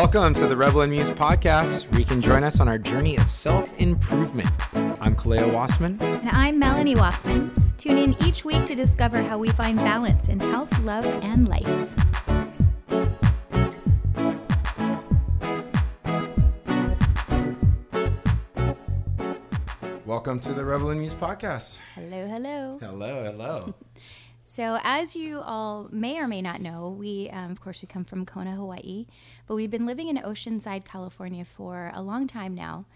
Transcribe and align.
Welcome 0.00 0.32
to 0.36 0.46
the 0.46 0.56
Rebel 0.56 0.80
and 0.80 0.90
Muse 0.90 1.10
podcast, 1.10 1.90
where 1.90 2.00
you 2.00 2.06
can 2.06 2.22
join 2.22 2.42
us 2.42 2.58
on 2.58 2.68
our 2.68 2.78
journey 2.78 3.18
of 3.18 3.30
self 3.30 3.78
improvement. 3.78 4.48
I'm 4.98 5.14
Kaleo 5.14 5.50
Wassman. 5.52 6.00
And 6.00 6.30
I'm 6.30 6.58
Melanie 6.58 6.94
Wassman. 6.94 7.50
Tune 7.76 7.98
in 7.98 8.16
each 8.24 8.42
week 8.42 8.64
to 8.64 8.74
discover 8.74 9.22
how 9.22 9.36
we 9.36 9.50
find 9.50 9.76
balance 9.76 10.28
in 10.28 10.40
health, 10.40 10.72
love, 10.78 11.04
and 11.04 11.46
life. 11.48 11.68
Welcome 20.06 20.40
to 20.40 20.54
the 20.54 20.64
Rebel 20.64 20.88
and 20.88 21.00
Muse 21.00 21.14
podcast. 21.14 21.78
Hello, 21.94 22.26
hello. 22.26 22.78
Hello, 22.80 23.24
hello. 23.24 23.74
So, 24.52 24.80
as 24.82 25.14
you 25.14 25.40
all 25.42 25.86
may 25.92 26.18
or 26.18 26.26
may 26.26 26.42
not 26.42 26.60
know, 26.60 26.88
we, 26.88 27.30
um, 27.30 27.52
of 27.52 27.60
course, 27.60 27.82
we 27.82 27.86
come 27.86 28.04
from 28.04 28.26
Kona, 28.26 28.56
Hawaii, 28.56 29.06
but 29.46 29.54
we've 29.54 29.70
been 29.70 29.86
living 29.86 30.08
in 30.08 30.16
Oceanside, 30.16 30.84
California 30.84 31.44
for 31.44 31.92
a 31.94 32.02
long 32.02 32.26
time 32.26 32.52
now. 32.52 32.86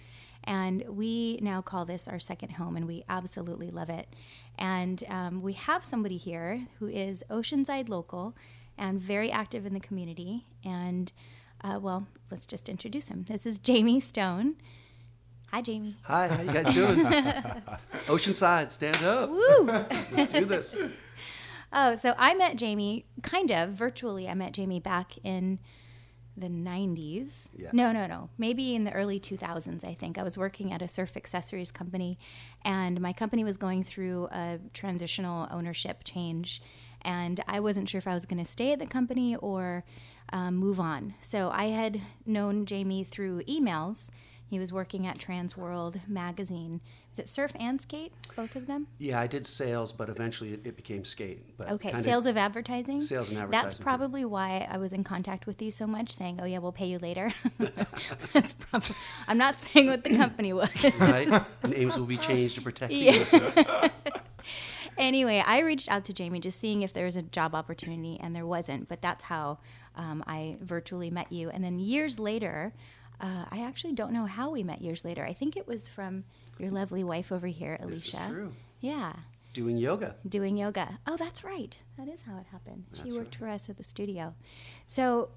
And 0.43 0.83
we 0.89 1.39
now 1.41 1.63
call 1.63 1.85
this 1.85 2.09
our 2.09 2.19
second 2.19 2.55
home, 2.55 2.77
and 2.77 2.89
we 2.89 3.05
absolutely 3.09 3.71
love 3.71 3.89
it. 3.89 4.09
And 4.59 5.05
um, 5.09 5.43
we 5.43 5.53
have 5.53 5.85
somebody 5.85 6.17
here 6.17 6.67
who 6.81 6.89
is 6.89 7.23
Oceanside 7.31 7.89
local 7.89 8.35
and 8.77 9.01
very 9.01 9.31
active 9.31 9.65
in 9.65 9.75
the 9.75 9.81
community. 9.81 10.47
And, 10.65 11.13
uh, 11.63 11.79
well, 11.81 12.09
let's 12.33 12.47
just 12.47 12.69
introduce 12.69 13.07
him. 13.07 13.27
This 13.29 13.47
is 13.47 13.61
Jamie 13.61 14.01
Stone. 14.01 14.57
Hi, 15.53 15.63
Jamie. 15.63 15.99
Hi, 16.03 16.27
how 16.27 16.43
you 16.43 16.53
guys 16.53 16.75
doing? 16.75 17.05
Oceanside, 18.09 18.73
stand 18.73 19.05
up. 19.05 19.31
Woo! 19.31 19.67
Let's 20.11 20.33
do 20.33 20.47
this. 20.47 20.77
Oh, 21.75 21.97
so 21.97 22.15
I 22.17 22.35
met 22.35 22.57
Jamie 22.57 23.05
kind 23.23 23.51
of 23.51 23.71
virtually. 23.71 24.29
I 24.29 24.35
met 24.35 24.53
Jamie 24.53 24.79
back 24.79 25.19
in 25.25 25.59
the 26.37 26.49
90s. 26.49 27.51
Yeah. 27.57 27.71
No, 27.73 27.93
no, 27.93 28.07
no. 28.07 28.31
Maybe 28.39 28.75
in 28.75 28.85
the 28.85 28.93
early 28.93 29.19
2000s, 29.19 29.85
I 29.85 29.95
think. 29.95 30.17
I 30.17 30.23
was 30.23 30.39
working 30.39 30.73
at 30.73 30.83
a 30.83 30.89
surf 30.89 31.17
accessories 31.17 31.71
company, 31.71 32.19
and 32.65 33.01
my 33.01 33.13
company 33.13 33.45
was 33.45 33.57
going 33.57 33.83
through 33.83 34.29
a 34.31 34.61
transitional 34.73 35.49
ownership 35.51 36.03
change. 36.05 36.63
And 37.03 37.43
I 37.47 37.61
wasn't 37.61 37.89
sure 37.89 37.99
if 37.99 38.07
I 38.07 38.15
was 38.15 38.25
going 38.25 38.43
to 38.43 38.51
stay 38.51 38.73
at 38.73 38.79
the 38.79 38.87
company 38.87 39.37
or 39.37 39.85
um, 40.33 40.57
move 40.57 40.81
on. 40.81 41.15
So 41.21 41.51
I 41.51 41.67
had 41.67 42.01
known 42.25 42.67
Jamie 42.67 43.05
through 43.05 43.43
emails. 43.43 44.11
He 44.47 44.59
was 44.59 44.73
working 44.73 45.07
at 45.07 45.19
Trans 45.19 45.57
World 45.57 46.01
magazine. 46.07 46.81
Is 47.13 47.19
it 47.19 47.29
surf 47.29 47.53
and 47.59 47.81
skate, 47.81 48.13
both 48.37 48.55
of 48.57 48.67
them? 48.67 48.87
Yeah, 48.99 49.19
I 49.19 49.27
did 49.27 49.47
sales, 49.47 49.93
but 49.93 50.09
eventually 50.09 50.53
it, 50.53 50.67
it 50.67 50.77
became 50.77 51.05
skate. 51.05 51.57
But 51.57 51.71
Okay, 51.73 51.97
sales 51.97 52.27
of 52.27 52.37
advertising. 52.37 53.01
Sales 53.01 53.31
and 53.31 53.39
advertising. 53.39 53.63
That's 53.69 53.75
probably 53.75 54.25
why 54.25 54.69
I 54.71 54.77
was 54.77 54.93
in 54.93 55.03
contact 55.03 55.47
with 55.47 55.61
you 55.63 55.71
so 55.71 55.87
much, 55.87 56.11
saying, 56.13 56.41
"Oh 56.41 56.45
yeah, 56.45 56.59
we'll 56.59 56.73
pay 56.73 56.87
you 56.87 56.99
later." 56.99 57.33
That's 58.33 58.53
probably. 58.53 58.95
I'm 59.27 59.39
not 59.39 59.61
saying 59.61 59.87
what 59.89 60.05
the 60.05 60.17
company 60.17 60.53
was. 60.53 60.85
right? 61.01 61.43
Names 61.69 61.97
will 61.97 62.07
be 62.07 62.17
changed 62.19 62.55
to 62.57 62.61
protect 62.63 62.93
Yeah. 62.93 63.13
innocent. 63.13 63.93
anyway, 64.99 65.43
I 65.47 65.61
reached 65.61 65.89
out 65.89 66.05
to 66.07 66.13
Jamie 66.13 66.41
just 66.41 66.61
seeing 66.61 66.83
if 66.83 66.93
there 66.93 67.07
was 67.07 67.17
a 67.17 67.23
job 67.23 67.55
opportunity, 67.55 68.19
and 68.21 68.35
there 68.37 68.47
wasn't. 68.47 68.89
But 68.89 69.03
that's 69.03 69.25
how 69.25 69.59
um, 69.97 70.23
I 70.27 70.57
virtually 70.61 71.11
met 71.11 71.33
you. 71.33 71.51
And 71.51 71.65
then 71.65 71.79
years 71.79 72.19
later, 72.19 72.73
uh, 73.21 73.45
I 73.51 73.63
actually 73.63 73.93
don't 73.95 74.13
know 74.13 74.27
how 74.27 74.51
we 74.51 74.63
met. 74.63 74.83
Years 74.83 75.05
later, 75.05 75.25
I 75.25 75.33
think 75.33 75.57
it 75.57 75.67
was 75.67 75.89
from 75.89 76.25
your 76.59 76.71
lovely 76.71 77.03
wife 77.05 77.33
over 77.33 77.47
here, 77.47 77.79
This 77.87 78.07
is 78.09 78.15
Alicia. 78.15 78.31
true. 78.31 78.53
Yeah. 78.81 79.13
Doing 79.53 79.79
yoga. 79.79 80.17
doing 80.29 80.57
yoga. 80.57 80.99
Oh, 81.07 81.17
that's 81.17 81.45
right. 81.45 81.79
That 81.97 82.09
is 82.09 82.23
how 82.23 82.37
it 82.39 82.47
happened. 82.51 82.85
she 82.93 83.05
That's 83.05 83.15
worked 83.15 83.37
for 83.37 83.49
us 83.49 83.69
at 83.69 83.77
the 83.77 83.85
studio. 83.85 84.35
So, 84.87 85.31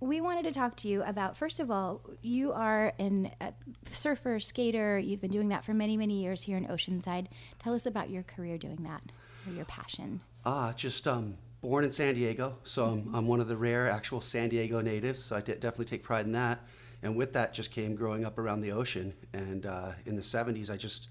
we 0.00 0.20
wanted 0.20 0.44
to 0.44 0.50
talk 0.52 0.76
to 0.76 0.88
you 0.88 1.02
about 1.02 1.36
first 1.36 1.60
of 1.60 1.70
all, 1.70 2.02
you 2.20 2.52
are 2.52 2.92
an, 2.98 3.30
a 3.40 3.52
surfer, 3.90 4.38
skater. 4.38 4.98
You've 4.98 5.20
been 5.20 5.30
doing 5.30 5.48
that 5.48 5.64
for 5.64 5.72
many, 5.72 5.96
many 5.96 6.20
years 6.22 6.42
here 6.42 6.56
in 6.56 6.66
Oceanside. 6.66 7.26
Tell 7.58 7.72
us 7.74 7.86
about 7.86 8.10
your 8.10 8.22
career 8.22 8.58
doing 8.58 8.82
that 8.82 9.02
or 9.46 9.52
your 9.54 9.64
passion. 9.64 10.20
Ah, 10.44 10.72
just 10.76 11.08
um, 11.08 11.36
born 11.62 11.84
in 11.84 11.90
San 11.90 12.14
Diego, 12.14 12.58
so 12.64 12.84
I'm, 12.86 13.14
I'm 13.14 13.26
one 13.26 13.40
of 13.40 13.48
the 13.48 13.56
rare 13.56 13.88
actual 13.88 14.20
San 14.20 14.50
Diego 14.50 14.80
natives. 14.82 15.22
So 15.24 15.36
I 15.36 15.40
de- 15.40 15.54
definitely 15.54 15.86
take 15.86 16.02
pride 16.02 16.26
in 16.26 16.32
that. 16.32 16.60
And 17.04 17.14
with 17.14 17.34
that, 17.34 17.52
just 17.52 17.70
came 17.70 17.94
growing 17.94 18.24
up 18.24 18.38
around 18.38 18.62
the 18.62 18.72
ocean. 18.72 19.14
And 19.32 19.66
uh, 19.66 19.92
in 20.06 20.16
the 20.16 20.22
'70s, 20.22 20.70
I 20.70 20.76
just 20.76 21.08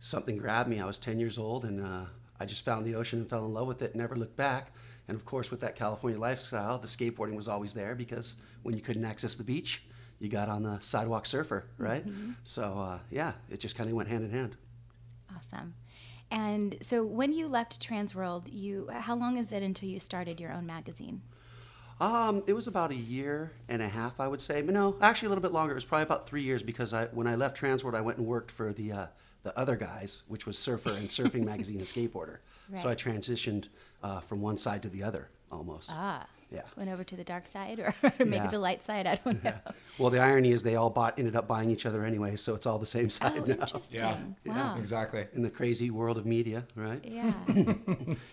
something 0.00 0.36
grabbed 0.36 0.68
me. 0.68 0.80
I 0.80 0.84
was 0.84 0.98
10 0.98 1.18
years 1.18 1.38
old, 1.38 1.64
and 1.64 1.82
uh, 1.84 2.04
I 2.38 2.44
just 2.44 2.64
found 2.64 2.84
the 2.84 2.94
ocean 2.94 3.20
and 3.20 3.28
fell 3.28 3.46
in 3.46 3.54
love 3.54 3.66
with 3.66 3.82
it. 3.82 3.94
Never 3.94 4.16
looked 4.16 4.36
back. 4.36 4.72
And 5.08 5.16
of 5.16 5.24
course, 5.24 5.50
with 5.50 5.60
that 5.60 5.76
California 5.76 6.18
lifestyle, 6.18 6.78
the 6.78 6.88
skateboarding 6.88 7.36
was 7.36 7.48
always 7.48 7.72
there 7.72 7.94
because 7.94 8.36
when 8.62 8.74
you 8.74 8.82
couldn't 8.82 9.04
access 9.04 9.34
the 9.34 9.44
beach, 9.44 9.84
you 10.18 10.28
got 10.28 10.48
on 10.48 10.64
the 10.64 10.80
sidewalk 10.80 11.26
surfer, 11.26 11.66
right? 11.78 12.04
So 12.42 12.78
uh, 12.78 12.98
yeah, 13.10 13.32
it 13.48 13.60
just 13.60 13.76
kind 13.76 13.88
of 13.88 13.94
went 13.94 14.08
hand 14.08 14.24
in 14.24 14.30
hand. 14.30 14.56
Awesome. 15.34 15.74
And 16.30 16.76
so, 16.82 17.04
when 17.04 17.32
you 17.32 17.46
left 17.46 17.80
Transworld, 17.80 18.44
you 18.52 18.88
how 18.92 19.14
long 19.14 19.36
is 19.36 19.52
it 19.52 19.62
until 19.62 19.88
you 19.88 20.00
started 20.00 20.40
your 20.40 20.52
own 20.52 20.66
magazine? 20.66 21.22
Um, 22.00 22.42
it 22.46 22.52
was 22.52 22.66
about 22.66 22.90
a 22.90 22.94
year 22.94 23.52
and 23.68 23.80
a 23.80 23.88
half, 23.88 24.20
I 24.20 24.28
would 24.28 24.40
say. 24.40 24.60
But 24.62 24.74
no, 24.74 24.96
actually 25.00 25.26
a 25.26 25.28
little 25.30 25.42
bit 25.42 25.52
longer. 25.52 25.72
It 25.72 25.76
was 25.76 25.84
probably 25.84 26.02
about 26.02 26.26
three 26.28 26.42
years 26.42 26.62
because 26.62 26.92
I, 26.92 27.06
when 27.06 27.26
I 27.26 27.36
left 27.36 27.58
Transworld, 27.58 27.94
I 27.94 28.00
went 28.02 28.18
and 28.18 28.26
worked 28.26 28.50
for 28.50 28.72
the 28.72 28.92
uh, 28.92 29.06
the 29.44 29.58
other 29.58 29.76
guys, 29.76 30.22
which 30.28 30.44
was 30.44 30.58
Surfer 30.58 30.90
and 30.90 31.08
Surfing 31.08 31.44
Magazine 31.52 31.78
and 31.78 31.86
Skateboarder. 31.86 32.38
So 32.74 32.88
I 32.88 32.96
transitioned 32.96 33.68
uh, 34.02 34.18
from 34.20 34.40
one 34.40 34.58
side 34.58 34.82
to 34.82 34.88
the 34.88 35.04
other 35.04 35.30
almost. 35.52 35.88
Ah, 35.92 36.26
Yeah. 36.50 36.62
went 36.76 36.90
over 36.90 37.04
to 37.04 37.14
the 37.16 37.22
dark 37.22 37.46
side 37.46 37.78
or 37.78 37.94
maybe 38.18 38.34
Yeah. 38.34 38.48
the 38.48 38.58
light 38.58 38.82
side. 38.82 39.06
I 39.06 39.14
don't 39.14 39.42
know. 39.44 39.54
Well, 39.98 40.10
the 40.10 40.18
irony 40.18 40.50
is 40.50 40.64
they 40.64 40.74
all 40.74 40.90
bought 40.90 41.16
ended 41.16 41.36
up 41.36 41.46
buying 41.46 41.70
each 41.70 41.86
other 41.86 42.04
anyway, 42.04 42.34
so 42.34 42.56
it's 42.56 42.66
all 42.66 42.80
the 42.80 42.86
same 42.86 43.06
Oh, 43.06 43.08
side 43.10 43.46
now. 43.46 43.54
interesting. 43.54 44.00
Yeah. 44.44 44.72
Wow. 44.72 44.76
Exactly. 44.80 45.26
In 45.34 45.42
the 45.42 45.50
crazy 45.50 45.92
world 45.92 46.18
of 46.18 46.26
media, 46.26 46.64
right? 46.74 47.00
Yeah. 47.04 47.32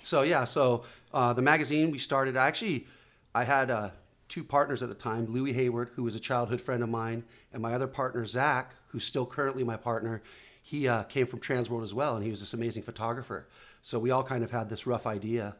So 0.01 0.23
yeah, 0.23 0.45
so 0.45 0.83
uh, 1.13 1.33
the 1.33 1.43
magazine 1.43 1.91
we 1.91 1.99
started. 1.99 2.35
Actually, 2.35 2.87
I 3.35 3.43
had 3.43 3.71
uh, 3.71 3.89
two 4.27 4.43
partners 4.43 4.81
at 4.83 4.89
the 4.89 4.95
time: 4.95 5.25
Louis 5.27 5.53
Hayward, 5.53 5.89
who 5.95 6.03
was 6.03 6.15
a 6.15 6.19
childhood 6.19 6.61
friend 6.61 6.83
of 6.83 6.89
mine, 6.89 7.23
and 7.51 7.61
my 7.61 7.73
other 7.73 7.87
partner 7.87 8.25
Zach, 8.25 8.75
who's 8.87 9.03
still 9.05 9.25
currently 9.25 9.63
my 9.63 9.77
partner. 9.77 10.21
He 10.61 10.87
uh, 10.87 11.03
came 11.03 11.25
from 11.25 11.39
Transworld 11.39 11.83
as 11.83 11.93
well, 11.93 12.15
and 12.15 12.23
he 12.23 12.29
was 12.29 12.39
this 12.39 12.53
amazing 12.53 12.83
photographer. 12.83 13.47
So 13.81 13.99
we 13.99 14.11
all 14.11 14.23
kind 14.23 14.43
of 14.45 14.51
had 14.51 14.69
this 14.69 14.87
rough 14.87 15.05
idea 15.05 15.55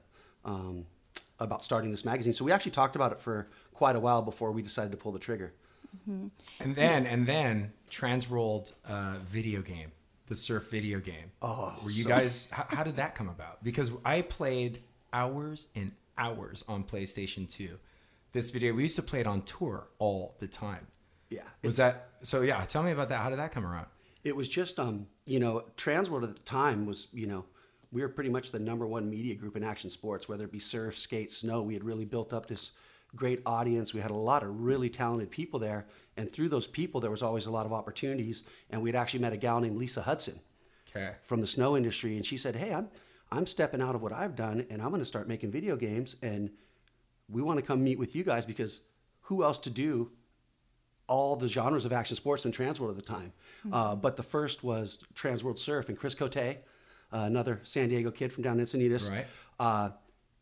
um, 0.46 0.86
about 1.40 1.64
starting 1.64 1.92
this 1.92 2.06
magazine. 2.06 2.34
So 2.34 2.46
we 2.46 2.54
actually 2.54 2.72
talked 2.72 2.96
about 2.96 3.12
it 3.12 3.20
for 3.20 3.48
quite 3.74 3.98
a 3.98 4.00
while 4.00 4.22
before 4.22 4.52
we 4.54 4.62
decided 4.62 4.92
to 4.92 4.98
pull 4.98 5.12
the 5.12 5.20
trigger. 5.20 5.54
And 6.08 6.32
then, 6.60 7.06
and 7.06 7.28
then, 7.28 7.74
Transworld 7.92 8.74
uh, 8.88 9.18
video 9.24 9.62
game, 9.62 9.92
the 10.28 10.36
surf 10.36 10.70
video 10.72 11.00
game. 11.00 11.32
Oh, 11.42 11.76
were 11.84 11.92
you 11.92 12.04
so- 12.04 12.10
guys? 12.10 12.48
How, 12.52 12.66
how 12.70 12.84
did 12.84 12.96
that 12.96 13.14
come 13.14 13.30
about? 13.30 13.64
Because 13.64 13.92
I 14.06 14.22
played 14.22 14.82
hours 15.12 15.68
and 15.76 15.92
hours 16.18 16.64
on 16.68 16.84
PlayStation 16.84 17.50
Two. 17.50 17.80
This 18.32 18.50
video, 18.52 18.74
we 18.74 18.84
used 18.84 18.96
to 18.96 19.04
play 19.04 19.20
it 19.20 19.28
on 19.28 19.44
tour 19.44 19.88
all 20.00 20.36
the 20.40 20.48
time. 20.48 20.88
Yeah, 21.30 21.42
Was 21.64 21.78
that 21.78 22.10
so? 22.22 22.42
Yeah, 22.42 22.64
tell 22.66 22.84
me 22.84 22.92
about 22.92 23.10
that. 23.10 23.20
How 23.22 23.30
did 23.30 23.40
that 23.40 23.52
come 23.52 23.66
around? 23.66 23.88
It 24.24 24.36
was 24.36 24.48
just, 24.48 24.80
um, 24.80 25.08
you 25.26 25.40
know, 25.40 25.66
Transworld 25.78 26.24
at 26.24 26.36
the 26.36 26.44
time 26.44 26.86
was, 26.86 27.08
you 27.12 27.28
know, 27.28 27.46
we 27.92 28.02
were 28.02 28.10
pretty 28.10 28.30
much 28.30 28.52
the 28.52 28.60
number 28.60 28.88
one 28.88 29.10
media 29.10 29.36
group 29.36 29.56
in 29.58 29.64
action 29.64 29.90
sports, 29.90 30.30
whether 30.30 30.46
it 30.46 30.52
be 30.52 30.60
surf, 30.60 30.98
skate, 30.98 31.32
snow. 31.32 31.62
We 31.62 31.74
had 31.74 31.84
really 31.84 32.06
built 32.06 32.34
up 32.34 32.48
this 32.48 32.72
great 33.16 33.42
audience. 33.46 33.94
We 33.94 34.00
had 34.02 34.12
a 34.12 34.16
lot 34.16 34.42
of 34.44 34.62
really 34.62 34.90
talented 34.90 35.30
people 35.30 35.60
there. 35.60 35.86
And 36.18 36.32
through 36.32 36.50
those 36.50 36.66
people, 36.68 37.02
there 37.02 37.12
was 37.12 37.22
always 37.22 37.46
a 37.48 37.52
lot 37.52 37.66
of 37.66 37.74
opportunities. 37.74 38.44
And 38.72 38.82
we 38.82 38.90
had 38.90 38.96
actually 38.96 39.20
met 39.20 39.34
a 39.34 39.38
gal 39.38 39.60
named 39.60 39.78
Lisa 39.78 40.02
Hudson 40.02 40.40
Okay. 40.90 41.14
from 41.22 41.42
the 41.42 41.48
snow 41.48 41.76
industry. 41.78 42.16
And 42.16 42.26
she 42.26 42.38
said, 42.38 42.56
Hey, 42.56 42.74
I'm, 42.74 42.88
I'm 43.34 43.48
stepping 43.48 43.82
out 43.82 43.96
of 43.96 44.02
what 44.02 44.14
I've 44.14 44.36
done 44.36 44.66
and 44.70 44.82
I'm 44.82 44.90
going 44.90 45.02
to 45.02 45.06
start 45.06 45.28
making 45.28 45.52
video 45.52 45.76
games. 45.76 46.16
And 46.22 46.52
we 47.30 47.42
want 47.42 47.60
to 47.60 47.66
come 47.66 47.84
meet 47.84 47.98
with 47.98 48.16
you 48.16 48.24
guys 48.24 48.46
because 48.46 48.82
who 49.22 49.44
else 49.44 49.58
to 49.60 49.70
do 49.70 50.12
all 51.08 51.36
the 51.36 51.48
genres 51.48 51.86
of 51.86 51.92
action 51.94 52.16
sports 52.16 52.44
than 52.44 52.52
Transworld 52.52 52.90
at 52.90 52.96
the 52.96 53.02
time. 53.02 53.34
Uh, 53.72 53.96
but 53.96 54.16
the 54.18 54.24
first 54.24 54.64
was 54.64 55.04
Transworld 55.16 55.58
Surf, 55.60 55.90
and 55.90 55.98
Chris 55.98 56.16
Cote, 56.16 56.38
uh, 56.38 56.54
another 57.12 57.60
San 57.64 57.90
Diego 57.90 58.10
kid 58.12 58.32
from 58.32 58.44
down 58.44 58.58
Encinitas, 58.60 59.10
Right. 59.12 59.26
uh, 59.60 59.90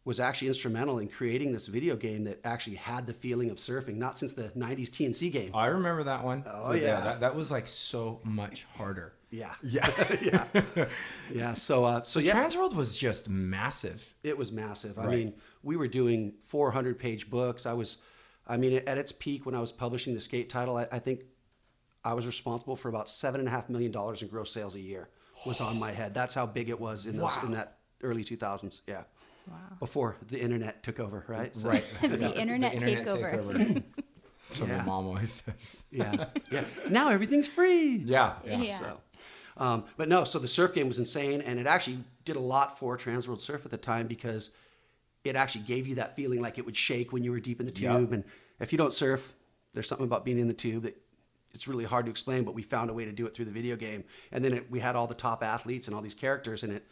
was 0.06 0.20
actually 0.20 0.48
instrumental 0.50 1.00
in 1.00 1.08
creating 1.08 1.52
this 1.54 1.68
video 1.68 1.96
game 1.96 2.24
that 2.26 2.40
actually 2.44 2.76
had 2.76 3.06
the 3.08 3.14
feeling 3.14 3.50
of 3.52 3.58
surfing, 3.58 3.98
not 3.98 4.18
since 4.18 4.34
the 4.34 4.50
90s 4.50 4.92
T&C 4.92 5.30
game. 5.30 5.52
I 5.56 5.68
remember 5.68 6.04
that 6.04 6.24
one. 6.24 6.44
Oh, 6.48 6.70
But 6.70 6.82
yeah. 6.82 7.02
that, 7.02 7.20
that 7.22 7.36
was 7.36 7.52
like 7.52 7.68
so 7.68 8.20
much 8.24 8.66
harder. 8.76 9.14
Yeah. 9.32 9.54
Yeah. 9.64 9.90
yeah. 10.22 10.86
Yeah. 11.34 11.54
So, 11.54 11.86
uh, 11.86 12.02
so 12.04 12.20
So 12.20 12.20
yeah, 12.20 12.34
Transworld 12.36 12.76
was 12.76 12.98
just 12.98 13.30
massive. 13.30 14.14
it 14.24 14.38
was 14.38 14.52
massive. 14.52 15.00
I 15.00 15.06
Right. 15.06 15.18
mean, 15.18 15.34
we 15.64 15.78
were 15.78 15.88
doing 15.88 16.34
400 16.44 17.00
page 17.00 17.30
books. 17.30 17.66
I 17.66 17.74
was, 17.74 17.98
I 18.48 18.58
mean, 18.58 18.82
at 18.86 18.98
its 18.98 19.12
peak 19.12 19.46
when 19.46 19.56
I 19.56 19.60
was 19.62 19.72
publishing 19.72 20.14
the 20.14 20.22
skate 20.22 20.50
title, 20.50 20.76
I, 20.78 20.88
I 20.92 21.00
think 21.00 21.22
I 22.04 22.14
was 22.14 22.26
responsible 22.26 22.76
for 22.76 22.90
about 22.90 23.08
seven 23.10 23.40
and 23.40 23.48
a 23.48 23.52
half 23.52 23.70
million 23.70 23.92
dollars 23.92 24.22
in 24.22 24.28
gross 24.28 24.52
sales 24.52 24.76
a 24.76 24.80
year 24.80 25.10
was 25.46 25.62
on 25.62 25.80
my 25.80 25.92
head. 25.92 26.14
That's 26.14 26.34
how 26.34 26.46
big 26.46 26.70
it 26.70 26.80
was 26.80 27.06
in 27.06 27.14
those, 27.18 27.24
Wow. 27.38 27.42
in 27.46 27.52
that 27.54 27.78
early 28.02 28.24
2000s. 28.24 28.82
Yeah. 28.88 29.04
Wow. 29.48 29.56
Before 29.80 30.18
the 30.28 30.40
internet 30.42 30.84
took 30.84 31.00
over, 31.00 31.24
right? 31.28 31.56
So- 31.56 31.70
Right. 31.70 31.86
The 32.02 32.38
internet 32.40 32.74
takeover. 32.74 33.84
That's 34.44 34.60
what 34.60 34.70
Yeah. 34.70 34.78
my 34.80 34.84
mom 34.84 35.06
always 35.08 35.32
says. 35.32 35.86
Yeah, 35.92 36.26
yeah. 36.52 36.66
Now 36.90 37.10
everything's 37.10 37.48
free. 37.48 37.96
Yeah, 38.06 38.34
yeah. 38.46 38.62
Yeah. 38.62 38.80
So, 38.80 39.00
um, 39.58 39.86
but 39.98 40.08
no, 40.10 40.24
so 40.24 40.40
the 40.40 40.48
surf 40.48 40.74
game 40.74 40.88
was 40.88 40.98
insane, 41.00 41.42
and 41.42 41.60
it 41.60 41.68
actually 41.68 42.00
did 42.26 42.36
a 42.36 42.40
lot 42.40 42.78
for 42.80 42.98
Transworld 42.98 43.42
Surf 43.42 43.66
at 43.66 43.72
the 43.72 43.78
time 43.78 44.08
because 44.08 44.52
it 45.24 45.36
actually 45.36 45.62
gave 45.62 45.88
you 45.88 45.96
that 45.96 46.16
feeling 46.16 46.42
like 46.42 46.58
it 46.58 46.66
would 46.66 46.76
shake 46.76 47.12
when 47.12 47.24
you 47.24 47.32
were 47.32 47.40
deep 47.40 47.60
in 47.60 47.66
the 47.68 47.74
Yep. 47.80 47.98
tube. 48.00 48.14
And 48.14 48.24
if 48.60 48.72
you 48.72 48.78
don't 48.78 48.94
surf, 48.94 49.34
there's 49.74 49.88
something 49.88 50.06
about 50.06 50.26
being 50.26 50.40
in 50.40 50.48
the 50.48 50.54
tube 50.54 50.84
that 50.84 50.98
it's 51.54 51.68
really 51.68 51.84
hard 51.86 52.06
to 52.06 52.12
explain. 52.12 52.44
But 52.44 52.56
we 52.56 52.64
found 52.64 52.90
a 52.90 52.94
way 52.94 53.06
to 53.06 53.12
do 53.12 53.26
it 53.28 53.34
through 53.36 53.46
the 53.46 53.52
video 53.52 53.76
game, 53.76 54.04
and 54.32 54.44
then 54.44 54.54
it, 54.54 54.72
we 54.72 54.80
had 54.80 54.96
all 54.96 55.08
the 55.08 55.14
top 55.16 55.44
athletes 55.44 55.88
and 55.88 55.96
all 55.96 56.02
these 56.02 56.16
characters, 56.16 56.64
and 56.64 56.74
it 56.74 56.86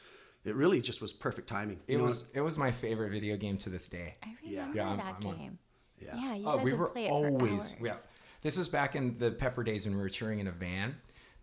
it 0.46 0.56
really 0.56 0.80
just 0.80 1.02
was 1.02 1.12
perfect 1.12 1.50
timing. 1.50 1.80
It 1.88 1.94
You 1.94 1.98
know, 2.00 2.04
was 2.06 2.26
it 2.34 2.42
was 2.42 2.58
my 2.58 2.72
favorite 2.72 3.10
video 3.12 3.36
game 3.36 3.58
to 3.60 3.70
this 3.70 3.88
day. 3.90 4.16
I 4.24 4.36
Yeah. 4.44 4.60
remember 4.60 4.78
Yeah, 4.78 4.88
I'm- 4.90 4.98
that 4.98 5.16
I'm 5.22 5.28
on- 5.28 5.38
game. 5.38 5.60
Yeah. 6.02 6.16
Yeah, 6.16 6.36
you 6.36 6.48
oh, 6.48 6.56
guys 6.58 6.66
we 6.66 6.72
would 6.72 6.80
were 6.80 6.90
play 6.90 7.06
it 7.08 7.12
always 7.12 7.74
for 7.74 7.86
yeah. 7.88 7.98
This 8.42 8.58
was 8.58 8.70
back 8.70 8.96
in 8.96 9.18
the 9.18 9.32
Pepper 9.32 9.64
days 9.66 9.86
when 9.86 9.96
we 9.96 10.02
were 10.02 10.08
touring 10.10 10.40
in 10.40 10.48
a 10.48 10.52
van, 10.54 10.96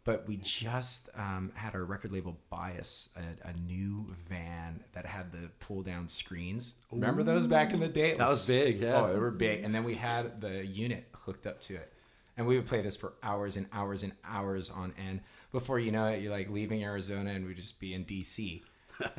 but 0.06 0.26
we 0.26 0.38
just 0.38 1.11
um, 1.17 1.50
had 1.55 1.75
our 1.75 1.85
record 1.85 2.12
label 2.12 2.38
bias 2.49 3.11
a, 3.17 3.49
a 3.49 3.53
new 3.69 4.06
van 4.29 4.82
that 4.94 5.05
had 5.05 5.31
the 5.32 5.50
pull 5.61 5.82
down 5.82 6.08
screens. 6.08 6.75
Remember 6.91 7.23
those 7.23 7.47
back 7.47 7.75
in 7.75 7.81
the 7.81 7.88
day? 7.88 8.12
It 8.12 8.19
That 8.19 8.29
was 8.29 8.47
big, 8.47 8.81
yeah. 8.81 9.03
Oh, 9.03 9.12
they 9.12 9.19
were 9.19 9.31
big, 9.31 9.64
and 9.64 9.75
then 9.75 9.85
we 9.85 9.94
had 9.97 10.41
the 10.41 10.64
unit 10.64 11.06
hooked 11.12 11.47
up 11.47 11.61
to 11.62 11.75
it, 11.75 11.93
and 12.38 12.47
we 12.47 12.56
would 12.56 12.67
play 12.67 12.81
this 12.81 12.97
for 12.97 13.12
hours 13.23 13.56
and 13.58 13.67
hours 13.73 14.03
and 14.03 14.12
hours 14.25 14.70
on 14.70 14.94
end. 15.06 15.20
Before 15.53 15.79
you 15.79 15.91
know 15.93 16.06
it, 16.06 16.23
you're 16.23 16.32
like 16.32 16.49
leaving 16.50 16.82
Arizona, 16.85 17.31
and 17.32 17.47
we'd 17.47 17.56
just 17.56 17.79
be 17.81 17.93
in 17.93 18.05
DC. 18.06 18.62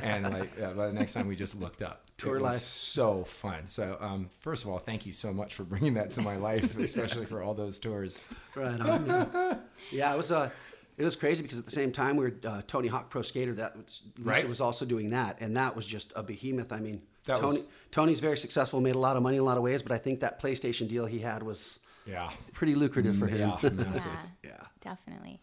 and 0.02 0.24
like 0.24 0.50
yeah, 0.60 0.74
by 0.74 0.88
the 0.88 0.94
next 0.94 1.14
time 1.14 1.28
we 1.28 1.36
just 1.36 1.60
looked 1.62 1.84
up 1.84 2.06
Tour 2.18 2.38
it 2.38 2.42
was 2.42 2.54
life. 2.54 2.60
so 2.62 3.24
fun 3.24 3.68
so 3.68 3.96
um, 4.02 4.28
first 4.40 4.64
of 4.64 4.72
all 4.72 4.80
thank 4.80 5.06
you 5.06 5.12
so 5.12 5.32
much 5.32 5.54
for 5.54 5.64
bringing 5.66 5.94
that 5.94 6.10
to 6.12 6.22
my 6.24 6.36
life 6.36 6.76
especially 6.80 7.28
for 7.28 7.44
all 7.44 7.54
those 7.54 7.78
tours 7.78 8.20
Right 8.56 8.82
on. 8.82 9.06
yeah. 9.06 9.56
yeah, 9.92 10.14
it 10.16 10.18
was 10.18 10.32
uh, 10.32 10.50
it 10.98 11.04
was 11.04 11.16
crazy 11.16 11.44
because 11.44 11.60
at 11.60 11.66
the 11.66 11.72
same 11.72 11.92
time 11.92 12.18
we 12.18 12.26
were 12.26 12.36
uh, 12.46 12.62
Tony 12.68 12.88
Hawk 12.88 13.10
Pro 13.10 13.22
Skater. 13.22 13.54
That 13.54 13.76
was, 13.78 14.04
Lisa 14.18 14.30
Right. 14.30 14.46
was 14.46 14.60
also 14.62 14.86
doing 14.86 15.12
that, 15.12 15.38
and 15.42 15.56
that 15.58 15.76
was 15.76 15.86
just 15.86 16.12
a 16.16 16.24
behemoth. 16.24 16.72
I 16.74 16.80
mean, 16.80 17.02
That 17.26 17.38
Tony 17.40 17.54
was- 17.54 17.72
Tony's 17.92 18.20
very 18.20 18.38
successful, 18.38 18.82
made 18.82 18.96
a 18.96 19.00
lot 19.00 19.16
of 19.16 19.24
money 19.24 19.38
in 19.38 19.42
a 19.42 19.46
lot 19.46 19.58
of 19.58 19.64
ways, 19.64 19.82
but 19.82 19.92
I 19.92 19.98
think 19.98 20.20
that 20.22 20.42
PlayStation 20.42 20.88
deal 20.90 21.06
he 21.06 21.20
had 21.20 21.44
was 21.44 21.80
yeah 22.06 22.30
pretty 22.54 22.74
lucrative 22.76 23.16
for 23.18 23.28
him. 23.28 23.40
yeah 23.62 23.70
massive. 23.70 24.12
Yeah, 24.44 24.50
Yeah. 24.52 24.64
definitely. 24.82 25.42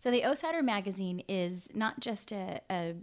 So 0.00 0.10
the 0.10 0.22
Osider 0.22 0.62
magazine 0.64 1.22
is 1.28 1.68
not 1.74 2.00
just 2.00 2.32
a, 2.32 2.60
a 2.70 2.94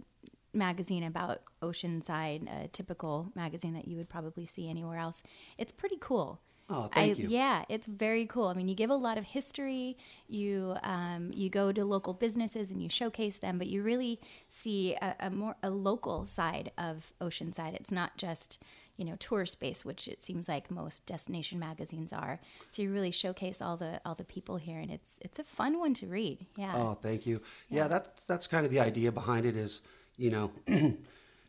magazine 0.52 1.02
about 1.02 1.42
Oceanside, 1.62 2.48
a 2.64 2.68
typical 2.68 3.30
magazine 3.34 3.74
that 3.74 3.88
you 3.88 3.96
would 3.96 4.08
probably 4.08 4.46
see 4.46 4.68
anywhere 4.70 4.98
else. 4.98 5.22
It's 5.58 5.72
pretty 5.72 5.96
cool. 6.00 6.40
Oh, 6.70 6.88
thank 6.92 7.18
I, 7.18 7.22
you. 7.22 7.28
Yeah, 7.28 7.64
it's 7.68 7.86
very 7.86 8.26
cool. 8.26 8.46
I 8.46 8.54
mean, 8.54 8.68
you 8.68 8.74
give 8.74 8.90
a 8.90 8.94
lot 8.94 9.18
of 9.18 9.24
history. 9.24 9.98
You 10.28 10.76
um, 10.82 11.30
you 11.34 11.50
go 11.50 11.72
to 11.72 11.84
local 11.84 12.14
businesses 12.14 12.70
and 12.70 12.82
you 12.82 12.88
showcase 12.88 13.38
them, 13.38 13.58
but 13.58 13.66
you 13.66 13.82
really 13.82 14.18
see 14.48 14.94
a, 14.94 15.14
a 15.20 15.30
more 15.30 15.56
a 15.62 15.70
local 15.70 16.24
side 16.24 16.72
of 16.78 17.12
Oceanside. 17.20 17.74
It's 17.74 17.92
not 17.92 18.16
just 18.16 18.62
you 18.96 19.04
know 19.04 19.16
tour 19.16 19.44
space, 19.44 19.84
which 19.84 20.08
it 20.08 20.22
seems 20.22 20.48
like 20.48 20.70
most 20.70 21.04
destination 21.04 21.58
magazines 21.58 22.14
are. 22.14 22.40
So 22.70 22.80
you 22.80 22.92
really 22.92 23.10
showcase 23.10 23.60
all 23.60 23.76
the 23.76 24.00
all 24.06 24.14
the 24.14 24.24
people 24.24 24.56
here, 24.56 24.78
and 24.78 24.90
it's 24.90 25.18
it's 25.20 25.38
a 25.38 25.44
fun 25.44 25.78
one 25.78 25.92
to 25.94 26.06
read. 26.06 26.46
Yeah. 26.56 26.72
Oh, 26.74 26.94
thank 26.94 27.26
you. 27.26 27.42
Yeah, 27.68 27.88
that's 27.88 28.24
that's 28.24 28.46
kind 28.46 28.64
of 28.64 28.72
the 28.72 28.80
idea 28.80 29.12
behind 29.12 29.44
it. 29.44 29.54
Is 29.54 29.82
you 30.16 30.30
know, 30.30 30.50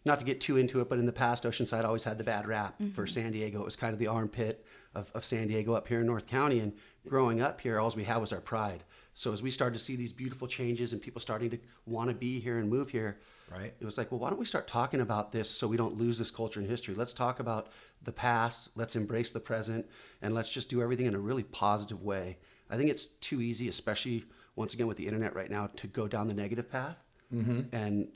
not 0.06 0.20
to 0.20 0.26
get 0.26 0.42
too 0.42 0.58
into 0.58 0.82
it, 0.82 0.90
but 0.90 1.00
in 1.00 1.06
the 1.06 1.14
past, 1.14 1.46
Oceanside 1.46 1.86
always 1.86 2.04
had 2.04 2.18
the 2.18 2.26
bad 2.26 2.48
rap 2.48 2.76
for 2.94 3.08
San 3.08 3.32
Diego. 3.32 3.62
It 3.62 3.66
was 3.66 3.78
kind 3.78 3.94
of 3.94 4.00
the 4.00 4.08
armpit 4.08 4.66
of, 4.96 5.12
of 5.14 5.26
San 5.26 5.48
Diego 5.48 5.74
up 5.74 5.88
here 5.88 6.00
in 6.00 6.08
North 6.08 6.26
County. 6.26 6.60
And 6.60 6.74
growing 7.08 7.42
up 7.42 7.62
here, 7.62 7.80
all 7.80 7.94
we 7.96 8.06
had 8.06 8.18
was 8.18 8.34
our 8.34 8.42
pride. 8.42 8.84
So 9.14 9.32
as 9.32 9.42
we 9.42 9.52
started 9.52 9.78
to 9.78 9.84
see 9.84 9.96
these 9.96 10.12
beautiful 10.12 10.48
changes 10.48 10.94
and 10.94 11.02
people 11.02 11.22
starting 11.22 11.50
to 11.52 11.60
want 11.86 12.10
to 12.10 12.16
be 12.16 12.40
here 12.40 12.58
and 12.58 12.70
move 12.70 12.90
here, 12.90 13.20
Right. 13.52 13.74
It 13.80 13.86
was 13.86 13.98
like, 13.98 14.12
well, 14.12 14.20
why 14.20 14.30
don't 14.30 14.40
we 14.40 14.46
start 14.46 14.68
talking 14.68 15.02
about 15.02 15.32
this 15.32 15.50
so 15.50 15.68
we 15.68 15.78
don't 15.78 15.98
lose 15.98 16.18
this 16.18 16.32
culture 16.32 16.60
and 16.60 16.68
history? 16.68 16.96
Let's 16.96 17.14
talk 17.14 17.40
about 17.40 17.68
the 18.02 18.12
past. 18.12 18.70
Let's 18.76 18.96
embrace 18.96 19.32
the 19.32 19.40
present, 19.40 19.86
and 20.22 20.34
let's 20.34 20.50
just 20.50 20.70
do 20.70 20.82
everything 20.82 21.06
in 21.06 21.16
a 21.16 21.20
really 21.20 21.44
positive 21.44 22.02
way. 22.02 22.38
I 22.70 22.78
think 22.78 22.90
it's 22.90 23.08
too 23.08 23.42
easy, 23.42 23.68
especially 23.68 24.26
once 24.56 24.74
again 24.74 24.88
with 24.88 24.98
the 24.98 25.06
internet 25.06 25.36
right 25.36 25.52
now, 25.52 25.70
to 25.76 25.88
go 25.88 26.08
down 26.08 26.28
the 26.28 26.34
negative 26.34 26.72
path. 26.72 26.98
Mm-hmm. 27.34 27.76
And 27.76 28.08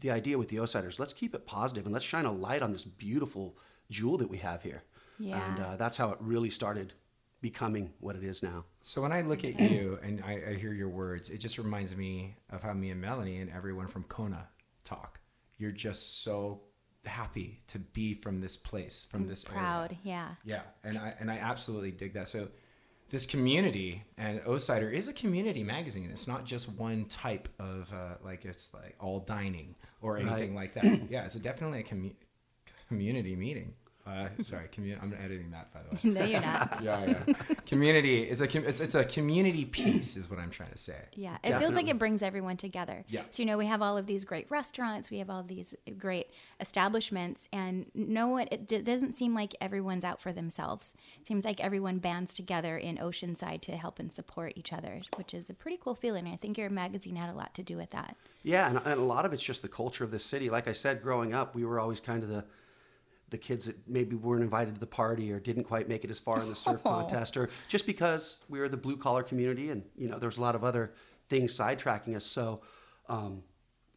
the 0.00 0.10
idea 0.10 0.38
with 0.38 0.48
the 0.48 0.56
Osiders, 0.56 0.98
let's 0.98 1.12
keep 1.12 1.34
it 1.34 1.46
positive 1.46 1.84
and 1.84 1.92
let's 1.92 2.04
shine 2.04 2.24
a 2.24 2.32
light 2.32 2.62
on 2.62 2.72
this 2.72 2.84
beautiful 2.84 3.56
jewel 3.90 4.16
that 4.18 4.28
we 4.28 4.38
have 4.38 4.62
here. 4.62 4.82
Yeah. 5.18 5.54
And 5.54 5.62
uh, 5.62 5.76
that's 5.76 5.96
how 5.96 6.10
it 6.10 6.18
really 6.20 6.50
started 6.50 6.92
becoming 7.40 7.92
what 7.98 8.14
it 8.14 8.22
is 8.22 8.40
now. 8.40 8.64
so 8.80 9.02
when 9.02 9.10
i 9.10 9.20
look 9.20 9.44
at 9.44 9.58
you 9.58 9.98
and 10.04 10.22
I, 10.24 10.40
I 10.50 10.54
hear 10.54 10.72
your 10.72 10.88
words 10.88 11.28
it 11.28 11.38
just 11.38 11.58
reminds 11.58 11.96
me 11.96 12.36
of 12.50 12.62
how 12.62 12.72
me 12.72 12.90
and 12.90 13.00
melanie 13.00 13.38
and 13.40 13.50
everyone 13.50 13.88
from 13.88 14.04
kona 14.04 14.46
talk 14.84 15.18
you're 15.58 15.72
just 15.72 16.22
so 16.22 16.60
happy 17.04 17.60
to 17.68 17.78
be 17.78 18.14
from 18.14 18.40
this 18.40 18.56
place 18.56 19.06
from 19.10 19.26
this 19.26 19.46
area. 19.48 19.58
Proud. 19.60 19.96
Yeah. 20.02 20.28
Yeah, 20.44 20.62
and 20.84 20.98
I 20.98 21.14
and 21.20 21.30
I 21.30 21.36
absolutely 21.38 21.90
dig 21.90 22.14
that. 22.14 22.28
So 22.28 22.48
this 23.10 23.26
community 23.26 24.04
and 24.16 24.40
Osider 24.40 24.92
is 24.92 25.08
a 25.08 25.12
community 25.12 25.62
magazine. 25.62 26.08
It's 26.10 26.26
not 26.26 26.44
just 26.44 26.72
one 26.78 27.04
type 27.06 27.48
of 27.58 27.92
uh, 27.92 28.16
like 28.24 28.44
it's 28.44 28.72
like 28.72 28.96
all 29.00 29.20
dining 29.20 29.74
or 30.00 30.18
anything 30.18 30.54
like 30.54 30.74
that. 30.74 31.10
Yeah, 31.10 31.24
it's 31.24 31.34
a, 31.34 31.40
definitely 31.40 31.80
a 31.80 31.84
commu- 31.84 32.14
community 32.88 33.36
meeting. 33.36 33.74
Uh, 34.04 34.28
sorry, 34.40 34.66
commu- 34.72 35.00
I'm 35.00 35.14
editing 35.22 35.50
that 35.52 35.72
by 35.72 35.80
the 35.82 35.94
way. 35.94 36.14
no, 36.20 36.24
you're 36.24 36.40
not. 36.40 36.78
Yeah, 36.82 37.22
yeah. 37.26 37.34
community 37.66 38.22
is 38.22 38.40
a 38.40 38.48
com- 38.48 38.64
it's, 38.64 38.80
it's 38.80 38.96
a 38.96 39.04
community 39.04 39.64
piece 39.64 40.16
is 40.16 40.28
what 40.28 40.40
I'm 40.40 40.50
trying 40.50 40.72
to 40.72 40.78
say. 40.78 40.96
Yeah, 41.14 41.36
it 41.44 41.58
feels 41.58 41.76
like 41.76 41.86
it 41.86 41.98
brings 41.98 42.22
everyone 42.22 42.56
together. 42.56 43.04
Yeah. 43.08 43.22
So 43.30 43.42
you 43.42 43.46
know, 43.46 43.56
we 43.56 43.66
have 43.66 43.80
all 43.80 43.96
of 43.96 44.06
these 44.06 44.24
great 44.24 44.50
restaurants, 44.50 45.10
we 45.10 45.18
have 45.18 45.30
all 45.30 45.42
these 45.44 45.76
great 45.98 46.28
establishments, 46.60 47.48
and 47.52 47.86
no 47.94 48.26
one. 48.28 48.48
It 48.50 48.66
d- 48.66 48.78
doesn't 48.82 49.12
seem 49.12 49.34
like 49.34 49.54
everyone's 49.60 50.04
out 50.04 50.20
for 50.20 50.32
themselves. 50.32 50.94
It 51.20 51.26
seems 51.26 51.44
like 51.44 51.60
everyone 51.60 51.98
bands 51.98 52.34
together 52.34 52.76
in 52.76 52.96
Oceanside 52.96 53.60
to 53.62 53.76
help 53.76 53.98
and 53.98 54.12
support 54.12 54.54
each 54.56 54.72
other, 54.72 55.00
which 55.16 55.34
is 55.34 55.48
a 55.50 55.54
pretty 55.54 55.78
cool 55.80 55.94
feeling. 55.94 56.26
I 56.26 56.36
think 56.36 56.58
your 56.58 56.70
magazine 56.70 57.16
had 57.16 57.30
a 57.30 57.34
lot 57.36 57.54
to 57.54 57.62
do 57.62 57.76
with 57.76 57.90
that. 57.90 58.16
Yeah, 58.42 58.68
and, 58.68 58.78
and 58.84 59.00
a 59.00 59.04
lot 59.04 59.24
of 59.24 59.32
it's 59.32 59.42
just 59.42 59.62
the 59.62 59.68
culture 59.68 60.02
of 60.02 60.10
the 60.10 60.18
city. 60.18 60.50
Like 60.50 60.66
I 60.66 60.72
said, 60.72 61.02
growing 61.02 61.32
up, 61.34 61.54
we 61.54 61.64
were 61.64 61.78
always 61.78 62.00
kind 62.00 62.22
of 62.22 62.28
the 62.28 62.44
the 63.32 63.38
kids 63.38 63.64
that 63.66 63.76
maybe 63.88 64.14
weren't 64.14 64.42
invited 64.44 64.74
to 64.74 64.80
the 64.80 64.86
party 64.86 65.32
or 65.32 65.40
didn't 65.40 65.64
quite 65.64 65.88
make 65.88 66.04
it 66.04 66.10
as 66.10 66.20
far 66.20 66.40
in 66.40 66.48
the 66.48 66.54
surf 66.54 66.82
contest, 66.94 67.36
or 67.36 67.50
just 67.68 67.84
because 67.86 68.38
we 68.48 68.60
were 68.60 68.68
the 68.68 68.76
blue 68.76 68.96
collar 68.96 69.24
community, 69.24 69.70
and 69.70 69.82
you 69.96 70.08
know 70.08 70.18
there 70.20 70.28
was 70.28 70.38
a 70.38 70.40
lot 70.40 70.54
of 70.54 70.62
other 70.62 70.92
things 71.28 71.56
sidetracking 71.58 72.14
us. 72.14 72.24
So. 72.24 72.60
Um, 73.08 73.42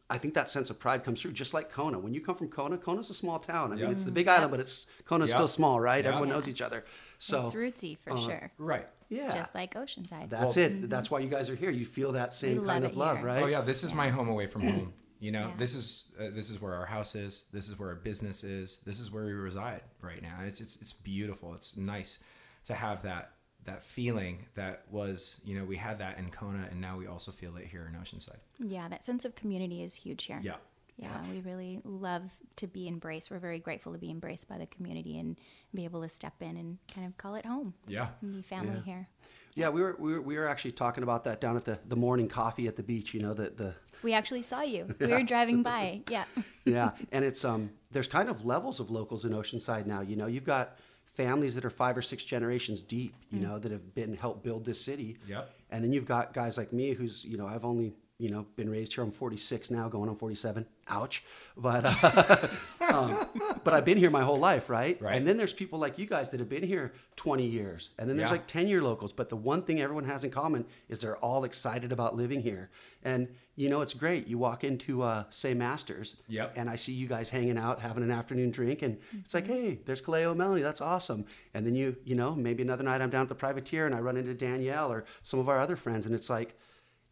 I 0.08 0.18
think 0.18 0.34
that 0.34 0.48
sense 0.48 0.70
of 0.70 0.78
pride 0.78 1.02
comes 1.02 1.20
through, 1.20 1.32
just 1.32 1.52
like 1.52 1.68
Kona. 1.72 1.98
When 1.98 2.14
you 2.14 2.20
come 2.20 2.36
from 2.36 2.46
Kona, 2.48 2.78
Kona's 2.78 3.10
a 3.10 3.14
small 3.14 3.40
town. 3.40 3.72
I 3.72 3.74
mean, 3.74 3.90
it's 3.90 4.04
the 4.04 4.12
big 4.12 4.28
island, 4.28 4.52
but 4.52 4.60
it's 4.60 4.86
Kona's 5.04 5.30
Yeah. 5.30 5.34
still 5.34 5.48
small, 5.48 5.80
right? 5.80 6.04
Yeah. 6.04 6.10
Everyone 6.10 6.28
knows 6.28 6.46
each 6.46 6.62
other. 6.62 6.84
So 7.18 7.44
it's 7.44 7.54
rootsy 7.54 7.98
for 7.98 8.16
sure, 8.16 8.52
Right. 8.56 8.86
yeah, 9.08 9.32
just 9.34 9.52
like 9.56 9.74
Oceanside. 9.74 10.30
that's 10.30 10.56
it. 10.56 10.88
That's 10.88 11.10
why 11.10 11.18
you 11.18 11.28
guys 11.28 11.50
are 11.50 11.56
here. 11.56 11.70
You 11.70 11.84
feel 11.84 12.12
that 12.12 12.32
same 12.34 12.58
love 12.58 12.66
kind 12.68 12.84
of 12.84 12.96
love, 12.96 13.16
here. 13.16 13.26
right? 13.26 13.42
Oh 13.42 13.46
yeah, 13.48 13.62
this 13.62 13.82
is 13.82 13.92
my 13.92 14.08
home 14.10 14.28
away 14.28 14.46
from 14.46 14.62
home. 14.62 14.92
You 15.18 15.32
know, 15.32 15.48
Yeah. 15.48 15.54
this 15.56 15.74
is 15.74 16.12
uh, 16.20 16.30
this 16.30 16.50
is 16.50 16.60
where 16.60 16.74
our 16.74 16.86
house 16.86 17.14
is. 17.14 17.46
This 17.52 17.68
is 17.68 17.78
where 17.78 17.88
our 17.90 17.94
business 17.96 18.44
is. 18.44 18.78
This 18.84 19.00
is 19.00 19.10
where 19.10 19.24
we 19.24 19.32
reside 19.32 19.82
right 20.02 20.22
now. 20.22 20.38
It's 20.42 20.60
it's 20.60 20.76
it's 20.76 20.92
beautiful. 20.92 21.54
It's 21.54 21.76
nice 21.76 22.18
to 22.66 22.74
have 22.74 23.02
that 23.02 23.32
that 23.64 23.82
feeling 23.82 24.46
that 24.54 24.84
was 24.90 25.40
you 25.44 25.58
know 25.58 25.64
we 25.64 25.76
had 25.76 25.98
that 25.98 26.18
in 26.18 26.30
Kona 26.30 26.68
and 26.70 26.80
now 26.80 26.96
we 26.98 27.06
also 27.06 27.32
feel 27.32 27.56
it 27.56 27.64
here 27.66 27.90
in 27.92 27.98
Oceanside. 28.00 28.38
yeah, 28.60 28.88
that 28.88 29.02
sense 29.02 29.24
of 29.24 29.34
community 29.34 29.82
is 29.82 29.94
huge 29.94 30.24
here. 30.24 30.40
Yeah. 30.42 30.56
Yeah, 30.98 31.20
we 31.30 31.40
really 31.42 31.80
love 31.84 32.22
to 32.56 32.66
be 32.66 32.88
embraced. 32.88 33.30
We're 33.30 33.38
very 33.38 33.58
grateful 33.58 33.92
to 33.92 33.98
be 33.98 34.10
embraced 34.10 34.48
by 34.48 34.56
the 34.56 34.64
community 34.64 35.18
and 35.18 35.36
be 35.74 35.84
able 35.84 36.00
to 36.00 36.08
step 36.08 36.32
in 36.40 36.56
and 36.56 36.78
kind 36.94 37.06
of 37.06 37.18
call 37.18 37.34
it 37.34 37.44
home 37.44 37.74
Yeah. 37.86 38.08
and 38.22 38.32
be 38.36 38.40
family 38.40 38.76
Yeah. 38.76 38.82
here. 38.84 39.08
Yeah, 39.56 39.70
we 39.70 39.80
were, 39.80 39.96
we 39.98 40.12
were 40.12 40.20
we 40.20 40.36
were 40.36 40.46
actually 40.46 40.72
talking 40.72 41.02
about 41.02 41.24
that 41.24 41.40
down 41.40 41.56
at 41.56 41.64
the, 41.64 41.78
the 41.88 41.96
morning 41.96 42.28
coffee 42.28 42.68
at 42.68 42.76
the 42.76 42.82
beach. 42.82 43.14
You 43.14 43.22
know 43.22 43.32
the 43.32 43.50
the 43.50 43.74
We 44.02 44.12
actually 44.12 44.42
saw 44.42 44.60
you. 44.60 44.94
We 45.00 45.06
were 45.08 45.22
driving 45.22 45.62
by. 45.62 46.02
Yeah. 46.10 46.24
yeah, 46.64 46.90
and 47.10 47.24
it's 47.24 47.44
um 47.44 47.70
there's 47.90 48.06
kind 48.06 48.28
of 48.28 48.44
levels 48.44 48.80
of 48.80 48.90
locals 48.90 49.24
in 49.24 49.32
Oceanside 49.32 49.86
now. 49.86 50.02
You 50.02 50.14
know, 50.16 50.26
you've 50.26 50.44
got 50.44 50.76
families 51.06 51.54
that 51.54 51.64
are 51.64 51.70
five 51.70 51.96
or 51.96 52.02
six 52.02 52.22
generations 52.22 52.82
deep. 52.82 53.14
You 53.30 53.40
know, 53.40 53.58
that 53.58 53.72
have 53.72 53.94
been 53.94 54.14
helped 54.14 54.44
build 54.44 54.66
this 54.66 54.80
city. 54.80 55.16
Yep. 55.26 55.50
And 55.70 55.82
then 55.82 55.92
you've 55.92 56.06
got 56.06 56.34
guys 56.34 56.58
like 56.58 56.72
me, 56.74 56.92
who's 56.92 57.24
you 57.24 57.38
know 57.38 57.46
I've 57.46 57.64
only 57.64 57.94
you 58.18 58.30
know, 58.30 58.46
been 58.56 58.70
raised 58.70 58.94
here. 58.94 59.04
I'm 59.04 59.10
46 59.10 59.70
now, 59.70 59.88
going 59.88 60.08
on 60.08 60.16
47. 60.16 60.64
Ouch. 60.88 61.22
But 61.56 61.84
uh, 62.02 62.46
um, 62.94 63.26
but 63.64 63.74
I've 63.74 63.84
been 63.84 63.98
here 63.98 64.08
my 64.10 64.22
whole 64.22 64.38
life, 64.38 64.70
right? 64.70 65.00
Right. 65.02 65.16
And 65.16 65.26
then 65.28 65.36
there's 65.36 65.52
people 65.52 65.78
like 65.78 65.98
you 65.98 66.06
guys 66.06 66.30
that 66.30 66.40
have 66.40 66.48
been 66.48 66.62
here 66.62 66.92
20 67.16 67.44
years, 67.44 67.90
and 67.98 68.08
then 68.08 68.16
there's 68.16 68.28
Yeah. 68.28 68.32
like 68.34 68.46
10 68.46 68.68
year 68.68 68.82
locals. 68.82 69.12
But 69.12 69.28
the 69.28 69.36
one 69.36 69.62
thing 69.62 69.80
everyone 69.80 70.04
has 70.04 70.24
in 70.24 70.30
common 70.30 70.64
is 70.88 71.00
they're 71.00 71.16
all 71.18 71.44
excited 71.44 71.92
about 71.92 72.16
living 72.16 72.40
here. 72.40 72.70
And 73.02 73.28
you 73.58 73.68
know, 73.70 73.80
it's 73.80 73.94
great. 73.94 74.26
You 74.28 74.36
walk 74.38 74.64
into 74.64 75.02
uh, 75.02 75.24
say 75.30 75.52
Masters, 75.54 76.16
Yep. 76.28 76.52
and 76.56 76.68
I 76.70 76.76
see 76.76 76.92
you 76.92 77.06
guys 77.08 77.30
hanging 77.30 77.56
out, 77.58 77.80
having 77.80 78.02
an 78.02 78.10
afternoon 78.10 78.50
drink, 78.50 78.82
and 78.82 78.98
it's 79.24 79.32
like, 79.34 79.46
hey, 79.46 79.80
there's 79.86 80.00
Kaleo 80.02 80.36
Melanie. 80.36 80.62
That's 80.62 80.80
awesome. 80.82 81.24
And 81.54 81.66
then 81.66 81.74
you, 81.74 81.96
you 82.04 82.14
know, 82.14 82.34
maybe 82.34 82.62
another 82.62 82.84
night 82.84 83.00
I'm 83.00 83.10
down 83.10 83.22
at 83.22 83.28
the 83.28 83.34
privateer 83.34 83.86
and 83.86 83.94
I 83.94 84.00
run 84.00 84.16
into 84.18 84.34
Danielle 84.34 84.92
or 84.92 85.04
some 85.22 85.40
of 85.40 85.48
our 85.48 85.58
other 85.58 85.76
friends, 85.76 86.06
and 86.06 86.14
it's 86.14 86.28
like, 86.30 86.56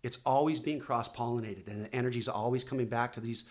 it's 0.04 0.18
always 0.24 0.60
being 0.60 0.78
cross 0.78 1.08
pollinated, 1.08 1.66
and 1.66 1.84
the 1.84 1.92
energy 1.94 2.18
is 2.20 2.28
always 2.28 2.62
coming 2.62 2.86
back 2.86 3.14
to 3.14 3.20
these. 3.20 3.48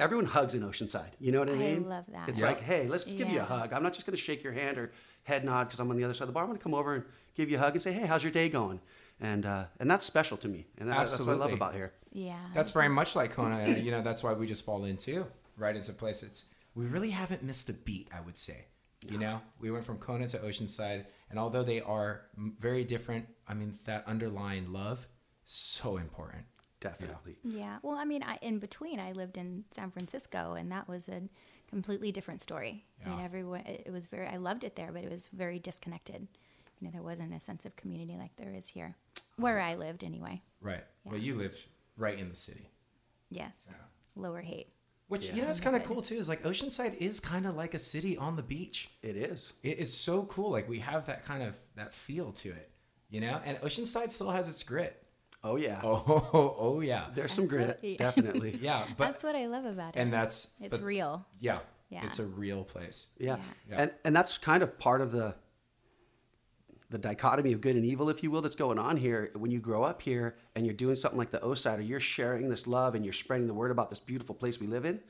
Everyone 0.00 0.26
hugs 0.26 0.54
in 0.54 0.62
Oceanside. 0.62 1.10
You 1.20 1.30
know 1.30 1.38
what 1.38 1.48
I 1.48 1.52
I 1.52 1.56
mean? 1.56 1.88
love 1.88 2.04
that. 2.12 2.28
It's 2.28 2.40
Yeah. 2.40 2.48
like, 2.48 2.60
hey, 2.62 2.88
let's 2.88 3.04
give 3.04 3.28
you 3.28 3.38
a 3.40 3.44
hug. 3.44 3.72
I'm 3.72 3.82
not 3.84 3.92
just 3.94 4.06
going 4.06 4.16
to 4.16 4.20
shake 4.22 4.42
your 4.42 4.52
hand 4.52 4.76
or 4.76 4.90
head 5.22 5.44
nod 5.44 5.64
because 5.64 5.78
I'm 5.78 5.88
on 5.90 5.96
the 5.96 6.02
other 6.02 6.14
side 6.14 6.22
of 6.24 6.28
the 6.28 6.32
bar. 6.32 6.42
I'm 6.42 6.48
going 6.48 6.58
to 6.58 6.62
come 6.62 6.74
over 6.74 6.94
and 6.96 7.04
give 7.36 7.48
you 7.48 7.58
a 7.58 7.60
hug 7.60 7.74
and 7.74 7.82
say, 7.82 7.92
hey, 7.92 8.04
how's 8.04 8.24
your 8.24 8.32
day 8.32 8.48
going? 8.48 8.80
And 9.20 9.46
uh, 9.46 9.64
and 9.78 9.88
that's 9.88 10.04
special 10.04 10.36
to 10.38 10.48
me, 10.48 10.66
and 10.78 10.88
that, 10.88 10.96
that's 10.96 11.20
what 11.20 11.28
I 11.28 11.34
love 11.34 11.52
about 11.52 11.74
here. 11.74 11.92
Yeah. 12.12 12.34
That's 12.54 12.72
very 12.72 12.88
much 12.88 13.14
like 13.14 13.30
Kona, 13.32 13.78
you 13.78 13.92
know 13.92 14.02
that's 14.02 14.24
why 14.24 14.32
we 14.32 14.46
just 14.48 14.64
fall 14.64 14.84
into 14.84 15.24
right 15.56 15.76
into 15.76 15.92
places. 15.92 16.46
We 16.74 16.86
really 16.86 17.10
haven't 17.10 17.44
missed 17.44 17.68
a 17.68 17.74
beat, 17.74 18.08
I 18.12 18.20
would 18.20 18.36
say. 18.36 18.64
You 19.08 19.18
know, 19.18 19.40
we 19.60 19.70
went 19.70 19.84
from 19.84 19.98
Kona 19.98 20.26
to 20.28 20.38
Oceanside, 20.38 21.04
and 21.30 21.38
although 21.38 21.62
they 21.62 21.80
are 21.82 22.22
very 22.58 22.84
different, 22.84 23.26
I 23.46 23.54
mean 23.54 23.78
that 23.84 24.02
underlying 24.08 24.72
love 24.72 25.06
so 25.44 25.96
important. 25.96 26.44
Definitely. 26.80 27.36
Yeah. 27.42 27.78
Well, 27.82 27.96
I 27.96 28.04
mean, 28.04 28.22
I, 28.22 28.38
in 28.42 28.58
between, 28.58 29.00
I 29.00 29.12
lived 29.12 29.38
in 29.38 29.64
San 29.70 29.90
Francisco, 29.90 30.52
and 30.52 30.70
that 30.70 30.86
was 30.86 31.08
a 31.08 31.22
completely 31.70 32.12
different 32.12 32.42
story. 32.42 32.84
I 33.04 33.08
mean, 33.08 33.18
Yeah. 33.18 33.24
everyone, 33.24 33.60
it 33.60 33.84
it 33.86 33.90
was 33.90 34.06
very, 34.06 34.26
I 34.26 34.36
loved 34.36 34.64
it 34.64 34.76
there, 34.76 34.92
but 34.92 35.02
it 35.02 35.10
was 35.10 35.28
very 35.28 35.58
disconnected. 35.58 36.28
You 36.80 36.88
know, 36.88 36.90
there 36.92 37.02
wasn't 37.02 37.32
a 37.32 37.40
sense 37.40 37.64
of 37.64 37.74
community 37.76 38.18
like 38.18 38.36
there 38.36 38.52
is 38.52 38.68
here, 38.68 38.96
where 39.36 39.58
uh-huh. 39.60 39.70
I 39.70 39.74
lived 39.76 40.04
anyway. 40.04 40.42
Right. 40.60 40.84
Well, 41.04 41.16
you 41.18 41.34
lived 41.36 41.64
right 41.96 42.18
in 42.18 42.28
the 42.28 42.34
city, 42.34 42.68
Yes. 43.30 43.80
Lower 44.16 44.42
Haight. 44.42 44.68
which 45.08 45.28
Yeah. 45.28 45.36
you 45.36 45.42
know 45.42 45.48
is 45.48 45.60
kind 45.60 45.76
of 45.76 45.84
cool 45.84 46.02
too. 46.02 46.16
Is 46.16 46.28
like 46.28 46.42
Oceanside 46.42 46.94
is 46.98 47.18
kind 47.18 47.46
of 47.46 47.54
like 47.56 47.72
a 47.74 47.78
city 47.78 48.16
on 48.18 48.36
the 48.36 48.42
beach. 48.42 48.90
It 49.02 49.16
is. 49.16 49.54
It 49.62 49.78
is 49.78 49.92
so 49.96 50.24
cool. 50.26 50.50
Like 50.50 50.68
we 50.68 50.80
have 50.80 51.06
that 51.06 51.24
kind 51.24 51.42
of 51.42 51.56
that 51.76 51.94
feel 51.94 52.32
to 52.32 52.50
it, 52.50 52.70
you 53.08 53.20
know. 53.22 53.40
And 53.46 53.56
Oceanside 53.58 54.10
still 54.10 54.30
has 54.30 54.48
its 54.50 54.62
grit. 54.62 55.00
Oh 55.44 55.56
yeah. 55.56 55.80
Oh, 55.84 56.02
oh, 56.32 56.56
oh 56.58 56.80
yeah, 56.80 57.04
There's 57.14 57.32
some 57.32 57.44
That's 57.46 57.52
grit, 57.52 57.68
what- 57.68 57.84
yeah. 57.84 57.96
definitely. 57.98 58.58
yeah. 58.62 58.86
But 58.96 59.04
that's 59.04 59.22
what 59.22 59.36
I 59.36 59.46
love 59.46 59.66
about 59.66 59.94
it. 59.94 60.00
and 60.00 60.12
that's 60.12 60.54
it's 60.60 60.78
but- 60.78 60.82
real. 60.82 61.24
Yeah, 61.38 61.58
Yeah. 61.90 62.04
It's 62.06 62.18
a 62.18 62.24
real 62.24 62.64
place. 62.64 63.08
Yeah. 63.18 63.36
Yeah. 63.70 63.82
And 63.82 63.90
and 64.04 64.16
that's 64.16 64.38
kind 64.38 64.62
of 64.62 64.78
part 64.78 65.00
of 65.02 65.12
the 65.12 65.36
the 66.90 66.98
dichotomy 66.98 67.52
of 67.52 67.60
good 67.60 67.76
and 67.76 67.84
evil, 67.84 68.08
if 68.08 68.22
you 68.22 68.30
will, 68.30 68.40
that's 68.42 68.54
going 68.54 68.78
on 68.78 68.96
here. 68.96 69.30
When 69.34 69.50
you 69.50 69.58
grow 69.58 69.82
up 69.82 70.00
here 70.02 70.36
and 70.54 70.64
you're 70.64 70.74
doing 70.74 70.94
something 70.94 71.18
like 71.18 71.30
the 71.30 71.38
Osider, 71.40 71.86
you're 71.86 71.98
sharing 72.00 72.48
this 72.48 72.66
love 72.66 72.94
and 72.94 73.04
you're 73.04 73.12
spreading 73.14 73.46
the 73.48 73.54
word 73.54 73.70
about 73.70 73.90
this 73.90 73.98
beautiful 73.98 74.34
place 74.34 74.60
we 74.60 74.66
live 74.66 74.84
in. 74.84 75.00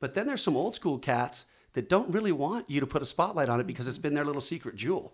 But 0.00 0.14
then 0.14 0.26
there's 0.26 0.42
some 0.42 0.56
old 0.56 0.74
school 0.74 0.98
cats 0.98 1.44
that 1.74 1.88
don't 1.90 2.08
really 2.10 2.32
want 2.32 2.70
you 2.70 2.80
to 2.80 2.86
put 2.86 3.02
a 3.02 3.06
spotlight 3.06 3.48
on 3.48 3.60
it 3.60 3.66
because 3.66 3.86
it's 3.86 3.98
been 3.98 4.14
their 4.14 4.24
little 4.24 4.40
secret 4.40 4.76
jewel. 4.76 5.12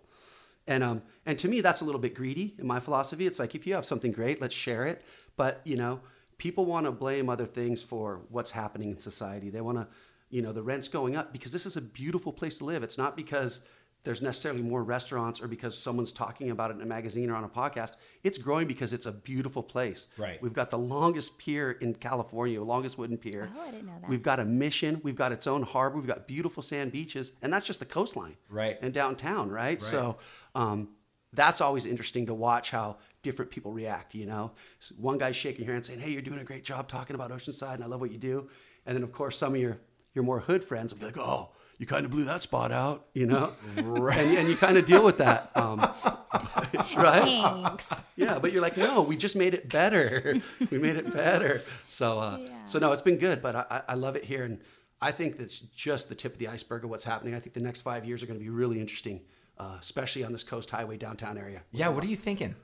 And 0.70 0.84
um 0.84 1.02
and 1.26 1.38
to 1.40 1.48
me 1.48 1.60
that's 1.60 1.82
a 1.82 1.84
little 1.84 2.00
bit 2.00 2.14
greedy 2.14 2.54
in 2.58 2.66
my 2.66 2.80
philosophy. 2.80 3.26
It's 3.26 3.38
like 3.38 3.54
if 3.54 3.66
you 3.66 3.74
have 3.74 3.84
something 3.84 4.12
great, 4.12 4.40
let's 4.40 4.54
share 4.54 4.86
it. 4.86 5.02
But 5.36 5.60
you 5.64 5.76
know, 5.76 6.00
people 6.38 6.64
want 6.64 6.86
to 6.86 6.92
blame 6.92 7.28
other 7.28 7.46
things 7.46 7.82
for 7.82 8.22
what's 8.30 8.52
happening 8.52 8.90
in 8.90 8.98
society. 8.98 9.50
They 9.50 9.60
want 9.60 9.78
to, 9.78 9.88
you 10.30 10.42
know, 10.42 10.52
the 10.52 10.62
rent's 10.62 10.88
going 10.88 11.16
up 11.16 11.32
because 11.32 11.52
this 11.52 11.66
is 11.66 11.76
a 11.76 11.80
beautiful 11.80 12.32
place 12.32 12.58
to 12.58 12.64
live. 12.64 12.82
It's 12.82 12.96
not 12.98 13.16
because 13.16 13.60
there's 14.02 14.22
necessarily 14.22 14.62
more 14.62 14.82
restaurants 14.82 15.42
or 15.42 15.48
because 15.48 15.76
someone's 15.76 16.12
talking 16.12 16.50
about 16.50 16.70
it 16.70 16.76
in 16.76 16.82
a 16.82 16.86
magazine 16.86 17.28
or 17.30 17.34
on 17.34 17.44
a 17.44 17.48
podcast. 17.48 17.96
It's 18.22 18.38
growing 18.38 18.66
because 18.66 18.94
it's 18.94 19.04
a 19.04 19.12
beautiful 19.12 19.62
place. 19.62 20.06
Right. 20.16 20.40
We've 20.42 20.54
got 20.54 20.70
the 20.70 20.78
longest 20.78 21.38
pier 21.38 21.72
in 21.72 21.94
California, 21.94 22.62
longest 22.62 22.96
wooden 22.96 23.18
pier. 23.18 23.50
Oh, 23.54 23.60
I 23.60 23.70
didn't 23.70 23.86
know 23.86 23.98
that. 24.00 24.08
We've 24.08 24.22
got 24.22 24.40
a 24.40 24.44
mission. 24.44 25.00
We've 25.04 25.16
got 25.16 25.32
its 25.32 25.46
own 25.46 25.62
harbor. 25.62 25.98
We've 25.98 26.06
got 26.06 26.26
beautiful 26.26 26.62
sand 26.62 26.92
beaches, 26.92 27.32
and 27.42 27.52
that's 27.52 27.66
just 27.66 27.78
the 27.78 27.84
coastline, 27.84 28.36
Right. 28.48 28.78
And 28.80 28.94
downtown, 28.94 29.50
right? 29.50 29.82
So 29.82 30.16
um, 30.54 30.88
that's 31.32 31.60
always 31.60 31.86
interesting 31.86 32.26
to 32.26 32.34
watch 32.34 32.70
how 32.70 32.96
different 33.22 33.50
people 33.50 33.72
react. 33.72 34.14
You 34.14 34.26
know, 34.26 34.52
So 34.80 34.94
one 34.98 35.18
guy's 35.18 35.36
shaking 35.36 35.64
your 35.64 35.74
hand 35.74 35.86
saying, 35.86 36.00
"Hey, 36.00 36.10
you're 36.10 36.22
doing 36.22 36.40
a 36.40 36.44
great 36.44 36.64
job 36.64 36.88
talking 36.88 37.14
about 37.14 37.30
Oceanside, 37.30 37.74
and 37.74 37.84
I 37.84 37.86
love 37.86 38.00
what 38.00 38.10
you 38.10 38.18
do." 38.18 38.48
And 38.86 38.96
then, 38.96 39.02
of 39.02 39.12
course, 39.12 39.36
some 39.38 39.54
of 39.54 39.60
your 39.60 39.78
your 40.14 40.24
more 40.24 40.40
hood 40.40 40.64
friends 40.64 40.92
will 40.92 41.00
be 41.00 41.06
like, 41.06 41.18
"Oh." 41.18 41.50
You 41.78 41.86
kind 41.86 42.04
of 42.04 42.10
blew 42.10 42.24
that 42.24 42.42
spot 42.42 42.72
out, 42.72 43.06
you 43.14 43.24
know, 43.24 43.54
right. 43.78 44.18
and, 44.18 44.36
and 44.36 44.48
you 44.50 44.54
kind 44.54 44.76
of 44.76 44.84
deal 44.84 45.02
with 45.02 45.16
that, 45.16 45.50
um, 45.56 45.78
right? 46.94 47.22
Thanks. 47.22 48.04
Yeah, 48.16 48.38
but 48.38 48.52
you're 48.52 48.60
like, 48.60 48.76
no, 48.76 49.00
we 49.00 49.16
just 49.16 49.34
made 49.34 49.54
it 49.54 49.66
better. 49.70 50.36
we 50.70 50.76
made 50.78 50.96
it 50.96 51.10
better. 51.10 51.62
So, 51.86 52.18
uh, 52.20 52.36
Yeah. 52.38 52.64
so 52.66 52.78
no, 52.78 52.92
it's 52.92 53.00
been 53.00 53.16
good, 53.16 53.40
but 53.40 53.56
I, 53.56 53.64
I 53.70 53.82
I 53.88 53.94
love 53.94 54.14
it 54.14 54.24
here, 54.24 54.44
and 54.44 54.60
I 55.00 55.10
think 55.10 55.38
that's 55.38 55.58
just 55.58 56.10
the 56.10 56.14
tip 56.14 56.34
of 56.34 56.38
the 56.38 56.48
iceberg 56.48 56.84
of 56.84 56.90
what's 56.90 57.04
happening. 57.04 57.34
I 57.34 57.40
think 57.40 57.54
the 57.54 57.60
next 57.60 57.80
five 57.80 58.04
years 58.04 58.22
are 58.22 58.26
going 58.26 58.38
to 58.38 58.44
be 58.44 58.50
really 58.50 58.78
interesting, 58.78 59.22
uh, 59.60 59.76
especially 59.80 60.24
on 60.24 60.32
this 60.32 60.42
Coast 60.52 60.70
Highway 60.70 60.96
downtown 60.96 61.36
area. 61.36 61.60
Yeah. 61.70 61.88
What 61.94 62.02
are 62.04 62.06
you 62.14 62.16
thinking? 62.16 62.54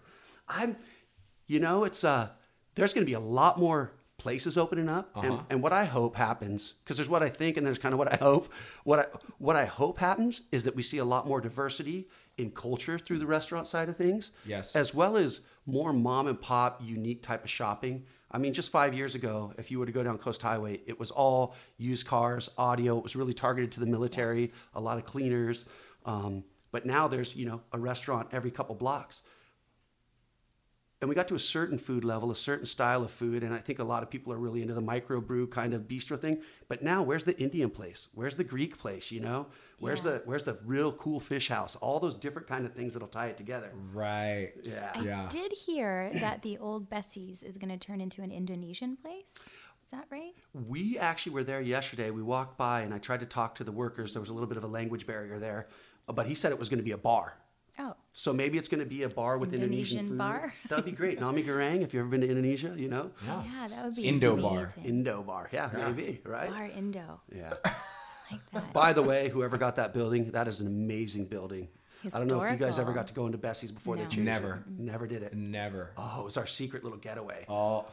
I'm, 0.48 0.76
you 1.46 1.60
know, 1.60 1.84
it's 1.84 2.02
uh, 2.04 2.28
there's 2.74 2.92
going 2.94 3.04
to 3.06 3.10
be 3.14 3.14
a 3.14 3.20
lot 3.40 3.58
more 3.58 3.92
places 4.18 4.56
opening 4.56 4.88
up, 4.88 5.10
and, 5.16 5.32
Uh-huh. 5.34 5.42
and 5.50 5.62
what 5.62 5.74
I 5.74 5.84
hope 5.84 6.16
happens, 6.16 6.60
because 6.82 6.96
there's 6.96 7.08
what 7.14 7.22
I 7.22 7.28
think 7.28 7.56
and 7.58 7.66
there's 7.66 7.78
kind 7.78 7.92
of 7.92 7.98
what 7.98 8.10
I 8.12 8.16
hope. 8.16 8.44
What 8.84 8.98
I 8.98 9.04
what 9.38 9.56
I 9.56 9.66
hope 9.66 9.98
happens 9.98 10.42
is 10.52 10.64
that 10.64 10.74
we 10.74 10.82
see 10.82 10.98
a 10.98 11.04
lot 11.04 11.26
more 11.28 11.40
diversity 11.40 12.08
in 12.38 12.50
culture 12.50 12.98
through 12.98 13.18
the 13.18 13.26
restaurant 13.26 13.66
side 13.66 13.88
of 13.90 13.96
things, 13.96 14.32
Yes. 14.46 14.74
as 14.76 14.94
well 14.94 15.16
as 15.18 15.40
more 15.66 15.92
mom 15.92 16.26
and 16.28 16.40
pop 16.40 16.80
unique 16.82 17.22
type 17.22 17.44
of 17.44 17.50
shopping. 17.50 18.04
I 18.30 18.38
mean, 18.38 18.52
just 18.54 18.70
five 18.70 18.92
years 18.94 19.14
ago, 19.14 19.52
if 19.58 19.70
you 19.70 19.78
were 19.78 19.86
to 19.86 19.92
go 19.92 20.02
down 20.02 20.16
Coast 20.18 20.42
Highway, 20.42 20.80
it 20.86 20.98
was 20.98 21.10
all 21.10 21.54
used 21.78 22.06
cars, 22.06 22.50
audio. 22.58 22.96
It 22.98 23.02
was 23.04 23.16
really 23.16 23.34
targeted 23.34 23.70
to 23.72 23.80
the 23.80 23.86
military, 23.96 24.52
a 24.74 24.80
lot 24.80 24.96
of 24.98 25.04
cleaners. 25.04 25.64
Um, 26.04 26.44
but 26.76 26.84
now 26.84 27.08
there's 27.08 27.34
you 27.34 27.46
know 27.46 27.62
a 27.72 27.78
restaurant 27.78 28.28
every 28.32 28.50
couple 28.50 28.74
blocks 28.74 29.22
and 31.00 31.08
we 31.10 31.14
got 31.14 31.28
to 31.28 31.34
a 31.34 31.38
certain 31.38 31.76
food 31.76 32.04
level, 32.04 32.30
a 32.30 32.34
certain 32.34 32.64
style 32.64 33.02
of 33.04 33.10
food, 33.10 33.42
and 33.42 33.52
I 33.54 33.58
think 33.58 33.78
a 33.80 33.84
lot 33.84 34.02
of 34.02 34.08
people 34.10 34.32
are 34.32 34.38
really 34.38 34.62
into 34.62 34.72
the 34.72 34.80
microbrew 34.80 35.50
kind 35.50 35.74
of 35.74 35.82
bistro 35.82 36.18
thing. 36.18 36.38
But 36.68 36.82
now, 36.82 37.02
where's 37.02 37.24
the 37.24 37.38
Indian 37.38 37.68
place? 37.68 38.08
Where's 38.14 38.36
the 38.36 38.44
Greek 38.44 38.78
place? 38.78 39.10
You 39.12 39.20
know, 39.20 39.46
where's 39.78 40.02
Yeah. 40.02 40.12
the 40.12 40.22
where's 40.24 40.44
the 40.44 40.58
real 40.64 40.92
cool 40.92 41.20
fish 41.20 41.48
house? 41.48 41.76
All 41.76 42.00
those 42.00 42.14
different 42.14 42.48
kind 42.48 42.64
of 42.64 42.72
things 42.72 42.94
that'll 42.94 43.08
tie 43.08 43.26
it 43.26 43.36
together. 43.36 43.72
Right. 43.92 44.52
Yeah. 44.62 44.92
I 44.94 45.00
Yeah. 45.02 45.28
did 45.30 45.52
hear 45.52 46.10
that 46.24 46.40
the 46.40 46.56
old 46.56 46.88
Bessie's 46.88 47.42
is 47.42 47.58
going 47.58 47.78
to 47.78 47.86
turn 47.86 48.00
into 48.00 48.22
an 48.22 48.32
Indonesian 48.32 48.96
place. 48.96 49.44
Is 49.84 49.90
that 49.92 50.06
right? 50.10 50.32
We 50.54 50.98
actually 50.98 51.32
were 51.32 51.44
there 51.44 51.60
yesterday. 51.60 52.10
We 52.10 52.22
walked 52.22 52.56
by, 52.56 52.80
and 52.80 52.92
I 52.94 52.98
tried 52.98 53.20
to 53.20 53.26
talk 53.26 53.54
to 53.56 53.64
the 53.64 53.70
workers. 53.70 54.14
There 54.14 54.20
was 54.20 54.30
a 54.30 54.34
little 54.34 54.48
bit 54.48 54.56
of 54.56 54.64
a 54.64 54.66
language 54.66 55.06
barrier 55.06 55.38
there, 55.38 55.68
but 56.12 56.26
he 56.26 56.34
said 56.34 56.52
it 56.52 56.58
was 56.58 56.68
going 56.68 56.78
to 56.78 56.84
be 56.84 56.92
a 56.92 56.98
bar. 56.98 57.34
Oh, 57.78 57.94
So 58.14 58.32
maybe 58.32 58.56
it's 58.56 58.68
going 58.68 58.80
to 58.82 58.86
be 58.88 59.02
a 59.02 59.08
bar 59.08 59.36
with 59.36 59.52
Indonesian, 59.52 59.98
Indonesian 59.98 60.08
food. 60.08 60.18
bar? 60.18 60.54
That'd 60.70 60.84
be 60.86 60.92
great. 60.92 61.20
Nami 61.20 61.42
Goreng, 61.44 61.82
if 61.82 61.92
you've 61.92 62.00
ever 62.00 62.08
been 62.08 62.22
to 62.22 62.28
Indonesia, 62.28 62.72
you 62.74 62.88
know. 62.88 63.10
yeah, 63.26 63.66
that 63.68 63.84
would 63.84 63.94
be 63.96 64.08
Indo 64.08 64.34
bar. 64.36 64.72
Indo 64.82 65.22
bar. 65.22 65.50
Yeah, 65.52 65.68
maybe, 65.74 66.22
right? 66.24 66.48
Bar 66.50 66.70
Indo, 66.74 67.20
Yeah. 67.34 67.52
like 68.32 68.40
that. 68.54 68.72
By 68.72 68.94
the 68.94 69.02
way, 69.02 69.28
whoever 69.28 69.58
got 69.58 69.76
that 69.76 69.92
building, 69.92 70.30
that 70.30 70.48
is 70.48 70.60
an 70.62 70.66
amazing 70.68 71.26
building. 71.26 71.68
I 72.14 72.18
don't 72.18 72.28
know 72.28 72.40
if 72.40 72.52
you 72.52 72.56
guys 72.64 72.78
ever 72.78 72.92
got 72.92 73.08
to 73.08 73.14
go 73.14 73.26
into 73.26 73.36
Bessie's 73.36 73.72
before 73.72 73.96
they 73.96 74.04
No. 74.04 74.08
changed 74.08 74.24
Never. 74.24 74.64
it. 74.66 74.78
Never 74.80 75.06
did 75.06 75.22
it. 75.22 75.34
Never. 75.34 75.90
Oh, 75.98 76.20
it 76.20 76.24
was 76.24 76.36
our 76.38 76.46
secret 76.46 76.82
little 76.84 76.98
getaway. 76.98 77.44
Oh. 77.48 77.84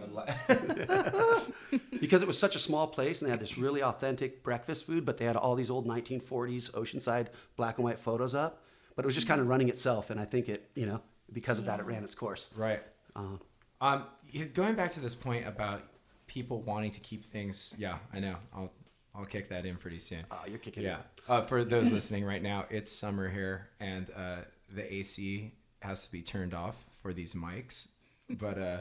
Because 2.00 2.22
it 2.22 2.28
was 2.28 2.38
such 2.38 2.54
a 2.54 2.58
small 2.58 2.86
place 2.86 3.20
and 3.20 3.26
they 3.26 3.30
had 3.30 3.40
this 3.40 3.56
really 3.58 3.82
authentic 3.82 4.42
breakfast 4.42 4.86
food, 4.86 5.04
but 5.04 5.16
they 5.16 5.24
had 5.24 5.36
all 5.36 5.54
these 5.54 5.70
old 5.70 5.86
1940s 5.86 6.70
Oceanside 6.72 7.28
black 7.56 7.78
and 7.78 7.84
white 7.84 7.98
photos 7.98 8.34
up. 8.34 8.62
But 8.94 9.04
it 9.04 9.06
was 9.06 9.14
just 9.14 9.26
kind 9.26 9.40
of 9.40 9.48
running 9.48 9.68
itself. 9.68 10.10
And 10.10 10.20
I 10.20 10.24
think 10.24 10.48
it, 10.48 10.70
you 10.74 10.86
know, 10.86 11.00
because 11.32 11.58
of 11.58 11.64
that, 11.64 11.80
it 11.80 11.86
ran 11.86 12.04
its 12.04 12.14
course. 12.14 12.54
Right. 12.56 12.80
Uh, 13.16 13.38
Um, 13.80 14.04
going 14.52 14.74
back 14.74 14.90
to 14.92 15.00
this 15.00 15.14
point 15.14 15.46
about 15.46 15.82
people 16.26 16.60
wanting 16.62 16.90
to 16.92 17.00
keep 17.00 17.24
things. 17.24 17.74
Yeah, 17.78 17.98
I 18.12 18.20
know. 18.20 18.36
I'll 18.54 18.72
I'll 19.14 19.24
kick 19.24 19.48
that 19.48 19.64
in 19.64 19.76
pretty 19.76 19.98
soon. 20.00 20.24
oh, 20.30 20.42
you're 20.48 20.58
kicking 20.58 20.82
Yeah. 20.82 20.98
Uh, 21.28 21.42
for 21.42 21.64
those 21.64 21.92
listening 21.92 22.24
right 22.24 22.42
now, 22.42 22.66
it's 22.70 22.92
summer 22.92 23.28
here, 23.28 23.68
and 23.80 24.10
uh, 24.14 24.42
the 24.74 24.92
AC 24.92 25.52
has 25.82 26.04
to 26.06 26.12
be 26.12 26.20
turned 26.22 26.52
off 26.54 26.84
for 27.02 27.12
these 27.12 27.34
mics. 27.34 27.88
But 28.28 28.58
uh, 28.58 28.80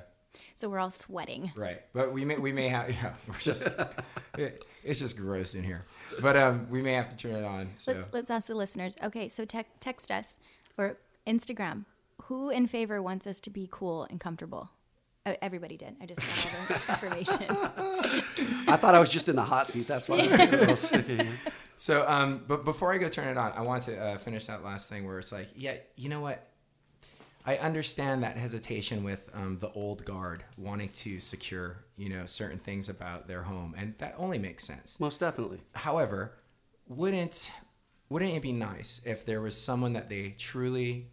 So 0.55 0.69
we're 0.69 0.79
all 0.79 0.91
sweating. 0.91 1.51
right. 1.55 1.81
But 1.93 2.11
we 2.13 2.25
may 2.25 2.37
we 2.37 2.51
may 2.51 2.67
have 2.69 2.89
yeah. 3.03 3.13
We're 3.27 3.37
just 3.39 3.67
it, 4.37 4.63
it's 4.83 4.99
just 4.99 5.17
gross 5.17 5.55
in 5.55 5.63
here. 5.63 5.85
But 6.21 6.35
um, 6.37 6.67
we 6.69 6.81
may 6.81 6.93
have 6.93 7.09
to 7.09 7.17
turn 7.17 7.35
it 7.35 7.43
on. 7.45 7.69
So 7.75 7.93
Let's 7.93 8.13
let's 8.13 8.29
ask 8.29 8.47
the 8.47 8.55
listeners. 8.55 8.95
Okay, 9.03 9.29
so 9.29 9.45
te- 9.45 9.63
text 9.79 10.11
us 10.11 10.39
or 10.77 10.97
Instagram. 11.27 11.85
Who 12.23 12.49
in 12.49 12.67
favor 12.67 13.01
wants 13.01 13.27
us 13.27 13.39
to 13.41 13.49
be 13.49 13.67
cool 13.71 14.05
and 14.09 14.19
comfortable? 14.19 14.69
Oh, 15.25 15.35
everybody 15.41 15.77
did. 15.77 15.95
I 16.01 16.05
just 16.05 16.21
got 16.21 16.53
all 16.53 16.67
the 16.67 16.93
information. 16.93 18.67
I 18.67 18.75
thought 18.77 18.93
I 18.93 18.99
was 18.99 19.09
just 19.09 19.29
in 19.29 19.35
the 19.35 19.41
hot 19.43 19.69
seat. 19.69 19.87
That's 19.87 20.09
why. 20.09 20.17
I 20.19 20.25
was 20.27 20.39
a 20.39 20.45
little 20.45 20.75
sticky 20.75 21.15
here. 21.23 21.33
So, 21.75 22.05
um, 22.07 22.43
but 22.47 22.65
before 22.65 22.93
I 22.93 22.97
go 22.97 23.07
turn 23.07 23.27
it 23.29 23.37
on, 23.37 23.51
I 23.53 23.61
want 23.61 23.83
to 23.83 23.97
uh, 23.99 24.17
finish 24.17 24.45
that 24.47 24.63
last 24.63 24.89
thing 24.89 25.05
where 25.07 25.19
it's 25.19 25.31
like, 25.31 25.47
yeah, 25.55 25.75
you 25.95 26.09
know 26.09 26.21
what? 26.21 26.45
I 27.45 27.57
understand 27.57 28.23
that 28.23 28.37
hesitation 28.37 29.03
with 29.03 29.29
um, 29.33 29.57
the 29.59 29.69
old 29.71 30.05
guard 30.05 30.43
wanting 30.57 30.89
to 30.89 31.19
secure, 31.19 31.83
you 31.97 32.09
know, 32.09 32.25
certain 32.25 32.59
things 32.59 32.87
about 32.87 33.27
their 33.27 33.43
home, 33.43 33.75
and 33.77 33.95
that 33.97 34.15
only 34.17 34.37
makes 34.37 34.63
sense. 34.63 34.99
Most 34.99 35.19
definitely. 35.19 35.59
However, 35.73 36.33
wouldn't 36.87 37.51
wouldn't 38.09 38.33
it 38.33 38.41
be 38.41 38.53
nice 38.53 39.01
if 39.05 39.25
there 39.25 39.41
was 39.41 39.59
someone 39.59 39.93
that 39.93 40.07
they 40.07 40.35
truly 40.37 41.07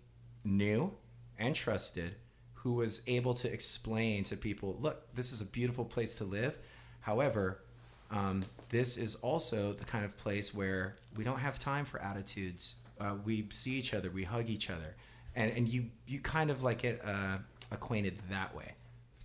knew 0.44 0.92
and 1.38 1.54
trusted 1.54 2.14
who 2.52 2.74
was 2.74 3.00
able 3.06 3.32
to 3.32 3.50
explain 3.50 4.22
to 4.24 4.36
people, 4.36 4.76
look, 4.80 5.14
this 5.14 5.32
is 5.32 5.40
a 5.40 5.46
beautiful 5.46 5.84
place 5.84 6.16
to 6.16 6.24
live. 6.24 6.58
However, 7.00 7.62
um, 8.10 8.42
this 8.68 8.98
is 8.98 9.14
also 9.16 9.72
the 9.72 9.84
kind 9.86 10.04
of 10.04 10.14
place 10.16 10.54
where 10.54 10.96
we 11.16 11.24
don't 11.24 11.38
have 11.38 11.58
time 11.58 11.86
for 11.86 12.02
attitudes. 12.02 12.74
Uh, 13.00 13.16
we 13.24 13.46
see 13.50 13.72
each 13.72 13.94
other, 13.94 14.10
we 14.10 14.24
hug 14.24 14.50
each 14.50 14.68
other, 14.68 14.94
and 15.34 15.52
and 15.52 15.68
you 15.68 15.86
you 16.06 16.20
kind 16.20 16.50
of 16.50 16.62
like 16.62 16.82
get 16.82 17.00
uh, 17.04 17.38
acquainted 17.70 18.18
that 18.30 18.54
way. 18.54 18.74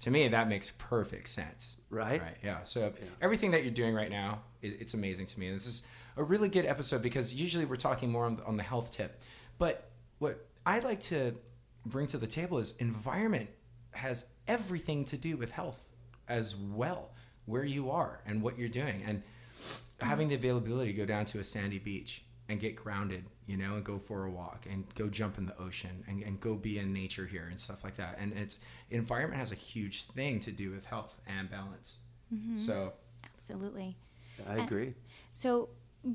To 0.02 0.12
me, 0.12 0.28
that 0.28 0.50
makes 0.50 0.72
perfect 0.72 1.30
sense. 1.30 1.78
Right. 1.90 2.22
Right. 2.22 2.38
Yeah. 2.44 2.62
So 2.64 2.94
everything 3.22 3.52
that 3.52 3.64
you're 3.64 3.72
doing 3.74 3.96
right 3.96 4.12
now, 4.12 4.42
it, 4.62 4.80
it's 4.80 4.94
amazing 4.94 5.26
to 5.28 5.40
me. 5.40 5.48
And 5.48 5.56
this 5.56 5.66
is 5.66 5.88
a 6.18 6.24
really 6.24 6.50
good 6.50 6.66
episode 6.66 7.02
because 7.02 7.34
usually 7.34 7.66
we're 7.66 7.76
talking 7.76 8.12
more 8.12 8.26
on, 8.26 8.40
on 8.46 8.58
the 8.58 8.64
health 8.64 8.96
tip, 8.96 9.22
but 9.58 9.90
what 10.20 10.46
I 10.66 10.80
like 10.80 11.02
to 11.02 11.34
bring 11.86 12.08
to 12.08 12.18
the 12.18 12.28
table 12.28 12.58
is 12.58 12.76
environment 12.78 13.50
has 13.92 14.28
everything 14.48 15.06
to 15.06 15.18
do 15.18 15.38
with 15.38 15.52
health 15.52 15.84
as 16.28 16.56
well, 16.56 17.12
where 17.46 17.64
you 17.64 17.90
are 17.92 18.22
and 18.26 18.42
what 18.42 18.58
you're 18.60 18.70
doing, 18.70 19.02
and 19.08 19.24
having 20.02 20.28
the 20.28 20.36
availability 20.36 20.92
to 20.92 20.98
go 20.98 21.06
down 21.06 21.26
to 21.26 21.40
a 21.40 21.44
sandy 21.44 21.80
beach 21.80 22.24
and 22.50 22.60
get 22.60 22.76
grounded, 22.76 23.26
you 23.48 23.58
know, 23.58 23.76
and 23.76 23.84
go 23.84 23.98
for 23.98 24.26
a 24.26 24.30
walk 24.30 24.66
and 24.70 24.86
go 24.96 25.10
jump 25.10 25.38
in 25.38 25.46
the 25.46 25.58
ocean 25.60 26.04
and, 26.08 26.22
and 26.22 26.40
go 26.40 26.56
be 26.56 26.78
in 26.80 26.94
nature 26.94 27.26
here 27.26 27.48
and 27.50 27.60
stuff 27.60 27.84
like 27.84 27.96
that. 27.98 28.18
And 28.20 28.34
it's 28.34 28.60
environment 28.92 29.40
has 29.40 29.52
a 29.52 29.56
huge 29.56 30.04
thing 30.04 30.40
to 30.42 30.52
do 30.52 30.72
with 30.72 30.86
health 30.86 31.20
and 31.28 31.50
balance. 31.50 31.98
So 32.56 32.94
Absolutely. 33.38 33.96
I 34.50 34.56
agree. 34.64 34.94
So, 35.32 35.70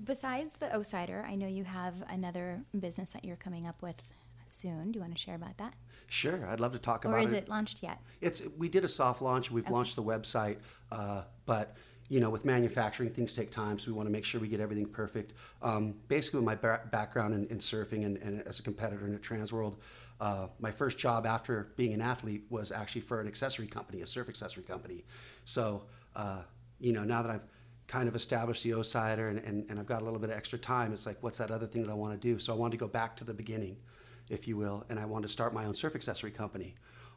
besides 0.04 0.56
the 0.56 0.66
Osider, 0.66 1.24
I 1.24 1.34
know 1.36 1.46
you 1.46 1.64
have 1.64 1.94
another 2.08 2.62
business 2.78 3.12
that 3.12 3.24
you're 3.24 3.36
coming 3.36 3.66
up 3.66 3.80
with 3.82 4.02
soon. 4.48 4.92
Do 4.92 4.98
you 4.98 5.00
want 5.00 5.14
to 5.14 5.20
share 5.20 5.36
about 5.36 5.56
that? 5.58 5.74
Sure, 6.08 6.46
I'd 6.48 6.60
love 6.60 6.72
to 6.72 6.78
talk 6.78 7.04
Or 7.04 7.10
about 7.10 7.24
is 7.24 7.32
it 7.32 7.48
launched 7.48 7.82
yet? 7.82 8.00
It's 8.20 8.42
we 8.58 8.68
did 8.68 8.84
a 8.84 8.88
soft 8.88 9.22
launch. 9.22 9.50
We've 9.50 9.68
launched 9.70 9.96
the 9.96 10.02
website, 10.02 10.56
uh, 10.90 11.22
but 11.46 11.76
you 12.10 12.18
know, 12.18 12.28
with 12.28 12.44
manufacturing, 12.44 13.08
things 13.08 13.32
take 13.32 13.52
time, 13.52 13.78
so 13.78 13.90
we 13.90 13.96
want 13.96 14.08
to 14.08 14.10
make 14.10 14.24
sure 14.24 14.40
we 14.40 14.48
get 14.48 14.60
everything 14.60 14.84
perfect. 14.84 15.32
Um, 15.62 15.94
basically, 16.08 16.40
with 16.40 16.46
my 16.46 16.56
ba- 16.56 16.82
background 16.90 17.34
in, 17.34 17.46
in 17.46 17.58
surfing 17.58 18.04
and, 18.04 18.16
and 18.18 18.42
as 18.48 18.58
a 18.58 18.62
competitor 18.62 19.06
in 19.06 19.12
the 19.12 19.18
trans 19.18 19.52
world, 19.52 19.76
uh, 20.20 20.48
my 20.58 20.72
first 20.72 20.98
job 20.98 21.24
after 21.24 21.72
being 21.76 21.94
an 21.94 22.00
athlete 22.02 22.42
was 22.50 22.72
actually 22.72 23.02
for 23.02 23.20
an 23.20 23.28
accessory 23.28 23.68
company, 23.68 24.02
a 24.02 24.06
surf 24.06 24.28
accessory 24.28 24.64
company. 24.64 25.04
So, 25.44 25.84
uh, 26.16 26.42
you 26.80 26.92
know, 26.92 27.04
now 27.04 27.22
that 27.22 27.30
I've 27.30 27.46
kind 27.86 28.08
of 28.08 28.16
established 28.16 28.64
the 28.64 28.74
O-Sider 28.74 29.28
and, 29.28 29.38
and, 29.38 29.70
and 29.70 29.78
I've 29.78 29.86
got 29.86 30.02
a 30.02 30.04
little 30.04 30.18
bit 30.18 30.30
of 30.30 30.36
extra 30.36 30.58
time, 30.58 30.92
it's 30.92 31.06
like, 31.06 31.18
what's 31.22 31.38
that 31.38 31.52
other 31.52 31.66
thing 31.66 31.82
that 31.84 31.90
I 31.92 31.94
want 31.94 32.20
to 32.20 32.28
do? 32.28 32.40
So 32.40 32.52
I 32.52 32.56
wanted 32.56 32.72
to 32.72 32.78
go 32.78 32.88
back 32.88 33.16
to 33.18 33.24
the 33.24 33.34
beginning, 33.34 33.76
if 34.28 34.48
you 34.48 34.56
will, 34.56 34.84
and 34.88 34.98
I 34.98 35.04
wanted 35.04 35.28
to 35.28 35.32
start 35.32 35.54
my 35.54 35.64
own 35.64 35.74
surf 35.74 35.94
accessory 35.94 36.32
company. 36.32 36.74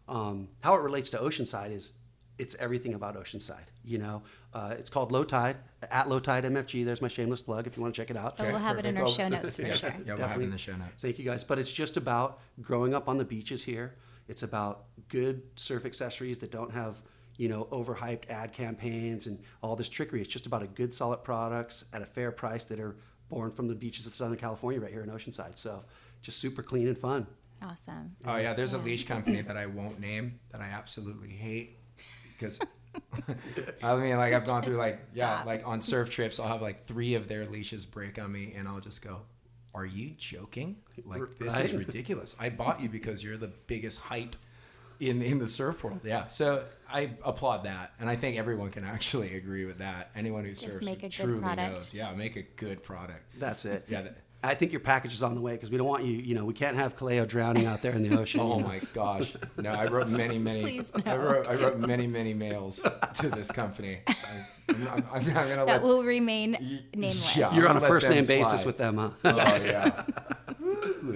Um, 0.07 0.49
how 0.61 0.75
it 0.75 0.81
relates 0.81 1.09
to 1.11 1.17
Oceanside 1.17 1.71
is 1.71 1.93
it's 2.37 2.55
everything 2.55 2.93
about 2.93 3.15
Oceanside. 3.15 3.67
You 3.83 3.99
know, 3.99 4.23
uh, 4.53 4.75
it's 4.77 4.89
called 4.89 5.11
Low 5.11 5.23
Tide 5.23 5.57
at 5.89 6.07
Low 6.09 6.19
Tide 6.19 6.43
MFG. 6.43 6.85
There's 6.85 7.01
my 7.01 7.07
shameless 7.07 7.41
plug 7.41 7.65
if 7.65 7.75
you 7.75 7.81
want 7.81 7.95
to 7.95 8.01
check 8.01 8.11
it 8.11 8.17
out. 8.17 8.37
But 8.37 8.47
we'll 8.47 8.59
have 8.59 8.77
it 8.77 8.85
in 8.85 8.97
our 8.97 9.07
show 9.07 9.27
notes 9.27 9.55
for 9.55 9.63
yeah, 9.63 9.73
sure. 9.73 9.89
Yeah, 9.89 9.95
we'll 9.95 10.05
have 10.05 10.17
it 10.17 10.21
Definitely. 10.21 10.45
in 10.45 10.51
the 10.51 10.57
show 10.57 10.75
notes. 10.75 11.01
Thank 11.01 11.17
you 11.17 11.25
guys. 11.25 11.43
But 11.43 11.57
it's 11.57 11.71
just 11.71 11.97
about 11.97 12.39
growing 12.61 12.93
up 12.93 13.09
on 13.09 13.17
the 13.17 13.25
beaches 13.25 13.63
here. 13.63 13.95
It's 14.27 14.43
about 14.43 14.85
good 15.09 15.41
surf 15.55 15.85
accessories 15.85 16.37
that 16.39 16.51
don't 16.51 16.71
have, 16.71 16.97
you 17.37 17.49
know, 17.49 17.65
overhyped 17.71 18.29
ad 18.29 18.53
campaigns 18.53 19.25
and 19.25 19.39
all 19.61 19.75
this 19.75 19.89
trickery. 19.89 20.21
It's 20.21 20.31
just 20.31 20.45
about 20.45 20.61
a 20.61 20.67
good, 20.67 20.93
solid 20.93 21.23
products 21.23 21.85
at 21.91 22.01
a 22.01 22.05
fair 22.05 22.31
price 22.31 22.65
that 22.65 22.79
are 22.79 22.95
born 23.29 23.51
from 23.51 23.67
the 23.67 23.75
beaches 23.75 24.05
of 24.05 24.13
Southern 24.13 24.37
California 24.37 24.79
right 24.79 24.91
here 24.91 25.03
in 25.03 25.09
Oceanside. 25.09 25.57
So 25.57 25.83
just 26.21 26.37
super 26.39 26.61
clean 26.61 26.87
and 26.87 26.97
fun. 26.97 27.25
Awesome. 27.61 28.15
Oh 28.25 28.35
yeah, 28.35 28.53
there's 28.53 28.73
a 28.73 28.77
leash 28.77 29.05
company 29.05 29.41
that 29.41 29.57
I 29.57 29.65
won't 29.65 29.99
name 29.99 30.39
that 30.51 30.61
I 30.61 30.65
absolutely 30.65 31.29
hate 31.29 31.77
because 32.33 32.59
I 33.83 33.95
mean 33.95 34.17
like 34.17 34.33
I've 34.33 34.45
gone 34.45 34.63
through 34.63 34.77
like 34.77 34.99
yeah 35.13 35.37
Stop. 35.37 35.45
like 35.45 35.67
on 35.67 35.81
surf 35.81 36.09
trips 36.09 36.39
I'll 36.39 36.47
have 36.47 36.61
like 36.61 36.85
three 36.85 37.15
of 37.15 37.27
their 37.27 37.45
leashes 37.45 37.85
break 37.85 38.19
on 38.19 38.31
me 38.31 38.53
and 38.55 38.67
I'll 38.67 38.79
just 38.79 39.03
go, 39.03 39.21
are 39.73 39.85
you 39.85 40.11
joking? 40.17 40.77
Like 41.05 41.37
this 41.39 41.59
is 41.59 41.73
ridiculous. 41.73 42.35
I 42.39 42.49
bought 42.49 42.81
you 42.81 42.89
because 42.89 43.23
you're 43.23 43.37
the 43.37 43.51
biggest 43.67 43.99
hype 43.99 44.35
in 44.99 45.21
in 45.21 45.39
the 45.39 45.47
surf 45.47 45.83
world. 45.83 46.01
Yeah, 46.03 46.27
so 46.27 46.63
I 46.89 47.11
applaud 47.23 47.63
that, 47.65 47.93
and 47.99 48.09
I 48.09 48.15
think 48.15 48.37
everyone 48.37 48.69
can 48.69 48.83
actually 48.85 49.35
agree 49.35 49.65
with 49.65 49.79
that. 49.79 50.11
Anyone 50.15 50.43
who 50.43 50.51
Just 50.51 50.61
surfs 50.61 50.85
make 50.85 51.03
a 51.03 51.09
truly 51.09 51.39
product. 51.41 51.73
knows. 51.73 51.93
Yeah, 51.93 52.13
make 52.13 52.35
a 52.35 52.43
good 52.43 52.83
product. 52.83 53.23
That's 53.39 53.65
it. 53.65 53.85
Yeah. 53.89 54.03
that- 54.03 54.17
I 54.43 54.55
think 54.55 54.71
your 54.73 54.81
package 54.81 55.13
is 55.13 55.23
on 55.23 55.35
the 55.35 55.41
way 55.41 55.53
because 55.53 55.69
we 55.71 55.77
don't 55.77 55.87
want 55.87 56.03
you, 56.03 56.13
you 56.17 56.35
know, 56.35 56.43
we 56.43 56.53
can't 56.53 56.75
have 56.75 56.95
Kaleo 56.97 57.25
drowning 57.27 57.65
out 57.65 57.81
there 57.81 57.93
in 57.93 58.03
the 58.07 58.17
ocean. 58.19 58.41
Oh 58.41 58.57
you 58.57 58.61
know. 58.61 58.67
my 58.67 58.81
gosh! 58.93 59.35
No, 59.57 59.71
I 59.71 59.85
wrote 59.87 60.09
many, 60.23 60.37
many. 60.37 60.61
Please, 60.61 60.91
I 61.05 61.15
wrote 61.15 61.47
I 61.47 61.55
wrote 61.55 61.79
many, 61.79 62.07
many 62.07 62.33
mails 62.33 62.85
to 63.15 63.29
this 63.29 63.49
company. 63.51 63.99
I, 64.07 64.15
I'm, 64.69 64.87
I'm, 64.87 65.05
I'm 65.11 65.23
gonna 65.23 65.45
That 65.57 65.65
let. 65.67 65.81
will 65.83 66.03
remain 66.03 66.57
Y- 66.59 66.79
nameless. 66.93 67.37
yeah. 67.37 67.53
You're 67.55 67.67
on 67.69 67.77
a 67.77 67.81
first 67.81 68.05
them 68.07 68.15
name 68.15 68.25
basis 68.27 68.65
with 68.65 68.77
them, 68.77 68.97
huh? 68.97 69.09
Oh 69.25 69.35
yeah. 69.63 70.03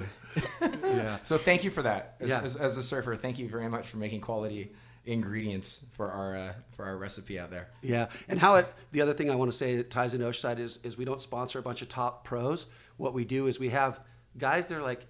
yeah. 0.84 1.18
So 1.24 1.38
thank 1.38 1.64
you 1.64 1.70
for 1.70 1.82
that. 1.84 2.16
As, 2.20 2.30
Yeah. 2.30 2.42
as, 2.42 2.56
as 2.56 2.78
a 2.78 2.84
surfer, 2.84 3.16
thank 3.16 3.40
you 3.40 3.48
very 3.50 3.68
much 3.70 3.88
for 3.88 3.98
making 3.98 4.22
quality 4.22 4.72
ingredients 5.06 5.86
for 5.92 6.12
our 6.12 6.36
uh, 6.36 6.54
for 6.72 6.86
our 6.86 6.98
recipe 6.98 7.40
out 7.40 7.50
there. 7.50 7.70
Yeah, 7.82 8.08
and 8.28 8.40
how 8.40 8.56
it. 8.56 8.68
The 8.92 9.02
other 9.02 9.14
thing 9.14 9.30
I 9.32 9.36
want 9.36 9.52
to 9.52 9.58
say 9.58 9.78
that 9.78 9.90
ties 9.90 10.14
into 10.14 10.26
Oceanside 10.28 10.60
is 10.60 10.80
is 10.84 10.98
we 10.98 11.06
don't 11.06 11.22
sponsor 11.22 11.60
a 11.60 11.62
bunch 11.62 11.82
of 11.82 11.90
top 11.90 12.24
pros. 12.24 12.68
What 12.98 13.14
we 13.14 13.26
do 13.26 13.48
is 13.48 13.60
we 13.60 13.70
have 13.70 14.00
guys 14.38 14.68
that 14.68 14.78
are 14.78 14.84
like 14.84 15.06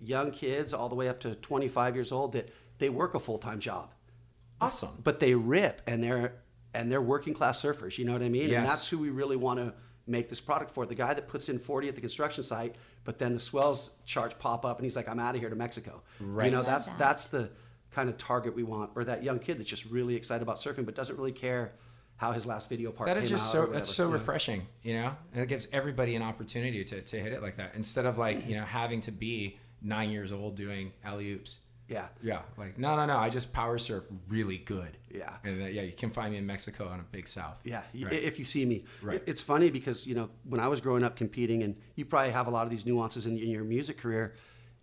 young 0.00 0.30
kids 0.30 0.72
all 0.74 0.88
the 0.88 0.94
way 0.94 1.08
up 1.08 1.20
to 1.20 1.34
25 1.34 1.94
years 1.94 2.12
old 2.12 2.32
that 2.32 2.52
they 2.78 2.88
work 2.88 3.14
a 3.14 3.20
full 3.20 3.38
time 3.38 3.60
job, 3.60 3.92
Awesome. 4.60 4.90
but 5.02 5.20
they 5.20 5.34
rip 5.34 5.82
and 5.86 6.02
they're 6.02 6.34
and 6.72 6.90
they're 6.90 7.02
working 7.02 7.34
class 7.34 7.62
surfers. 7.62 7.98
You 7.98 8.04
know 8.04 8.12
what 8.12 8.22
I 8.22 8.28
mean? 8.28 8.48
Yes. 8.48 8.60
And 8.60 8.68
that's 8.68 8.88
who 8.88 8.98
we 8.98 9.10
really 9.10 9.36
want 9.36 9.60
to 9.60 9.72
make 10.06 10.28
this 10.28 10.40
product 10.40 10.70
for. 10.72 10.84
The 10.86 10.94
guy 10.96 11.14
that 11.14 11.28
puts 11.28 11.48
in 11.48 11.58
40 11.58 11.88
at 11.88 11.94
the 11.94 12.00
construction 12.00 12.42
site, 12.42 12.74
but 13.04 13.18
then 13.18 13.32
the 13.34 13.40
swells 13.40 13.96
charge 14.04 14.36
pop 14.38 14.64
up 14.64 14.78
and 14.78 14.84
he's 14.84 14.96
like, 14.96 15.08
I'm 15.08 15.20
out 15.20 15.34
of 15.34 15.40
here 15.40 15.50
to 15.50 15.56
Mexico. 15.56 16.02
Right. 16.20 16.46
You 16.46 16.50
know, 16.50 16.62
that's 16.62 16.86
that. 16.88 16.98
that's 16.98 17.28
the 17.28 17.50
kind 17.92 18.08
of 18.08 18.18
target 18.18 18.56
we 18.56 18.64
want, 18.64 18.90
or 18.96 19.04
that 19.04 19.22
young 19.22 19.38
kid 19.38 19.58
that's 19.58 19.70
just 19.70 19.84
really 19.86 20.16
excited 20.16 20.42
about 20.42 20.56
surfing 20.56 20.84
but 20.84 20.96
doesn't 20.96 21.16
really 21.16 21.30
care 21.32 21.72
how 22.16 22.32
his 22.32 22.46
last 22.46 22.68
video 22.68 22.90
part 22.92 23.06
That 23.08 23.16
is 23.16 23.28
just 23.28 23.50
so 23.52 23.66
that's 23.66 23.92
so 23.94 24.08
refreshing, 24.08 24.66
you 24.82 24.94
know. 24.94 25.14
And 25.32 25.42
it 25.42 25.48
gives 25.48 25.68
everybody 25.72 26.14
an 26.16 26.22
opportunity 26.22 26.84
to, 26.84 27.00
to 27.00 27.16
hit 27.18 27.32
it 27.32 27.42
like 27.42 27.56
that 27.56 27.72
instead 27.74 28.06
of 28.06 28.18
like 28.18 28.46
you 28.48 28.56
know 28.56 28.64
having 28.64 29.00
to 29.02 29.12
be 29.12 29.58
nine 29.82 30.10
years 30.10 30.32
old 30.32 30.56
doing 30.56 30.92
alley 31.04 31.32
oops. 31.32 31.60
Yeah. 31.86 32.06
Yeah, 32.22 32.40
like 32.56 32.78
no, 32.78 32.96
no, 32.96 33.04
no. 33.04 33.16
I 33.18 33.28
just 33.28 33.52
power 33.52 33.76
surf 33.76 34.04
really 34.28 34.56
good. 34.58 34.96
Yeah. 35.10 35.34
and 35.44 35.62
uh, 35.62 35.66
yeah, 35.66 35.82
you 35.82 35.92
can 35.92 36.08
find 36.10 36.32
me 36.32 36.38
in 36.38 36.46
Mexico 36.46 36.88
on 36.88 36.98
a 36.98 37.02
big 37.02 37.28
south. 37.28 37.60
Yeah, 37.62 37.82
Right. 37.92 38.12
if 38.14 38.38
you 38.38 38.44
see 38.46 38.64
me. 38.64 38.84
Right. 39.02 39.22
It's 39.26 39.42
funny 39.42 39.68
because, 39.70 40.06
you 40.06 40.14
know, 40.14 40.30
when 40.48 40.60
I 40.60 40.68
was 40.68 40.80
growing 40.80 41.04
up 41.04 41.14
competing, 41.14 41.62
and 41.62 41.76
you 41.94 42.06
probably 42.06 42.32
have 42.32 42.46
a 42.46 42.50
lot 42.50 42.64
of 42.64 42.70
these 42.70 42.86
nuances 42.86 43.26
in, 43.26 43.36
in 43.38 43.48
your 43.50 43.64
music 43.64 43.98
career, 43.98 44.34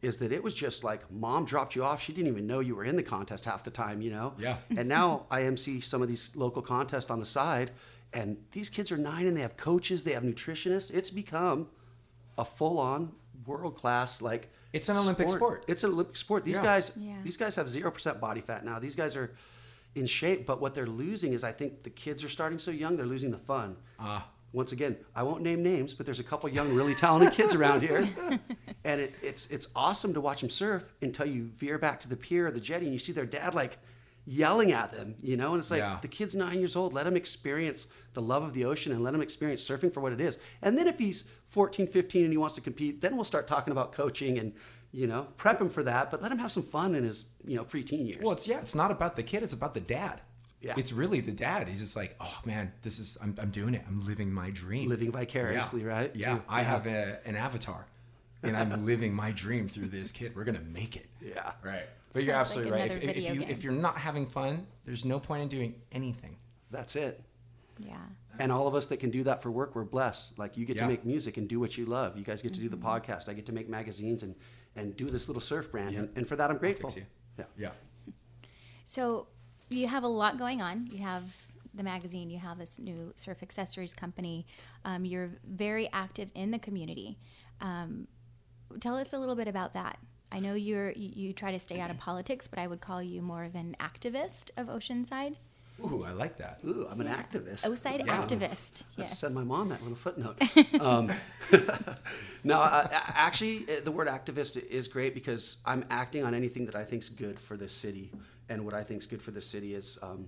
is 0.02 0.18
that 0.18 0.32
it 0.32 0.44
was 0.44 0.56
just 0.56 0.84
like 0.84 1.10
mom 1.12 1.46
dropped 1.46 1.76
you 1.76 1.84
off. 1.84 2.02
She 2.02 2.12
didn't 2.14 2.32
even 2.32 2.48
know 2.48 2.60
you 2.60 2.76
were 2.76 2.84
in 2.86 2.96
the 2.96 3.04
contest 3.04 3.46
half 3.46 3.64
the 3.64 3.70
time, 3.72 4.02
you 4.02 4.10
know? 4.12 4.34
Yeah. 4.40 4.58
And 4.78 4.88
now 4.90 5.26
I 5.30 5.44
MC 5.44 5.80
some 5.80 6.02
of 6.02 6.08
these 6.08 6.32
local 6.36 6.62
contests 6.62 7.10
on 7.12 7.20
the 7.20 7.26
side, 7.26 7.72
and 8.14 8.38
these 8.52 8.70
kids 8.70 8.92
are 8.92 8.98
nine 8.98 9.28
and 9.28 9.38
they 9.38 9.42
have 9.42 9.58
coaches, 9.58 10.04
they 10.04 10.14
have 10.14 10.24
nutritionists. 10.24 10.92
It's 10.94 11.10
become 11.12 11.68
a 12.38 12.44
full 12.46 12.80
on 12.80 13.12
world 13.46 13.76
class, 13.76 14.22
like, 14.22 14.50
It's 14.74 14.88
an 14.90 14.98
Olympic 14.98 15.30
sport. 15.30 15.66
It's 15.68 15.84
an 15.84 15.92
Olympic 15.92 16.16
sport. 16.16 16.46
These 16.46 16.56
Yeah. 16.56 16.64
guys, 16.64 16.92
Yeah. 16.96 17.18
these 17.24 17.38
guys 17.38 17.56
have 17.56 17.70
zero 17.70 17.92
percent 17.92 18.20
body 18.22 18.42
fat 18.42 18.64
now. 18.66 18.80
These 18.80 18.96
guys 18.96 19.16
are 19.16 19.32
in 19.96 20.06
shape, 20.06 20.46
but 20.46 20.62
what 20.62 20.74
they're 20.74 20.88
losing 20.88 21.34
is 21.34 21.44
I 21.44 21.52
think 21.52 21.84
the 21.84 21.90
kids 21.90 22.24
are 22.24 22.30
starting 22.30 22.58
so 22.58 22.72
young, 22.72 22.96
they're 22.98 23.06
losing 23.06 23.32
the 23.32 23.38
fun. 23.38 23.76
Ah. 24.00 24.30
Once 24.54 24.72
again, 24.74 24.98
I 25.16 25.24
won't 25.24 25.42
name 25.44 25.64
names, 25.64 25.94
but 25.94 26.06
there's 26.06 26.20
a 26.20 26.24
couple 26.24 26.50
young, 26.50 26.74
really 26.76 26.94
talented 26.94 27.34
kids 27.34 27.54
around 27.56 27.82
here, 27.84 28.08
and 28.84 29.00
it, 29.00 29.16
it's 29.22 29.50
it's 29.50 29.68
awesome 29.76 30.14
to 30.14 30.22
watch 30.22 30.42
them 30.42 30.50
surf 30.50 30.94
until 31.02 31.26
you 31.26 31.52
veer 31.56 31.78
back 31.78 32.00
to 32.02 32.10
the 32.10 32.18
pier 32.18 32.48
or 32.48 32.52
the 32.52 32.60
jetty 32.60 32.86
and 32.86 32.94
you 32.94 33.00
see 33.00 33.14
their 33.14 33.26
dad 33.26 33.56
like 33.56 33.78
yelling 34.26 34.72
at 34.72 34.92
them, 34.92 35.16
you 35.22 35.36
know, 35.38 35.54
and 35.54 35.60
it's 35.62 35.72
like 35.72 35.80
Yeah. 35.80 35.98
the 36.02 36.08
kid's 36.08 36.36
nine 36.36 36.60
years 36.60 36.76
old. 36.76 36.94
Let 36.94 37.08
him 37.08 37.16
experience 37.16 37.88
the 38.14 38.22
love 38.22 38.44
of 38.44 38.54
the 38.54 38.66
ocean 38.66 38.92
and 38.92 39.04
let 39.04 39.14
him 39.16 39.22
experience 39.22 39.68
surfing 39.68 39.92
for 39.92 40.00
what 40.02 40.14
it 40.14 40.22
is. 40.22 40.38
And 40.62 40.78
then 40.78 40.88
if 40.88 41.00
he's 41.00 41.24
14, 41.48 41.88
15 41.88 42.24
and 42.26 42.32
he 42.34 42.38
wants 42.38 42.54
to 42.56 42.62
compete, 42.62 43.02
then 43.02 43.16
we'll 43.16 43.24
start 43.24 43.48
talking 43.48 43.72
about 43.72 43.94
coaching 43.94 44.38
and 44.38 44.54
you 44.94 45.08
know, 45.08 45.28
prep 45.38 45.62
him 45.62 45.70
for 45.70 45.84
that, 45.84 46.12
but 46.12 46.22
let 46.22 46.32
him 46.34 46.38
have 46.38 46.52
some 46.52 46.64
fun 46.64 46.96
in 46.96 47.06
his, 47.06 47.30
you 47.46 47.56
know, 47.56 47.64
preteen 47.64 48.06
years. 48.06 48.20
Well, 48.22 48.34
it's 48.34 48.46
yeah, 48.46 48.60
it's 48.60 48.76
not 48.76 48.92
about 48.92 49.16
the 49.16 49.24
kid; 49.24 49.42
it's 49.42 49.54
about 49.54 49.74
the 49.74 49.80
dad. 49.80 50.20
Yeah. 50.62 50.76
It's 50.78 50.94
really 50.94 51.22
the 51.22 51.32
dad. 51.32 51.68
He's 51.68 51.80
just 51.80 51.96
like, 51.96 52.16
oh 52.22 52.40
man, 52.46 52.72
this 52.84 53.00
is 53.00 53.18
I'm, 53.22 53.36
I'm 53.42 53.50
doing 53.50 53.74
it. 53.74 53.84
I'm 53.88 54.06
living 54.06 54.32
my 54.32 54.52
dream. 54.52 54.90
Living 54.90 55.12
vicariously, 55.12 55.82
Yeah. 55.82 55.88
right? 55.88 56.16
Yeah, 56.16 56.36
Through- 56.36 56.44
I 56.50 56.62
have 56.62 56.86
a, 56.88 57.20
an 57.26 57.36
avatar, 57.36 57.88
and 58.44 58.56
I'm 58.56 58.86
living 58.92 59.14
my 59.14 59.32
dream 59.32 59.68
through 59.68 59.88
this 59.88 60.12
kid. 60.12 60.36
We're 60.36 60.44
gonna 60.44 60.62
make 60.62 60.96
it. 60.96 61.08
Yeah. 61.20 61.52
Right. 61.64 61.86
But 62.14 62.24
you're 62.24 62.34
that's 62.36 62.56
like 62.56 62.66
absolutely 62.68 62.72
right. 62.72 62.92
If, 62.92 63.18
if, 63.18 63.34
you 63.34 63.40
game. 63.42 63.50
if 63.50 63.64
you're 63.64 63.74
not 63.74 63.98
having 63.98 64.28
fun, 64.28 64.68
there's 64.86 65.04
no 65.06 65.20
point 65.20 65.42
in 65.44 65.48
doing 65.48 65.76
anything. 65.92 66.38
That's 66.70 66.96
it. 66.96 67.24
Yeah. 67.80 67.96
And 68.38 68.52
all 68.52 68.68
of 68.68 68.76
us 68.76 68.88
that 68.88 68.98
can 68.98 69.10
do 69.12 69.24
that 69.24 69.42
for 69.42 69.50
work, 69.50 69.76
we're 69.76 69.84
blessed. 69.84 70.38
Like 70.38 70.58
you 70.58 70.66
get 70.66 70.76
Yeah. 70.76 70.84
to 70.84 70.88
make 70.90 71.06
music 71.06 71.38
and 71.38 71.48
do 71.48 71.60
what 71.60 71.78
you 71.78 71.86
love. 71.86 72.18
You 72.18 72.24
guys 72.24 72.42
get 72.42 72.54
to 72.54 72.60
do 72.60 72.70
the 72.70 72.78
Mm-hmm. 72.78 72.88
podcast. 73.12 73.30
I 73.30 73.34
get 73.34 73.46
to 73.48 73.52
make 73.52 73.68
magazines 73.70 74.24
and, 74.24 74.36
and 74.76 74.96
do 74.96 75.06
this 75.08 75.28
little 75.28 75.42
surf 75.42 75.72
brand. 75.72 75.94
Yeah. 75.94 76.00
And, 76.02 76.10
and 76.18 76.28
for 76.28 76.36
that, 76.36 76.50
I'm 76.52 76.58
grateful. 76.58 76.90
Fix 76.90 77.02
you. 77.02 77.06
Yeah. 77.40 77.46
Yeah. 78.08 78.12
So 78.86 79.28
you 79.72 79.88
have 79.88 80.04
a 80.04 80.08
lot 80.08 80.38
going 80.38 80.62
on. 80.62 80.88
You 80.92 81.00
have 81.04 81.24
the 81.74 81.84
magazine. 81.84 82.30
You 82.30 82.38
have 82.40 82.58
this 82.58 82.78
new 82.80 83.14
surf 83.16 83.42
accessories 83.42 83.94
company. 83.94 84.46
Um, 84.86 85.06
you're 85.06 85.32
very 85.48 85.90
active 85.94 86.30
in 86.36 86.52
the 86.52 86.60
community. 86.60 87.18
Um, 87.62 88.08
tell 88.80 88.98
us 88.98 89.14
a 89.14 89.18
little 89.20 89.36
bit 89.36 89.48
about 89.48 89.74
that. 89.74 89.98
I 90.34 90.40
know 90.40 90.54
you're 90.54 90.92
you, 90.92 91.12
you 91.28 91.34
try 91.34 91.52
to 91.52 91.60
stay 91.60 91.80
out 91.80 91.90
of 91.90 91.98
politics, 91.98 92.48
but 92.48 92.60
I 92.60 92.68
would 92.68 92.82
call 92.82 93.02
you 93.02 93.22
more 93.22 93.44
of 93.44 93.56
an 93.56 93.76
activist 93.80 94.52
of 94.58 94.68
Oceanside. 94.68 95.36
Ooh, 95.84 96.04
I 96.08 96.12
like 96.12 96.38
that. 96.38 96.60
Ooh, 96.66 96.88
I'm 96.92 97.02
an 97.02 97.08
activist. 97.08 97.62
Oceanside 97.64 98.06
Yeah. 98.06 98.22
activist. 98.22 98.84
I 98.98 99.02
Yes. 99.02 99.18
send 99.20 99.34
my 99.34 99.44
mom 99.44 99.70
that 99.70 99.82
little 99.82 99.96
footnote. 99.98 100.38
um, 100.80 101.10
no, 102.44 102.60
I, 102.62 102.88
I- 102.92 103.12
actually, 103.16 103.66
uh, 103.70 103.82
the 103.84 103.92
word 103.92 104.08
activist 104.08 104.58
is 104.64 104.88
great 104.88 105.14
because 105.14 105.58
I'm 105.66 105.86
acting 105.90 106.24
on 106.24 106.34
anything 106.34 106.66
that 106.68 106.76
I 106.76 106.84
think 106.84 107.02
is 107.04 107.10
good 107.10 107.40
for 107.40 107.58
this 107.58 107.74
city, 107.74 108.12
and 108.50 108.66
what 108.66 108.74
I 108.74 108.84
think 108.84 109.02
is 109.02 109.08
good 109.08 109.22
for 109.22 109.32
the 109.32 109.42
city 109.42 109.74
is 109.76 109.98
um, 110.02 110.28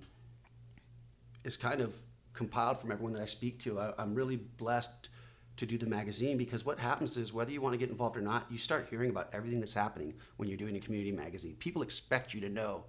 is 1.44 1.56
kind 1.56 1.80
of 1.80 1.94
compiled 2.32 2.80
from 2.80 2.90
everyone 2.90 3.12
that 3.14 3.22
I 3.22 3.26
speak 3.26 3.60
to. 3.60 3.78
I, 3.78 3.92
I'm 3.98 4.14
really 4.14 4.36
blessed 4.36 5.08
to 5.56 5.66
do 5.66 5.78
the 5.78 5.86
magazine 5.86 6.36
because 6.36 6.64
what 6.64 6.78
happens 6.78 7.16
is 7.16 7.32
whether 7.32 7.52
you 7.52 7.60
want 7.60 7.74
to 7.74 7.78
get 7.78 7.88
involved 7.88 8.16
or 8.16 8.20
not, 8.20 8.46
you 8.50 8.58
start 8.58 8.88
hearing 8.90 9.10
about 9.10 9.28
everything 9.32 9.60
that's 9.60 9.74
happening 9.74 10.14
when 10.36 10.48
you're 10.48 10.58
doing 10.58 10.76
a 10.76 10.80
community 10.80 11.12
magazine. 11.12 11.54
People 11.60 11.82
expect 11.82 12.34
you 12.34 12.40
to 12.40 12.48
know 12.48 12.84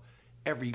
every 0.45 0.73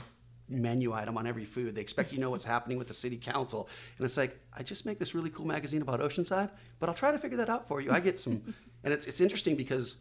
menu 0.49 0.93
item 0.93 1.17
on 1.17 1.27
every 1.27 1.45
food. 1.45 1.75
They 1.75 1.81
expect 1.81 2.13
you 2.13 2.19
to 2.19 2.23
know 2.23 2.31
what's 2.31 2.45
happening 2.45 2.79
with 2.79 2.89
the 2.89 2.95
city 2.95 3.17
council. 3.17 3.69
And 3.99 4.05
it's 4.05 4.17
like, 4.17 4.39
I 4.57 4.63
just 4.63 4.87
make 4.87 4.99
this 4.99 5.15
really 5.15 5.31
cool 5.31 5.47
magazine 5.47 5.83
about 5.83 6.01
Oceanside, 6.01 6.51
but 6.79 6.89
I'll 6.89 6.95
try 6.95 7.11
to 7.11 7.19
figure 7.19 7.39
that 7.39 7.49
out 7.49 7.67
for 7.67 7.81
you. 7.81 7.91
I 7.91 8.01
get 8.01 8.19
some, 8.19 8.55
and 8.85 8.93
it's, 8.93 9.07
it's 9.07 9.21
interesting 9.21 9.57
because 9.57 9.97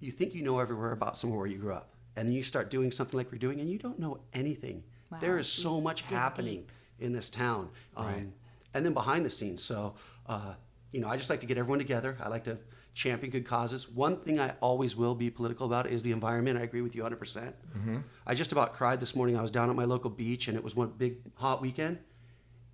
you 0.00 0.10
think 0.10 0.34
you 0.34 0.42
know 0.42 0.58
everywhere 0.58 0.92
about 0.92 1.16
somewhere 1.16 1.38
where 1.38 1.48
you 1.48 1.58
grew 1.58 1.74
up. 1.74 1.90
And 2.16 2.28
then 2.28 2.34
you 2.34 2.42
start 2.42 2.70
doing 2.70 2.90
something 2.90 3.16
like 3.16 3.30
we're 3.32 3.38
doing, 3.38 3.60
and 3.60 3.68
you 3.70 3.78
don't 3.78 3.98
know 3.98 4.18
anything. 4.32 4.82
Wow. 5.10 5.18
There 5.20 5.38
is 5.38 5.46
so 5.48 5.80
much 5.80 6.06
Dig 6.06 6.18
happening 6.18 6.54
deep. 6.58 6.72
in 6.98 7.12
this 7.12 7.30
town. 7.30 7.68
Um, 7.96 8.06
Right. 8.06 8.26
And 8.74 8.84
then 8.86 8.92
behind 8.94 9.24
the 9.24 9.30
scenes. 9.30 9.62
So, 9.62 9.94
uh, 10.26 10.54
you 10.92 11.00
know, 11.00 11.08
I 11.08 11.16
just 11.16 11.28
like 11.30 11.40
to 11.40 11.46
get 11.46 11.58
everyone 11.58 11.78
together. 11.80 12.16
I 12.20 12.28
like 12.28 12.44
to 12.44 12.58
champion 12.94 13.30
good 13.32 13.44
causes. 13.46 13.88
One 13.88 14.16
thing 14.18 14.38
I 14.40 14.54
always 14.60 14.94
will 14.96 15.14
be 15.14 15.30
political 15.30 15.66
about 15.66 15.86
is 15.88 16.02
the 16.02 16.12
environment. 16.12 16.58
I 16.58 16.62
agree 16.62 16.80
with 16.82 16.94
you 16.94 17.02
100%. 17.02 17.18
percent 17.18 17.54
I 18.26 18.34
just 18.34 18.52
about 18.52 18.74
cried 18.74 19.00
this 19.00 19.14
morning. 19.16 19.36
I 19.36 19.42
was 19.42 19.50
down 19.50 19.70
at 19.70 19.76
my 19.76 19.84
local 19.84 20.10
beach 20.10 20.46
and 20.48 20.56
it 20.56 20.62
was 20.64 20.74
one 20.76 20.90
big 20.96 21.16
hot 21.34 21.60
weekend 21.62 21.98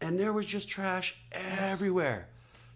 and 0.01 0.18
there 0.18 0.33
was 0.33 0.44
just 0.46 0.68
trash 0.68 1.16
everywhere. 1.33 2.29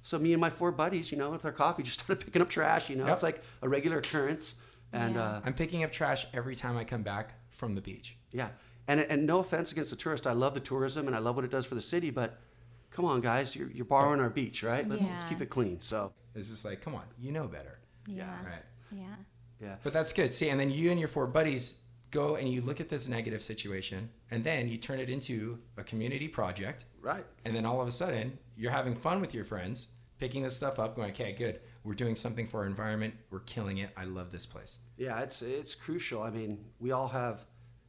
So 0.02 0.18
me 0.18 0.32
and 0.32 0.40
my 0.40 0.48
four 0.50 0.72
buddies, 0.72 1.10
you 1.12 1.18
know, 1.18 1.30
with 1.30 1.44
our 1.44 1.52
coffee, 1.52 1.82
just 1.82 2.00
started 2.00 2.20
picking 2.24 2.40
up 2.42 2.48
trash. 2.48 2.88
You 2.88 2.96
know, 2.96 3.04
Yep. 3.04 3.12
it's 3.14 3.22
like 3.22 3.42
a 3.62 3.68
regular 3.68 3.98
occurrence. 3.98 4.60
And 4.92 5.14
Yeah. 5.14 5.22
uh, 5.22 5.40
I'm 5.44 5.54
picking 5.54 5.84
up 5.84 5.92
trash 5.92 6.26
every 6.32 6.54
time 6.56 6.76
I 6.76 6.84
come 6.84 7.02
back 7.02 7.34
from 7.50 7.74
the 7.74 7.80
beach. 7.80 8.16
yeah, 8.32 8.48
and 8.88 9.00
and 9.00 9.26
no 9.26 9.38
offense 9.38 9.70
against 9.72 9.90
the 9.90 9.96
tourist, 9.96 10.26
I 10.26 10.32
love 10.32 10.54
the 10.54 10.60
tourism 10.60 11.06
and 11.06 11.14
I 11.14 11.20
love 11.20 11.36
what 11.36 11.44
it 11.44 11.50
does 11.50 11.66
for 11.66 11.74
the 11.74 11.82
city. 11.82 12.10
But 12.10 12.38
come 12.90 13.04
on, 13.04 13.20
guys, 13.20 13.54
you're, 13.54 13.70
you're 13.70 13.84
borrowing 13.84 14.20
our 14.20 14.30
beach, 14.30 14.62
right? 14.62 14.88
Let's, 14.88 15.06
let's 15.06 15.24
keep 15.24 15.40
it 15.40 15.50
clean. 15.50 15.80
So 15.80 16.12
It's 16.34 16.48
just 16.48 16.64
like, 16.64 16.80
come 16.80 16.94
on, 16.94 17.04
you 17.18 17.30
know 17.32 17.46
better. 17.46 17.78
Yeah. 18.06 18.34
Right. 18.44 18.64
Yeah. 18.90 19.14
yeah, 19.60 19.76
But 19.84 19.92
that's 19.92 20.12
good. 20.12 20.34
See, 20.34 20.48
and 20.48 20.58
then 20.58 20.70
you 20.70 20.90
and 20.90 20.98
your 20.98 21.08
four 21.08 21.28
buddies 21.28 21.78
go 22.10 22.34
and 22.34 22.48
you 22.48 22.60
look 22.62 22.80
at 22.80 22.88
this 22.88 23.06
negative 23.08 23.40
situation, 23.42 24.10
and 24.32 24.42
then 24.42 24.68
you 24.68 24.76
turn 24.76 24.98
it 24.98 25.08
into 25.08 25.60
a 25.76 25.84
community 25.84 26.26
project. 26.26 26.86
right. 27.00 27.24
And 27.44 27.54
then 27.54 27.64
all 27.64 27.80
of 27.80 27.86
a 27.86 27.92
sudden, 27.92 28.36
you're 28.56 28.72
having 28.72 28.96
fun 28.96 29.20
with 29.20 29.32
your 29.34 29.44
friends, 29.44 29.88
picking 30.18 30.42
this 30.42 30.56
stuff 30.56 30.80
up, 30.80 30.96
going, 30.96 31.12
okay, 31.12 31.32
good. 31.32 31.60
We're 31.84 31.94
doing 31.94 32.16
something 32.16 32.46
for 32.46 32.60
our 32.60 32.66
environment. 32.66 33.14
We're 33.30 33.40
killing 33.40 33.78
it. 33.78 33.90
I 33.96 34.04
love 34.04 34.32
this 34.32 34.46
place. 34.46 34.78
Yeah, 34.96 35.20
it's 35.20 35.42
it's 35.42 35.74
crucial. 35.74 36.22
I 36.22 36.30
mean, 36.30 36.64
we 36.78 36.92
all 36.92 37.08
have 37.08 37.44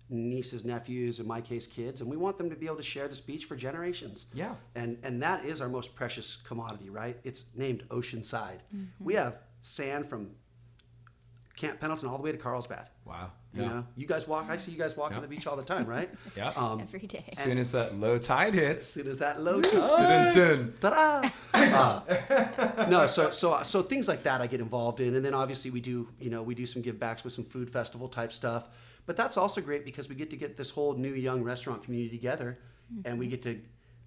nieces, 0.09 0.65
nephews, 0.65 1.19
in 1.19 1.27
my 1.27 1.41
case, 1.41 1.67
kids, 1.67 2.01
and 2.01 2.09
we 2.09 2.17
want 2.17 2.37
them 2.37 2.49
to 2.49 2.55
be 2.55 2.65
able 2.65 2.77
to 2.77 2.83
share 2.83 3.07
this 3.07 3.21
beach 3.21 3.45
for 3.45 3.55
generations. 3.55 4.27
Yeah. 4.33 4.55
And 4.75 4.97
and 5.03 5.21
that 5.23 5.45
is 5.45 5.61
our 5.61 5.69
most 5.69 5.95
precious 5.95 6.37
commodity, 6.37 6.89
right? 6.89 7.17
It's 7.23 7.45
named 7.55 7.83
Oceanside. 7.89 8.59
Mm-hmm. 8.75 9.03
We 9.03 9.13
have 9.15 9.39
sand 9.61 10.07
from 10.07 10.31
Camp 11.55 11.79
Pendleton 11.79 12.09
all 12.09 12.17
the 12.17 12.23
way 12.23 12.31
to 12.31 12.37
Carlsbad. 12.37 12.87
Wow. 13.05 13.31
You 13.53 13.63
know, 13.63 13.85
you 13.97 14.07
guys 14.07 14.27
walk. 14.29 14.45
I 14.49 14.55
see 14.55 14.71
you 14.71 14.77
guys 14.77 14.95
walk 14.95 15.13
on 15.13 15.21
the 15.21 15.27
beach 15.27 15.45
all 15.45 15.57
the 15.57 15.63
time, 15.63 15.85
right? 15.85 16.09
Yeah. 16.37 16.53
Um, 16.55 16.79
Every 16.81 17.05
day. 17.05 17.25
As 17.27 17.37
soon 17.39 17.57
as 17.57 17.73
that 17.73 17.95
low 17.95 18.17
tide 18.17 18.53
hits, 18.53 18.65
as 18.65 18.71
hits, 18.71 18.87
soon 18.93 19.07
as 19.11 19.19
that 19.19 19.41
low 19.41 19.59
dun, 19.59 20.33
dun, 20.33 20.73
Ta-da! 20.79 21.29
Uh, 21.53 22.85
no, 22.89 23.05
so 23.07 23.31
so 23.31 23.61
so 23.63 23.81
things 23.81 24.07
like 24.07 24.23
that 24.23 24.39
I 24.41 24.47
get 24.47 24.61
involved 24.61 25.01
in, 25.01 25.15
and 25.15 25.25
then 25.25 25.33
obviously 25.33 25.71
we 25.71 25.81
do 25.81 26.07
you 26.19 26.29
know 26.29 26.41
we 26.41 26.55
do 26.55 26.65
some 26.65 26.81
give 26.81 26.99
backs 26.99 27.23
with 27.25 27.33
some 27.33 27.43
food 27.43 27.69
festival 27.69 28.07
type 28.07 28.31
stuff, 28.31 28.69
but 29.05 29.17
that's 29.17 29.35
also 29.35 29.59
great 29.59 29.83
because 29.83 30.07
we 30.07 30.15
get 30.15 30.29
to 30.29 30.37
get 30.37 30.55
this 30.55 30.69
whole 30.71 30.93
new 30.93 31.13
young 31.13 31.43
restaurant 31.43 31.83
community 31.83 32.15
together, 32.15 32.57
and 33.03 33.19
we 33.19 33.27
get 33.27 33.41
to 33.43 33.59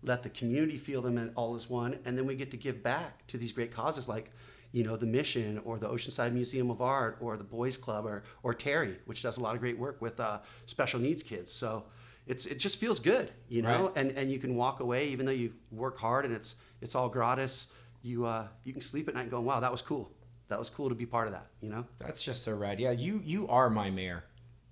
let 0.03 0.23
the 0.23 0.31
community 0.31 0.79
feel 0.79 1.03
them 1.03 1.19
in 1.19 1.31
all 1.35 1.55
as 1.55 1.69
one, 1.69 1.99
and 2.07 2.17
then 2.17 2.25
we 2.27 2.35
get 2.35 2.51
to 2.53 2.57
give 2.57 2.83
back 2.83 3.27
to 3.27 3.37
these 3.37 3.53
great 3.53 3.73
causes 3.73 4.09
like 4.09 4.31
you 4.77 4.83
know 4.87 4.97
the 5.05 5.07
mission 5.19 5.61
or 5.65 5.75
the 5.79 5.89
Oceanside 5.89 6.33
Museum 6.41 6.69
of 6.75 6.81
Art 6.83 7.17
or 7.25 7.31
the 7.43 7.49
Boys 7.59 7.77
Club 7.85 8.03
or 8.11 8.19
or 8.43 8.53
TERI, 8.65 8.95
which 9.09 9.21
does 9.23 9.37
a 9.39 9.41
lot 9.47 9.55
of 9.55 9.61
great 9.65 9.79
work 9.79 9.97
with 10.03 10.17
uh, 10.21 10.39
special 10.67 11.01
needs 11.01 11.23
kids. 11.23 11.51
So. 11.53 11.85
It's, 12.27 12.47
it 12.47 12.59
just 12.59 12.77
feels 12.83 13.01
good, 13.01 13.27
you 13.51 13.61
know, 13.61 13.81
Right. 13.89 13.97
and, 13.99 14.11
and 14.13 14.33
you 14.33 14.39
can 14.39 14.55
walk 14.57 14.81
away 14.81 15.09
even 15.09 15.27
though 15.27 15.39
you 15.43 15.53
work 15.71 15.99
hard 15.99 16.25
and 16.25 16.33
it's 16.35 16.55
it's 16.81 16.95
all 16.95 17.11
gratis. 17.11 17.71
You 18.03 18.25
uh, 18.25 18.47
you 18.65 18.73
can 18.73 18.81
sleep 18.81 19.09
at 19.09 19.15
night 19.15 19.31
going, 19.31 19.45
wow, 19.45 19.61
that 19.61 19.71
was 19.71 19.83
cool. 19.83 20.11
That 20.49 20.59
was 20.59 20.71
cool 20.71 20.89
to 20.89 20.95
be 20.95 21.05
part 21.05 21.27
of 21.27 21.35
that, 21.35 21.49
you 21.61 21.69
know. 21.69 21.85
that's 21.99 22.23
just 22.25 22.43
so 22.43 22.55
rad. 22.57 22.81
Yeah, 22.81 22.93
you 22.93 23.21
you 23.23 23.47
are 23.49 23.69
my 23.69 23.91
mayor. 23.91 24.25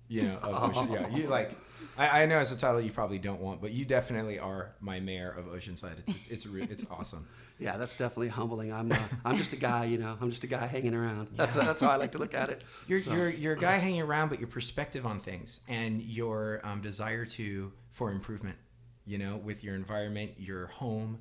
You 0.07 0.23
know. 0.23 0.39
Yeah, 0.91 1.07
you 1.15 1.27
like. 1.27 1.51
I, 1.95 2.23
I 2.23 2.25
know 2.25 2.39
it's 2.39 2.51
a 2.51 2.57
title 2.57 2.81
you 2.81 2.91
probably 2.91 3.19
don't 3.19 3.39
want, 3.39 3.61
but 3.61 3.71
you 3.71 3.85
definitely 3.85 4.39
are 4.39 4.73
my 4.79 4.99
mayor 4.99 5.29
of 5.37 5.45
Oceanside. 5.45 5.97
It's 6.07 6.27
it's 6.29 6.45
it's, 6.47 6.71
it's 6.71 6.85
awesome. 6.89 7.27
Yeah, 7.63 7.77
that's 7.77 7.95
definitely 7.95 8.27
humbling. 8.27 8.73
I'm 8.73 8.91
uh, 8.91 8.97
I'm 9.25 9.37
just 9.37 9.53
a 9.53 9.55
guy, 9.55 9.85
you 9.85 9.97
know. 9.97 10.17
I'm 10.19 10.29
just 10.29 10.43
a 10.43 10.47
guy 10.47 10.67
hanging 10.67 10.93
around. 10.93 11.29
That's 11.37 11.55
that's 11.55 11.79
how 11.79 11.91
I 11.91 11.95
like 11.95 12.11
to 12.11 12.17
look 12.17 12.33
at 12.33 12.49
it. 12.49 12.61
You're, 12.89 12.99
So, 12.99 13.13
you're, 13.13 13.29
you're 13.29 13.53
a 13.53 13.57
guy 13.57 13.77
hanging 13.77 14.01
around, 14.01 14.27
but 14.27 14.39
your 14.39 14.49
perspective 14.49 15.05
on 15.05 15.17
things 15.17 15.61
and 15.69 16.01
your 16.01 16.59
um, 16.65 16.81
desire 16.81 17.23
to 17.25 17.71
for 17.91 18.11
improvement, 18.11 18.57
you 19.05 19.17
know, 19.17 19.37
with 19.37 19.63
your 19.63 19.75
environment, 19.75 20.31
your 20.37 20.67
home, 20.67 21.19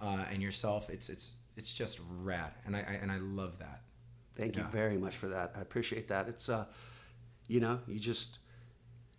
uh, 0.00 0.24
and 0.32 0.42
yourself. 0.42 0.90
It's 0.90 1.08
it's 1.08 1.36
it's 1.56 1.72
just 1.72 2.00
rad, 2.18 2.50
and 2.66 2.74
I, 2.74 2.80
I 2.80 2.92
and 3.00 3.12
I 3.12 3.18
love 3.18 3.60
that. 3.60 3.82
Thank 4.34 4.56
you 4.56 4.64
very 4.64 4.98
much 4.98 5.14
for 5.14 5.28
that. 5.28 5.52
I 5.56 5.60
appreciate 5.60 6.08
that. 6.08 6.28
It's 6.28 6.48
uh, 6.48 6.64
you 7.46 7.60
know, 7.60 7.78
you 7.86 8.00
just 8.00 8.38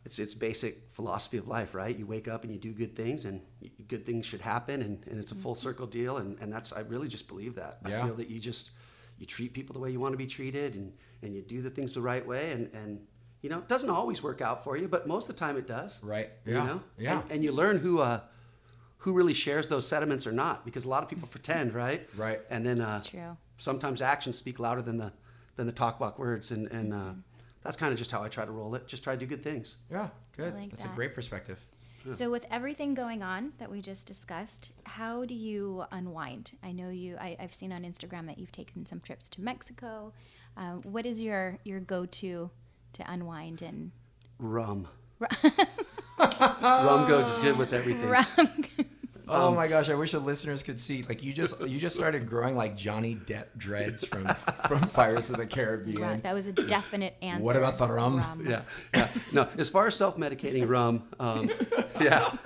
it's 0.05 0.19
it's 0.19 0.33
basic 0.35 0.89
philosophy 0.91 1.37
of 1.37 1.47
life, 1.47 1.73
right? 1.75 1.97
You 1.97 2.05
wake 2.05 2.27
up 2.27 2.43
and 2.43 2.53
you 2.53 2.59
do 2.59 2.71
good 2.73 2.95
things, 2.95 3.25
and 3.25 3.41
good 3.87 4.05
things 4.05 4.25
should 4.25 4.41
happen, 4.41 4.81
and, 4.81 5.03
and 5.07 5.19
it's 5.19 5.31
a 5.31 5.35
full 5.35 5.55
circle 5.55 5.87
deal, 5.87 6.17
and, 6.17 6.37
and 6.39 6.53
that's 6.53 6.71
I 6.71 6.81
really 6.81 7.07
just 7.07 7.27
believe 7.27 7.55
that. 7.55 7.79
Yeah. 7.87 8.01
I 8.01 8.05
feel 8.05 8.15
that 8.15 8.29
you 8.29 8.39
just 8.39 8.71
you 9.17 9.25
treat 9.25 9.53
people 9.53 9.73
the 9.73 9.79
way 9.79 9.89
you 9.91 9.99
want 9.99 10.13
to 10.13 10.17
be 10.17 10.27
treated, 10.27 10.75
and 10.75 10.93
and 11.23 11.35
you 11.35 11.41
do 11.41 11.61
the 11.61 11.69
things 11.71 11.91
the 11.93 12.01
right 12.01 12.25
way, 12.25 12.51
and 12.51 12.69
and 12.73 13.01
you 13.41 13.49
know, 13.49 13.57
it 13.59 13.67
doesn't 13.67 13.89
always 13.91 14.23
work 14.23 14.41
out 14.41 14.63
for 14.63 14.75
you, 14.77 14.87
but 14.87 15.07
most 15.07 15.29
of 15.29 15.35
the 15.35 15.39
time 15.39 15.55
it 15.57 15.67
does. 15.67 16.01
Right. 16.03 16.29
You 16.45 16.53
Yeah. 16.55 16.65
know? 16.65 16.81
Yeah. 16.97 17.21
And, 17.21 17.31
and 17.31 17.43
you 17.43 17.51
learn 17.51 17.77
who 17.77 17.99
uh 17.99 18.21
who 18.99 19.13
really 19.13 19.35
shares 19.35 19.67
those 19.67 19.87
sentiments 19.87 20.25
or 20.25 20.31
not, 20.31 20.65
because 20.65 20.85
a 20.85 20.89
lot 20.89 21.03
of 21.03 21.09
people 21.09 21.27
pretend, 21.27 21.73
right? 21.73 22.07
Right. 22.15 22.39
And 22.49 22.65
then 22.65 22.81
uh, 22.81 23.01
True. 23.03 23.37
sometimes 23.57 24.01
actions 24.01 24.37
speak 24.37 24.59
louder 24.59 24.81
than 24.81 24.97
the 24.97 25.11
than 25.55 25.65
the 25.67 25.73
talk 25.73 25.95
about 25.97 26.19
words 26.19 26.51
and 26.51 26.67
and 26.71 26.93
uh, 26.93 26.97
Mm-hmm. 26.97 27.19
That's 27.65 27.77
kind 27.77 27.91
of 27.91 27.97
just 27.97 28.11
how 28.11 28.23
I 28.23 28.29
try 28.29 28.45
to 28.45 28.51
roll 28.51 28.75
it. 28.75 28.87
Just 28.87 29.03
try 29.03 29.13
to 29.13 29.19
do 29.19 29.25
good 29.25 29.43
things. 29.43 29.75
Yeah, 29.91 30.09
good. 30.37 30.53
like 30.53 30.69
That's 30.69 30.83
that. 30.83 30.93
a 30.93 30.95
great 30.95 31.13
perspective. 31.13 31.59
So, 32.13 32.29
with 32.29 32.45
everything 32.51 32.93
going 32.93 33.23
on 33.23 33.53
that 33.57 33.71
we 33.71 33.81
just 33.81 34.05
discussed, 34.05 34.71
how 34.85 35.25
do 35.25 35.33
you 35.33 35.85
unwind? 35.91 36.51
I 36.63 36.71
know 36.71 36.89
you. 36.89 37.17
I, 37.19 37.35
I've 37.39 37.53
seen 37.53 37.73
on 37.73 37.81
Instagram 37.81 38.27
that 38.27 38.37
you've 38.37 38.51
taken 38.51 38.85
some 38.85 38.99
trips 38.99 39.27
to 39.29 39.41
Mexico. 39.41 40.13
Uh, 40.55 40.73
what 40.83 41.07
is 41.07 41.19
your 41.21 41.57
your 41.63 41.79
go 41.79 42.05
to 42.05 42.51
to 42.93 43.11
unwind 43.11 43.61
and 43.63 43.91
Rum. 44.37 44.87
Rum 46.19 47.07
goes 47.07 47.37
good 47.39 47.57
with 47.57 47.73
everything. 47.73 48.07
rum? 48.09 48.25
Oh 49.27 49.53
my 49.55 49.67
gosh! 49.67 49.89
I 49.89 49.95
wish 49.95 50.11
the 50.11 50.19
listeners 50.19 50.61
could 50.63 50.79
see. 50.79 51.03
Like 51.03 51.23
you 51.23 51.33
just 51.33 51.59
you 51.61 51.79
just 51.79 51.95
started 51.95 52.27
growing 52.27 52.55
like 52.55 52.75
Johnny 52.77 53.15
Depp 53.15 53.47
dreads 53.57 54.05
from 54.05 54.25
from 54.67 54.81
Pirates 54.89 55.29
of 55.29 55.37
the 55.37 55.47
Caribbean. 55.47 56.01
Right, 56.01 56.23
that 56.23 56.33
was 56.33 56.45
a 56.45 56.51
definite 56.53 57.15
answer. 57.21 57.43
What 57.43 57.55
about 57.55 57.77
the 57.77 57.87
rum? 57.87 58.45
Yeah, 58.47 58.61
yeah. 58.93 59.07
No, 59.33 59.47
as 59.57 59.69
far 59.69 59.87
as 59.87 59.95
self-medicating 59.95 60.67
rum, 60.69 61.03
um, 61.19 61.49
yeah, 61.99 62.29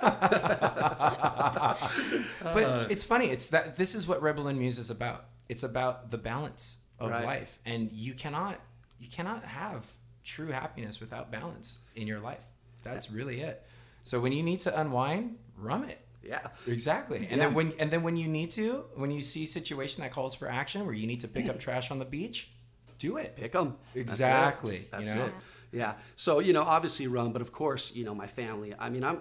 But 2.42 2.90
it's 2.90 3.04
funny. 3.04 3.26
It's 3.26 3.48
that 3.48 3.76
this 3.76 3.94
is 3.94 4.06
what 4.06 4.22
Rebel 4.22 4.48
and 4.48 4.58
Muse 4.58 4.78
is 4.78 4.90
about. 4.90 5.26
It's 5.48 5.62
about 5.62 6.10
the 6.10 6.18
balance 6.18 6.78
of 6.98 7.10
Right. 7.10 7.24
life, 7.24 7.58
and 7.64 7.90
you 7.92 8.14
cannot 8.14 8.58
you 8.98 9.08
cannot 9.08 9.42
have 9.44 9.90
true 10.24 10.48
happiness 10.48 11.00
without 11.00 11.30
balance 11.30 11.78
in 11.96 12.06
your 12.06 12.20
life. 12.20 12.44
That's 12.84 13.10
really 13.10 13.40
it. 13.40 13.62
So 14.02 14.20
when 14.20 14.32
you 14.32 14.42
need 14.42 14.60
to 14.60 14.80
unwind, 14.80 15.36
rum 15.56 15.84
it. 15.84 16.00
Yeah. 16.22 16.48
Exactly. 16.66 17.18
And 17.30 17.30
Yeah. 17.40 17.46
then 17.46 17.54
when 17.54 17.72
and 17.78 17.90
then 17.90 18.02
when 18.02 18.16
you 18.16 18.28
need 18.28 18.50
to, 18.52 18.84
when 18.94 19.10
you 19.10 19.22
see 19.22 19.44
a 19.44 19.46
situation 19.46 20.02
that 20.02 20.12
calls 20.12 20.34
for 20.34 20.48
action 20.48 20.84
where 20.86 20.94
you 20.94 21.06
need 21.06 21.20
to 21.20 21.28
pick 21.28 21.48
up 21.48 21.58
trash 21.58 21.90
on 21.90 21.98
the 21.98 22.04
beach, 22.04 22.50
do 22.98 23.16
it. 23.16 23.36
pick 23.36 23.52
them. 23.52 23.76
Exactly, 23.94 24.88
That's, 24.90 25.06
you 25.06 25.10
it. 25.12 25.16
know? 25.16 25.24
It. 25.26 25.32
Yeah. 25.72 25.94
So 26.16 26.40
you 26.40 26.52
know, 26.52 26.62
obviously 26.62 27.06
rum, 27.06 27.32
but 27.32 27.42
of 27.42 27.52
course, 27.52 27.94
you 27.94 28.04
know, 28.04 28.14
my 28.14 28.26
family. 28.26 28.74
I 28.78 28.90
mean, 28.90 29.04
I'm. 29.04 29.20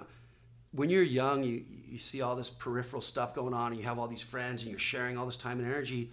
When 0.71 0.89
you're 0.91 1.01
young, 1.03 1.43
you 1.43 1.63
you 1.87 1.97
see 1.97 2.21
all 2.21 2.35
this 2.35 2.49
peripheral 2.49 3.01
stuff 3.01 3.33
going 3.33 3.53
on, 3.55 3.71
and 3.71 3.79
you 3.81 3.87
have 3.87 3.97
all 3.97 4.07
these 4.07 4.21
friends, 4.21 4.61
and 4.61 4.69
you're 4.69 4.79
sharing 4.79 5.17
all 5.17 5.25
this 5.25 5.37
time 5.37 5.57
and 5.59 5.67
energy. 5.67 6.11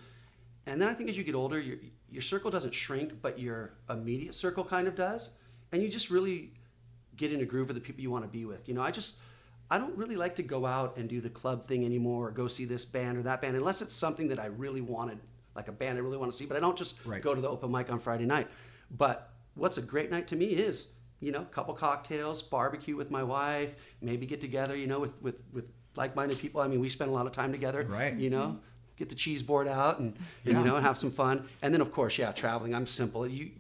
And 0.67 0.81
then 0.81 0.89
I 0.89 0.95
think 0.95 1.11
as 1.11 1.17
you 1.19 1.25
get 1.25 1.35
older, 1.35 1.61
your 1.61 1.77
your 2.09 2.23
circle 2.23 2.51
doesn't 2.51 2.73
shrink, 2.75 3.21
but 3.21 3.39
your 3.39 3.75
immediate 3.91 4.35
circle 4.35 4.65
kind 4.65 4.89
of 4.89 4.95
does, 4.95 5.31
and 5.73 5.83
you 5.83 5.89
just 5.89 6.09
really 6.11 6.53
get 7.17 7.33
in 7.33 7.41
a 7.41 7.45
groove 7.45 7.69
with 7.69 7.77
the 7.77 7.81
people 7.83 8.01
you 8.03 8.11
want 8.11 8.25
to 8.25 8.31
be 8.31 8.45
with. 8.47 8.67
You 8.69 8.75
know, 8.75 8.83
I 8.83 8.91
just 8.91 9.19
I 9.71 9.79
don't 9.79 9.97
really 9.97 10.17
like 10.17 10.37
to 10.37 10.43
go 10.43 10.65
out 10.67 10.97
and 10.97 11.09
do 11.09 11.21
the 11.21 11.31
club 11.31 11.65
thing 11.67 11.85
anymore, 11.85 12.29
or 12.29 12.31
go 12.31 12.47
see 12.49 12.65
this 12.65 12.85
band 12.85 13.19
or 13.19 13.23
that 13.23 13.41
band, 13.43 13.57
unless 13.57 13.83
it's 13.83 13.93
something 13.95 14.29
that 14.29 14.39
I 14.39 14.47
really 14.47 14.81
wanted, 14.81 15.19
like 15.57 15.69
a 15.69 15.73
band 15.73 15.99
I 15.99 16.03
really 16.03 16.17
want 16.19 16.31
to 16.31 16.37
see. 16.39 16.47
But 16.47 16.57
I 16.57 16.61
don't 16.61 16.77
just 16.79 17.05
Right. 17.05 17.21
go 17.23 17.35
to 17.35 17.41
the 17.41 17.49
open 17.49 17.73
mic 17.73 17.91
on 17.91 17.99
Friday 17.99 18.27
night. 18.27 18.49
But 18.91 19.33
what's 19.55 19.77
a 19.79 19.83
great 19.83 20.11
night 20.11 20.29
to 20.29 20.37
me 20.37 20.47
is, 20.47 20.89
you 21.21 21.33
know, 21.33 21.41
a 21.43 21.47
couple 21.47 21.75
cocktails, 21.75 22.43
barbecue 22.43 22.95
with 22.95 23.11
my 23.11 23.23
wife, 23.25 23.75
maybe 24.01 24.27
get 24.27 24.41
together, 24.41 24.77
you 24.77 24.87
know, 24.87 25.01
with 25.01 25.21
with 25.23 25.37
with 25.53 25.65
like-minded 25.97 26.39
people. 26.39 26.61
I 26.61 26.69
mean, 26.69 26.79
we 26.81 26.89
spend 26.91 27.11
a 27.11 27.15
lot 27.15 27.27
of 27.27 27.33
time 27.33 27.51
together, 27.53 27.83
Right. 27.83 28.15
You 28.15 28.29
know, 28.31 28.61
get 28.99 29.09
the 29.09 29.15
cheese 29.15 29.43
board 29.43 29.67
out 29.67 29.99
and, 29.99 30.15
and, 30.45 30.53
Yeah. 30.55 30.59
you 30.61 30.65
know, 30.67 30.77
and 30.77 30.85
have 30.87 30.99
some 30.99 31.11
fun. 31.11 31.49
And 31.63 31.73
then 31.75 31.81
of 31.81 31.91
course, 31.91 32.19
yeah, 32.19 32.33
traveling. 32.33 32.75
I'm 32.75 32.87
simple. 32.87 33.27
You, 33.27 33.51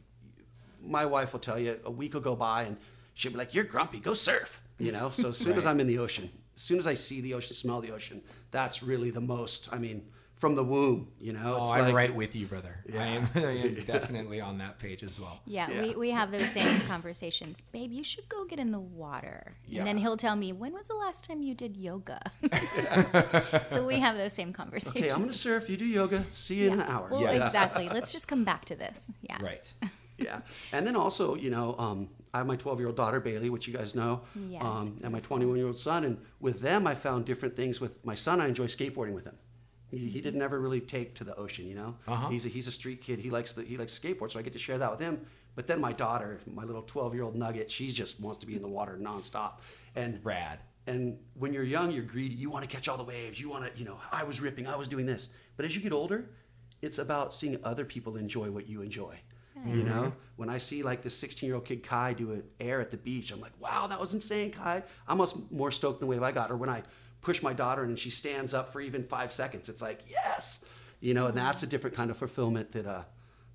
my 0.82 1.04
wife 1.06 1.32
will 1.32 1.40
tell 1.40 1.58
you 1.58 1.80
a 1.84 1.90
week 1.90 2.14
will 2.14 2.20
go 2.20 2.36
by 2.36 2.62
and 2.64 2.76
she'll 3.14 3.32
be 3.32 3.38
like, 3.38 3.54
"You're 3.54 3.64
grumpy. 3.64 3.98
Go 3.98 4.14
surf." 4.14 4.60
You 4.78 4.92
know. 4.92 5.10
So 5.10 5.28
as 5.30 5.38
soon 5.38 5.56
as 5.56 5.66
I'm 5.66 5.80
in 5.80 5.86
the 5.86 5.98
ocean, 5.98 6.30
as 6.54 6.62
soon 6.62 6.78
as 6.78 6.86
I 6.86 6.94
see 6.94 7.20
the 7.20 7.34
ocean, 7.34 7.54
smell 7.54 7.80
the 7.80 7.92
ocean, 7.92 8.22
that's 8.50 8.82
really 8.82 9.10
the 9.10 9.20
most. 9.20 9.68
I 9.72 9.78
mean, 9.78 10.02
from 10.36 10.54
the 10.54 10.62
womb. 10.64 11.08
You 11.18 11.32
know. 11.32 11.56
Oh, 11.60 11.72
I'm 11.72 11.84
like- 11.86 11.94
right 11.94 12.14
with 12.14 12.36
you, 12.36 12.46
brother. 12.46 12.84
I 12.92 13.06
am, 13.06 13.28
I 13.34 13.40
am 13.40 13.74
definitely 13.86 14.40
on 14.40 14.58
that 14.58 14.78
page 14.78 15.02
as 15.02 15.18
well. 15.18 15.40
Yeah, 15.46 15.70
Yeah. 15.70 15.82
We, 15.82 15.94
we 15.94 16.10
have 16.10 16.30
those 16.30 16.50
same 16.52 16.80
conversations. 16.88 17.62
Babe, 17.72 17.90
you 17.92 18.04
should 18.04 18.28
go 18.28 18.44
get 18.44 18.58
in 18.58 18.70
the 18.70 18.78
water. 18.80 19.54
Yeah. 19.66 19.78
And 19.80 19.86
then 19.86 19.96
he'll 19.98 20.16
tell 20.18 20.36
me, 20.36 20.52
when 20.52 20.72
was 20.74 20.88
the 20.88 20.94
last 20.94 21.24
time 21.24 21.40
you 21.42 21.54
did 21.54 21.76
yoga? 21.76 22.20
so 23.68 23.84
we 23.84 23.98
have 24.00 24.16
those 24.16 24.32
same 24.32 24.52
conversations. 24.52 24.96
Okay, 25.04 25.10
I'm 25.10 25.20
gonna 25.20 25.32
surf. 25.32 25.68
You 25.70 25.76
do 25.76 25.86
yoga. 25.86 26.24
See 26.32 26.56
you 26.56 26.68
in 26.68 26.74
an 26.74 26.82
hour. 26.82 27.08
Well, 27.10 27.22
Yeah. 27.22 27.32
exactly. 27.32 27.88
Let's 27.88 28.12
just 28.12 28.28
come 28.28 28.44
back 28.44 28.64
to 28.66 28.76
this. 28.76 29.10
Yeah. 29.22 29.38
Right. 29.42 29.72
yeah. 30.18 30.40
And 30.72 30.86
then 30.86 30.96
also, 30.96 31.34
you 31.34 31.50
know, 31.50 31.76
um, 31.78 32.08
I 32.36 32.38
have 32.40 32.46
my 32.46 32.56
12 32.56 32.78
year 32.80 32.88
old 32.88 32.96
daughter, 32.96 33.18
Bailey, 33.18 33.48
which 33.50 33.66
you 33.66 33.72
guys 33.74 33.94
know, 33.94 34.20
Yes, 34.48 34.62
um, 34.62 34.98
and 35.02 35.10
my 35.12 35.20
21 35.20 35.56
year 35.56 35.66
old 35.66 35.78
son. 35.78 36.04
And 36.04 36.18
with 36.38 36.60
them, 36.60 36.86
I 36.86 36.94
found 36.94 37.24
different 37.24 37.56
things. 37.56 37.80
With 37.80 38.04
my 38.04 38.14
son, 38.14 38.40
I 38.42 38.46
enjoy 38.46 38.66
skateboarding 38.66 39.14
with 39.14 39.24
him. 39.24 39.36
He, 39.90 40.08
he 40.10 40.20
didn't 40.20 40.42
ever 40.42 40.60
really 40.60 40.80
take 40.80 41.14
to 41.14 41.24
the 41.24 41.34
ocean, 41.36 41.66
you 41.66 41.74
know. 41.74 41.96
Uh-huh. 42.06 42.28
He's 42.28 42.44
a, 42.44 42.48
he's 42.50 42.66
a 42.66 42.72
street 42.72 43.00
kid. 43.02 43.20
He 43.20 43.30
likes 43.30 43.52
the, 43.52 43.62
he 43.62 43.78
likes 43.78 43.98
skateboard, 43.98 44.30
so 44.32 44.38
I 44.38 44.42
get 44.42 44.52
to 44.52 44.58
share 44.58 44.76
that 44.78 44.90
with 44.90 45.00
him. 45.00 45.24
But 45.54 45.66
then 45.66 45.80
my 45.80 45.92
daughter, 45.92 46.40
my 46.46 46.64
little 46.64 46.82
12 46.82 47.14
year 47.14 47.22
old 47.22 47.36
nugget, 47.36 47.70
she 47.70 47.88
just 47.90 48.20
wants 48.20 48.38
to 48.40 48.46
be 48.46 48.54
in 48.54 48.60
the 48.62 48.68
water 48.68 48.98
nonstop. 49.00 49.52
And 49.94 50.20
Rad. 50.22 50.58
and 50.86 51.18
when 51.34 51.54
you're 51.54 51.62
young, 51.64 51.90
you're 51.90 52.04
greedy. 52.04 52.34
You 52.34 52.50
want 52.50 52.68
to 52.68 52.70
catch 52.76 52.86
all 52.86 52.98
the 52.98 53.04
waves. 53.04 53.40
You 53.40 53.48
want 53.48 53.72
to, 53.72 53.78
you 53.78 53.86
know, 53.86 53.98
I 54.12 54.24
was 54.24 54.42
ripping, 54.42 54.66
I 54.66 54.76
was 54.76 54.88
doing 54.88 55.06
this. 55.06 55.28
But 55.56 55.64
as 55.64 55.74
you 55.74 55.80
get 55.80 55.92
older, 55.92 56.28
it's 56.82 56.98
about 56.98 57.32
seeing 57.34 57.58
other 57.64 57.86
people 57.86 58.16
enjoy 58.16 58.50
what 58.50 58.68
you 58.68 58.82
enjoy. 58.82 59.16
You 59.64 59.82
know, 59.82 60.12
when 60.36 60.48
I 60.48 60.58
see 60.58 60.82
like 60.82 61.02
this 61.02 61.16
16 61.16 61.46
year 61.46 61.56
old 61.56 61.64
kid 61.64 61.82
Kai 61.82 62.12
do 62.12 62.32
an 62.32 62.44
air 62.60 62.80
at 62.80 62.90
the 62.90 62.96
beach, 62.96 63.32
I'm 63.32 63.40
like, 63.40 63.52
wow, 63.58 63.86
that 63.86 63.98
was 63.98 64.12
insane, 64.12 64.52
Kai. 64.52 64.76
I'm 64.76 65.20
almost 65.20 65.50
more 65.50 65.70
stoked 65.70 66.00
than 66.00 66.08
the 66.08 66.10
wave 66.10 66.22
I 66.22 66.30
got. 66.32 66.50
Or 66.50 66.56
when 66.56 66.68
I 66.68 66.82
push 67.22 67.42
my 67.42 67.52
daughter 67.52 67.82
and 67.82 67.98
she 67.98 68.10
stands 68.10 68.54
up 68.54 68.72
for 68.72 68.80
even 68.80 69.04
five 69.04 69.32
seconds, 69.32 69.68
it's 69.68 69.82
like, 69.82 70.00
yes, 70.08 70.64
you 71.00 71.14
know, 71.14 71.26
and 71.26 71.36
that's 71.36 71.62
a 71.62 71.66
different 71.66 71.96
kind 71.96 72.10
of 72.10 72.16
fulfillment 72.16 72.72
that 72.72 72.86
uh, 72.86 73.02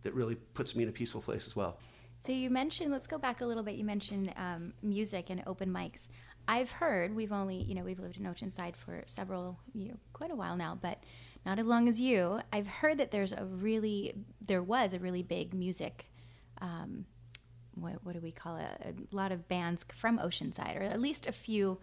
that 0.03 0.13
really 0.13 0.35
puts 0.35 0.75
me 0.75 0.83
in 0.83 0.89
a 0.89 0.91
peaceful 0.91 1.21
place 1.21 1.47
as 1.47 1.55
well. 1.55 1.77
So 2.21 2.31
you 2.31 2.49
mentioned, 2.49 2.91
let's 2.91 3.07
go 3.07 3.17
back 3.17 3.41
a 3.41 3.45
little 3.45 3.63
bit. 3.63 3.75
You 3.75 3.83
mentioned 3.83 4.31
um, 4.37 4.73
music 4.83 5.29
and 5.29 5.41
open 5.47 5.69
mics. 5.69 6.07
I've 6.47 6.71
heard 6.71 7.15
we've 7.15 7.31
only, 7.31 7.57
you 7.57 7.73
know, 7.73 7.83
we've 7.83 7.99
lived 7.99 8.17
in 8.17 8.25
Oceanside 8.25 8.75
for 8.75 9.01
several, 9.05 9.59
you 9.73 9.87
know, 9.87 9.97
quite 10.13 10.31
a 10.31 10.35
while 10.35 10.55
now, 10.55 10.77
but 10.79 11.03
not 11.45 11.59
as 11.59 11.65
long 11.67 11.87
as 11.87 11.99
you. 11.99 12.41
I've 12.53 12.67
heard 12.67 12.97
that 12.99 13.11
there's 13.11 13.33
a 13.33 13.43
really, 13.45 14.13
there 14.45 14.61
was 14.63 14.93
a 14.93 14.99
really 14.99 15.23
big 15.23 15.53
music. 15.53 16.05
Um, 16.61 17.05
what, 17.73 18.03
what 18.03 18.13
do 18.13 18.19
we 18.21 18.31
call 18.31 18.57
it? 18.57 18.65
A 19.11 19.15
lot 19.15 19.31
of 19.31 19.47
bands 19.47 19.85
from 19.93 20.19
Oceanside, 20.19 20.77
or 20.79 20.83
at 20.83 20.99
least 20.99 21.25
a 21.25 21.31
few 21.31 21.79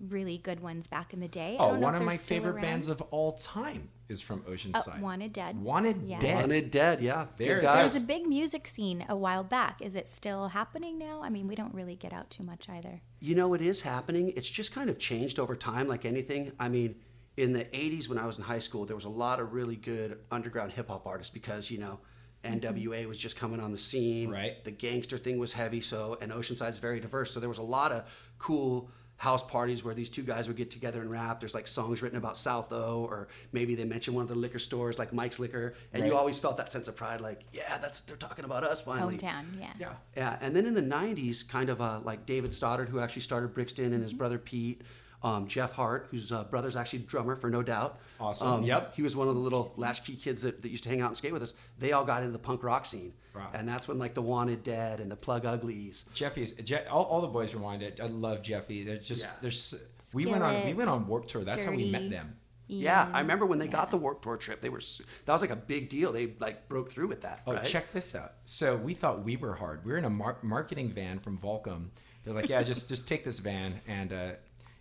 really 0.00 0.38
good 0.38 0.60
ones 0.60 0.86
back 0.86 1.12
in 1.12 1.18
the 1.20 1.26
day. 1.28 1.56
I 1.58 1.64
Oh, 1.64 1.70
don't 1.70 1.80
know 1.80 1.86
one 1.86 1.94
if 1.94 2.00
of 2.00 2.06
my 2.06 2.16
favorite 2.16 2.52
around. 2.52 2.62
bands 2.62 2.88
of 2.88 3.00
all 3.10 3.32
time 3.32 3.88
is 4.08 4.20
from 4.20 4.42
Oceanside. 4.42 5.00
Wanted 5.00 5.32
Dead. 5.32 5.60
Wanted 5.60 6.02
Yes. 6.06 6.20
Dead. 6.20 6.40
Wanted 6.40 6.70
dead, 6.70 7.00
yeah. 7.02 7.26
There 7.36 7.56
Good 7.60 7.64
it. 7.64 7.72
There 7.72 7.82
was 7.82 7.96
a 7.96 8.00
big 8.00 8.26
music 8.26 8.68
scene 8.68 9.04
a 9.08 9.16
while 9.16 9.42
back. 9.42 9.80
Is 9.82 9.96
it 9.96 10.06
still 10.08 10.48
happening 10.48 10.98
now? 10.98 11.22
I 11.22 11.30
mean, 11.30 11.48
we 11.48 11.56
don't 11.56 11.74
really 11.74 11.96
get 11.96 12.12
out 12.12 12.30
too 12.30 12.44
much 12.44 12.68
either. 12.68 13.00
You 13.20 13.34
know, 13.34 13.54
it 13.54 13.60
is 13.60 13.80
happening. 13.80 14.32
It's 14.36 14.48
just 14.48 14.72
kind 14.72 14.88
of 14.88 14.98
changed 15.00 15.38
over 15.40 15.56
time, 15.56 15.88
like 15.88 16.04
anything. 16.04 16.52
I 16.60 16.68
mean, 16.68 16.94
in 17.38 17.52
the 17.52 17.64
80s 17.64 18.08
when 18.08 18.18
I 18.18 18.26
was 18.26 18.36
in 18.38 18.44
high 18.44 18.58
school, 18.58 18.84
there 18.84 18.96
was 18.96 19.04
a 19.04 19.08
lot 19.24 19.38
of 19.40 19.52
really 19.52 19.76
good 19.76 20.18
underground 20.30 20.72
hip 20.72 20.88
hop 20.88 21.06
artists 21.06 21.32
because, 21.32 21.70
you 21.70 21.78
know, 21.78 22.00
NWA 22.44 23.06
was 23.06 23.18
just 23.18 23.36
coming 23.36 23.60
on 23.60 23.72
the 23.72 23.78
scene. 23.78 24.28
Right. 24.30 24.62
The 24.64 24.70
gangster 24.70 25.18
thing 25.18 25.38
was 25.38 25.52
heavy, 25.52 25.80
so, 25.80 26.18
and 26.20 26.32
Oceanside's 26.32 26.78
very 26.78 27.00
diverse. 27.00 27.30
So 27.32 27.40
there 27.40 27.48
was 27.48 27.58
a 27.58 27.62
lot 27.62 27.92
of 27.92 28.04
cool 28.38 28.90
house 29.16 29.44
parties 29.44 29.82
where 29.82 29.94
these 29.94 30.10
two 30.10 30.22
guys 30.22 30.46
would 30.46 30.56
get 30.56 30.70
together 30.70 31.00
and 31.00 31.10
rap. 31.10 31.40
There's 31.40 31.54
like 31.54 31.66
songs 31.66 32.02
written 32.02 32.18
about 32.18 32.36
South 32.36 32.72
O, 32.72 33.04
or 33.10 33.26
maybe 33.52 33.74
they 33.74 33.84
mention 33.84 34.14
one 34.14 34.22
of 34.22 34.28
the 34.28 34.36
liquor 34.36 34.60
stores 34.60 34.96
like 34.98 35.12
Mike's 35.12 35.40
Liquor. 35.40 35.74
And 35.92 36.06
you 36.06 36.16
always 36.16 36.38
felt 36.38 36.56
that 36.58 36.70
sense 36.70 36.86
of 36.86 36.94
pride, 36.96 37.20
like, 37.20 37.40
yeah, 37.52 37.78
that's, 37.78 38.00
they're 38.02 38.16
talking 38.16 38.44
about 38.44 38.62
us 38.62 38.80
finally. 38.80 39.16
Hometown, 39.16 39.44
yeah. 39.58 39.72
Yeah. 39.80 39.92
Yeah, 40.16 40.38
and 40.40 40.54
then 40.54 40.66
in 40.66 40.74
the 40.74 40.82
'90s, 40.82 41.46
kind 41.48 41.68
of 41.68 41.80
uh, 41.80 42.00
like 42.04 42.26
David 42.26 42.54
Stoddard, 42.54 42.88
who 42.88 43.00
actually 43.00 43.22
started 43.22 43.54
Brixton, 43.54 43.86
and 43.86 43.94
Mm-hmm. 43.94 44.02
his 44.04 44.14
brother 44.14 44.38
Pete, 44.38 44.82
um, 45.22 45.48
Jeff 45.48 45.72
Hart, 45.72 46.08
whose 46.10 46.30
uh, 46.30 46.44
brother's 46.44 46.76
actually 46.76 47.00
drummer 47.00 47.34
for 47.36 47.50
No 47.50 47.62
Doubt. 47.62 47.98
Awesome. 48.20 48.48
Um, 48.48 48.62
Yep. 48.62 48.94
He 48.96 49.02
was 49.02 49.16
one 49.16 49.26
of 49.28 49.34
the 49.34 49.40
little 49.40 49.72
latchkey 49.76 50.14
kids 50.16 50.42
that, 50.42 50.62
that 50.62 50.68
used 50.70 50.84
to 50.84 50.90
hang 50.90 51.00
out 51.00 51.08
and 51.08 51.16
skate 51.16 51.32
with 51.32 51.42
us. 51.42 51.54
They 51.78 51.92
all 51.92 52.04
got 52.04 52.22
into 52.22 52.32
the 52.32 52.38
punk 52.38 52.62
rock 52.62 52.86
scene, 52.86 53.12
Wow. 53.34 53.50
and 53.52 53.68
that's 53.68 53.88
when 53.88 53.98
like 53.98 54.14
the 54.14 54.22
Wanted 54.22 54.62
Dead 54.62 55.00
and 55.00 55.10
the 55.10 55.16
Plug 55.16 55.44
Uglies. 55.44 56.04
Jeffy's 56.14 56.52
Je- 56.52 56.84
all, 56.86 57.04
all 57.04 57.20
the 57.20 57.26
boys 57.28 57.50
from 57.50 57.62
Wanted. 57.62 58.00
I 58.00 58.06
love 58.06 58.42
Jeffy. 58.42 58.84
They're 58.84 58.96
just 58.98 59.24
Yeah. 59.24 59.30
there's 59.42 59.74
we 60.14 60.24
went 60.26 60.42
on 60.42 60.64
we 60.64 60.72
went 60.74 60.88
on 60.88 61.06
Warp 61.06 61.26
Tour. 61.26 61.42
That's 61.44 61.64
how 61.64 61.72
we 61.72 61.90
met 61.90 62.08
them. 62.10 62.36
Yeah, 62.70 63.08
I 63.14 63.20
remember 63.20 63.46
when 63.46 63.58
they 63.58 63.66
got 63.66 63.90
the 63.90 63.96
Warp 63.96 64.20
Tour 64.22 64.36
trip. 64.36 64.60
They 64.60 64.68
were 64.68 64.80
that 65.24 65.32
was 65.32 65.40
like 65.40 65.50
a 65.50 65.56
big 65.56 65.88
deal. 65.88 66.12
They 66.12 66.34
like 66.38 66.68
broke 66.68 66.92
through 66.92 67.08
with 67.08 67.22
that. 67.22 67.40
Oh, 67.46 67.54
right? 67.54 67.64
check 67.64 67.92
this 67.92 68.14
out. 68.14 68.32
So 68.44 68.76
we 68.76 68.92
thought 68.94 69.24
we 69.24 69.36
were 69.36 69.54
hard. 69.54 69.84
We 69.84 69.92
were 69.92 69.98
in 69.98 70.04
a 70.04 70.10
mar- 70.10 70.38
marketing 70.42 70.90
van 70.90 71.18
from 71.18 71.38
Volcom. 71.38 71.86
They're 72.24 72.34
like, 72.34 72.48
yeah, 72.50 72.62
just 72.62 72.88
just 72.88 73.08
take 73.08 73.24
this 73.24 73.38
van 73.38 73.80
and 73.88 74.12
uh, 74.12 74.32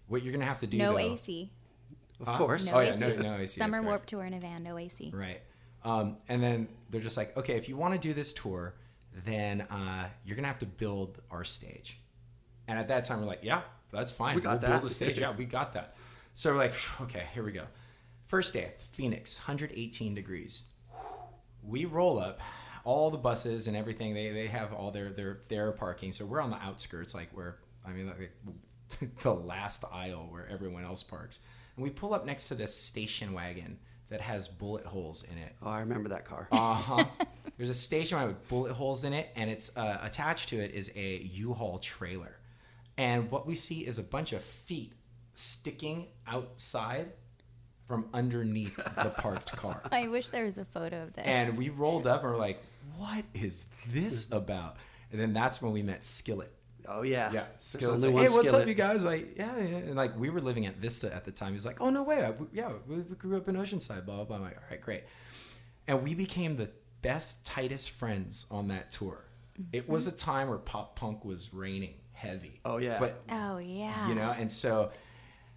what 0.08 0.24
you're 0.24 0.34
gonna 0.34 0.46
have 0.46 0.60
to 0.60 0.68
do. 0.68 0.78
No 0.78 0.94
though, 0.94 1.00
AC. 1.00 1.52
Of 2.20 2.28
Huh? 2.28 2.38
course. 2.38 2.66
No 2.66 2.74
Oh, 2.76 2.80
yeah, 2.80 2.90
AC. 2.94 3.00
no- 3.00 3.16
no 3.18 3.36
AC, 3.38 3.60
Summer 3.60 3.78
that's 3.78 3.86
Warp. 3.88 4.06
Tour 4.06 4.24
in 4.26 4.34
a 4.34 4.40
van, 4.40 4.64
no 4.64 4.78
AC. 4.78 5.12
Right. 5.14 5.42
Um, 5.84 6.18
and 6.28 6.42
then 6.42 6.68
they're 6.90 7.02
just 7.02 7.18
like, 7.18 7.36
okay, 7.38 7.56
if 7.56 7.70
you 7.70 7.78
want 7.78 7.94
to 7.94 8.00
do 8.00 8.14
this 8.14 8.34
tour, 8.34 8.74
then 9.26 9.62
uh, 9.62 10.10
you're 10.26 10.36
gonna 10.36 10.48
have 10.48 10.60
to 10.60 10.66
build 10.66 11.22
our 11.32 11.44
stage. 11.44 12.00
And 12.68 12.78
at 12.80 12.88
that 12.90 13.06
time, 13.06 13.20
we're 13.22 13.28
like, 13.28 13.44
yeah, 13.44 13.62
that's 13.92 14.12
fine. 14.12 14.36
We 14.36 14.42
got 14.42 14.62
we'll 14.62 14.70
that. 14.70 14.80
build 14.82 14.92
a 14.92 14.94
stage. 14.94 15.20
yeah, 15.20 15.32
we 15.36 15.46
got 15.46 15.74
that. 15.74 15.96
So 16.34 16.52
we're 16.52 16.58
like, 16.58 16.74
okay, 17.02 17.28
here 17.34 17.44
we 17.44 17.52
go. 17.52 17.64
First 18.26 18.54
day, 18.54 18.74
Phoenix, 18.92 19.38
118 19.38 20.14
degrees. 20.14 20.64
We 21.64 21.86
roll 21.86 22.20
up, 22.20 22.42
all 22.84 23.10
the 23.10 23.18
buses 23.18 23.68
and 23.68 23.76
everything. 23.78 24.14
They, 24.14 24.32
they 24.32 24.48
have 24.48 24.74
all 24.74 24.92
their 24.92 25.10
their 25.12 25.40
their 25.50 25.72
parking. 25.72 26.12
So 26.14 26.26
we're 26.26 26.42
on 26.42 26.50
the 26.50 26.58
outskirts, 26.58 27.14
like 27.16 27.30
where 27.36 27.58
I 27.86 27.92
mean, 27.92 28.08
like 28.08 28.32
the 29.22 29.34
last 29.34 29.84
aisle 29.92 30.28
where 30.30 30.48
everyone 30.50 30.84
else 30.84 31.04
parks. 31.04 31.42
And 31.76 31.84
we 31.84 31.90
pull 31.90 32.14
up 32.14 32.26
next 32.26 32.48
to 32.50 32.56
this 32.56 32.76
station 32.76 33.34
wagon 33.34 33.78
that 34.10 34.22
has 34.22 34.48
bullet 34.48 34.86
holes 34.86 35.24
in 35.24 35.38
it. 35.38 35.54
Oh, 35.62 35.70
I 35.70 35.80
remember 35.82 36.10
that 36.10 36.26
car. 36.26 36.48
Uh 36.52 36.74
huh. 36.74 37.06
There's 37.58 37.70
a 37.70 37.74
station 37.74 38.18
wagon 38.18 38.36
with 38.36 38.50
bullet 38.50 38.74
holes 38.74 39.04
in 39.04 39.14
it, 39.14 39.30
and 39.36 39.50
it's 39.50 39.76
uh, 39.76 40.00
attached 40.02 40.50
to 40.50 40.58
it 40.58 40.72
is 40.72 40.92
a 40.96 41.18
U-Haul 41.18 41.80
trailer. 41.80 42.40
And 42.98 43.30
what 43.30 43.46
we 43.46 43.56
see 43.56 43.86
is 43.86 44.00
a 44.00 44.04
bunch 44.04 44.34
of 44.34 44.42
feet 44.42 44.94
sticking 45.34 46.08
outside 46.26 47.12
from 47.86 48.08
underneath 48.14 48.76
the 48.76 49.14
parked 49.18 49.56
car. 49.56 49.82
I 49.92 50.08
wish 50.08 50.28
there 50.30 50.46
was 50.46 50.58
a 50.58 50.66
photo 50.66 51.04
of 51.04 51.14
this. 51.14 51.26
And 51.26 51.58
we 51.58 51.70
rolled 51.70 52.06
up 52.06 52.24
and 52.24 52.32
we're 52.32 52.38
like, 52.38 52.62
what 52.98 53.24
is 53.34 53.70
this 53.88 54.32
about? 54.32 54.78
And 55.12 55.22
then 55.22 55.34
that's 55.34 55.62
when 55.62 55.72
we 55.72 55.84
met 55.84 56.04
Skillet. 56.04 56.52
Oh 56.88 57.02
yeah. 57.04 57.32
Yeah, 57.32 57.42
There's 57.42 57.46
Skillet's 57.60 58.06
only 58.06 58.18
like, 58.22 58.30
hey, 58.30 58.36
what's 58.36 58.54
up, 58.54 58.68
you 58.68 58.74
guys? 58.74 59.04
Like, 59.04 59.38
yeah, 59.38 59.58
yeah. 59.58 59.78
And 59.78 59.96
like, 59.96 60.18
we 60.18 60.30
were 60.30 60.42
living 60.42 60.66
at 60.66 60.76
Vista 60.78 61.14
at 61.14 61.26
the 61.26 61.32
time. 61.32 61.52
He's 61.54 61.66
like, 61.66 61.82
oh, 61.82 61.90
no 61.90 62.04
way. 62.04 62.24
I, 62.26 62.34
yeah, 62.54 62.72
we, 62.88 62.98
we 62.98 63.16
grew 63.16 63.36
up 63.38 63.48
in 63.50 63.56
Oceanside, 63.56 64.06
blah, 64.06 64.16
blah, 64.16 64.24
blah. 64.26 64.36
I'm 64.38 64.42
like, 64.44 64.56
all 64.58 64.64
right, 64.72 64.82
great. 64.82 65.04
And 65.88 66.04
we 66.04 66.14
became 66.14 66.56
the 66.56 66.70
best, 67.02 67.46
tightest 67.46 67.92
friends 67.92 68.46
on 68.52 68.70
that 68.70 68.92
tour. 68.92 69.26
It 69.74 69.90
was 69.90 70.08
a 70.08 70.12
time 70.16 70.50
where 70.50 70.58
pop 70.60 70.96
punk 70.96 71.26
was 71.26 71.54
reigning 71.54 71.96
heavy. 72.14 72.60
Oh, 72.64 72.78
yeah. 72.78 73.00
But 73.00 73.22
oh 73.30 73.58
yeah. 73.58 74.08
you 74.10 74.16
know 74.16 74.34
and 74.38 74.52
so 74.52 74.92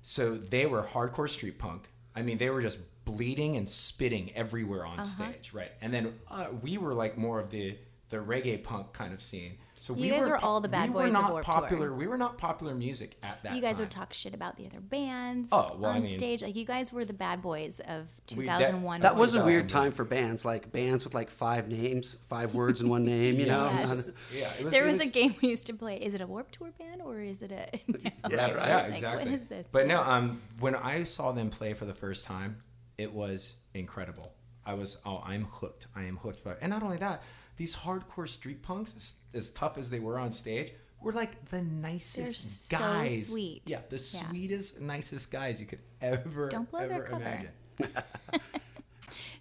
so 0.02 0.34
they 0.34 0.66
were 0.66 0.82
hardcore 0.82 1.28
street 1.28 1.58
punk 1.58 1.88
i 2.16 2.22
mean 2.22 2.38
they 2.38 2.48
were 2.50 2.62
just 2.62 2.78
bleeding 3.04 3.56
and 3.56 3.68
spitting 3.68 4.30
everywhere 4.34 4.86
Uh-huh. 4.86 4.96
on 4.98 5.04
stage 5.04 5.52
right 5.52 5.72
and 5.82 5.92
then 5.92 6.14
uh, 6.30 6.46
we 6.62 6.78
were 6.78 6.94
like 6.94 7.18
more 7.18 7.38
of 7.40 7.50
the 7.50 7.76
the 8.08 8.16
reggae 8.16 8.62
punk 8.62 8.92
kind 8.94 9.12
of 9.12 9.20
scene 9.20 9.58
so 9.82 9.94
we 9.94 10.08
You 10.08 10.12
guys 10.12 10.24
were 10.26 10.32
were 10.32 10.44
all 10.44 10.60
the 10.60 10.68
bad 10.68 10.90
we 10.90 10.92
boys 10.92 11.00
were 11.02 11.06
of 11.06 11.12
not 11.14 11.32
Warped 11.32 11.46
Tour. 11.46 11.54
popular 11.54 11.92
we 11.94 12.06
were 12.06 12.18
not 12.18 12.36
popular 12.36 12.74
music 12.74 13.16
at 13.22 13.42
that 13.42 13.48
time. 13.48 13.56
you 13.56 13.62
guys 13.62 13.76
time. 13.76 13.84
would 13.84 13.90
talk 13.90 14.12
shit 14.12 14.34
about 14.34 14.56
the 14.58 14.66
other 14.66 14.78
bands 14.80 15.48
Oh, 15.52 15.76
well, 15.78 15.90
I 15.92 15.96
on 15.96 16.02
mean- 16.02 16.18
stage. 16.18 16.42
Like 16.42 16.54
you 16.54 16.66
guys 16.66 16.92
were 16.92 17.06
the 17.06 17.14
bad 17.14 17.40
boys 17.40 17.80
of 17.88 18.08
2001. 18.26 19.00
That 19.00 19.16
was 19.16 19.34
a 19.34 19.42
weird 19.44 19.68
time 19.70 19.92
for 19.92 20.04
bands, 20.04 20.44
like 20.44 20.70
bands 20.70 21.04
with 21.04 21.14
like 21.14 21.30
five 21.30 21.68
names, 21.68 22.18
five 22.28 22.52
words 22.54 22.80
in 22.82 22.88
one 22.90 23.04
name. 23.04 23.40
You 23.40 23.46
know. 23.46 23.70
Yes. 23.70 23.88
Not- 23.96 24.04
yeah 24.34 24.52
it 24.58 24.64
was, 24.64 24.72
there 24.72 24.86
it 24.86 24.92
was, 24.92 25.00
a 25.08 25.10
game 25.10 25.34
we 25.40 25.48
used 25.48 25.66
to 25.68 25.72
play. 25.74 25.96
Is 25.96 26.12
it 26.14 26.20
a 26.20 26.26
Warp 26.26 26.50
Tour 26.52 26.72
band 26.78 27.00
or 27.02 27.20
is 27.20 27.40
it 27.42 27.50
a? 27.52 27.68
No. 27.88 28.36
Yeah, 28.36 28.52
right. 28.52 28.68
yeah 28.68 28.76
Like, 28.82 28.88
exactly 28.90 29.24
what 29.24 29.34
is 29.34 29.44
this? 29.46 29.66
but 29.72 29.86
no 29.86 30.02
um 30.02 30.42
when 30.60 30.74
i 30.76 31.04
saw 31.04 31.32
them 31.32 31.48
play 31.50 31.72
for 31.72 31.84
the 31.86 31.94
first 31.94 32.26
time 32.26 32.62
it 32.98 33.10
was 33.12 33.56
incredible 33.74 34.32
i 34.66 34.74
was 34.74 34.98
oh 35.06 35.22
i'm 35.24 35.44
hooked 35.46 35.86
i 35.96 36.02
am 36.04 36.16
hooked 36.18 36.38
for 36.38 36.56
and 36.60 36.70
not 36.70 36.82
only 36.82 36.98
that 36.98 37.22
these 37.60 37.76
hardcore 37.76 38.26
street 38.26 38.62
punks 38.62 38.94
as, 38.96 39.06
as 39.40 39.50
tough 39.50 39.76
as 39.76 39.90
they 39.90 40.00
were 40.00 40.18
on 40.18 40.32
stage 40.32 40.72
were 41.02 41.12
like 41.12 41.32
the 41.50 41.60
nicest 41.60 42.70
They're 42.70 42.78
so 42.80 42.84
guys 42.86 43.28
sweet. 43.32 43.62
yeah 43.66 43.80
the 43.90 43.96
Yeah. 43.96 44.20
sweetest 44.28 44.80
nicest 44.80 45.30
guys 45.30 45.60
you 45.60 45.66
could 45.66 45.84
ever 46.00 46.48
Don't 46.48 46.70
blow 46.70 46.88
their 46.88 47.02
cover. 47.02 47.20
imagine 47.20 47.50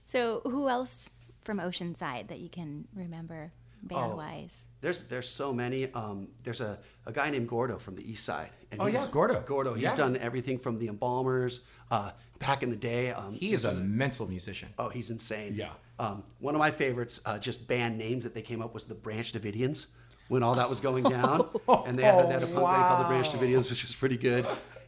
So 0.03 0.41
who 0.43 0.67
else 0.69 1.13
from 1.43 1.59
Oceanside 1.59 2.27
that 2.27 2.39
you 2.39 2.49
can 2.49 2.87
remember 2.93 3.51
band 3.83 4.17
wise? 4.17 4.67
Oh, 4.69 4.75
There's 4.81 4.99
there's 5.07 5.29
so 5.29 5.53
many. 5.53 5.91
Um, 5.93 6.27
there's 6.43 6.61
a, 6.61 6.79
a 7.05 7.11
guy 7.11 7.29
named 7.29 7.47
Gordo 7.47 7.77
from 7.77 7.95
the 7.95 8.09
East 8.11 8.25
Side. 8.25 8.49
And 8.71 8.81
Oh, 8.81 8.85
he's- 8.85 9.01
yeah, 9.01 9.09
Gordo. 9.11 9.41
Gordo. 9.45 9.73
He's 9.75 9.83
Yeah. 9.83 9.95
done 9.95 10.17
everything 10.17 10.57
from 10.59 10.79
the 10.79 10.87
Embalmers. 10.87 11.61
Uh, 11.91 12.11
back 12.39 12.63
in 12.63 12.69
the 12.69 12.75
day, 12.75 13.11
um, 13.11 13.33
he 13.33 13.53
is 13.53 13.65
a 13.65 13.73
mental 13.75 14.27
musician 14.27 14.69
oh, 14.77 14.89
he's 14.89 15.09
insane. 15.09 15.53
Yeah. 15.55 15.69
Um, 15.99 16.23
one 16.39 16.55
of 16.55 16.59
my 16.59 16.71
favorites, 16.71 17.21
uh, 17.25 17.37
just 17.37 17.67
band 17.67 17.97
names 17.97 18.23
that 18.23 18.33
they 18.33 18.41
came 18.41 18.61
up 18.61 18.73
was 18.73 18.85
the 18.85 18.95
Branch 18.95 19.31
Davidians. 19.33 19.87
When 20.29 20.43
all 20.43 20.55
that 20.55 20.69
was 20.69 20.79
going 20.79 21.03
down, 21.17 21.47
and 21.67 21.97
they 21.97 22.03
had, 22.03 22.27
they 22.29 22.33
had 22.33 22.43
a 22.43 22.47
punk 22.47 22.65
band 22.67 22.83
called 22.83 23.05
the 23.05 23.09
Branch 23.09 23.27
Davidians, 23.29 23.69
which 23.69 23.83
was 23.83 23.95
pretty 23.95 24.15
good. 24.17 24.45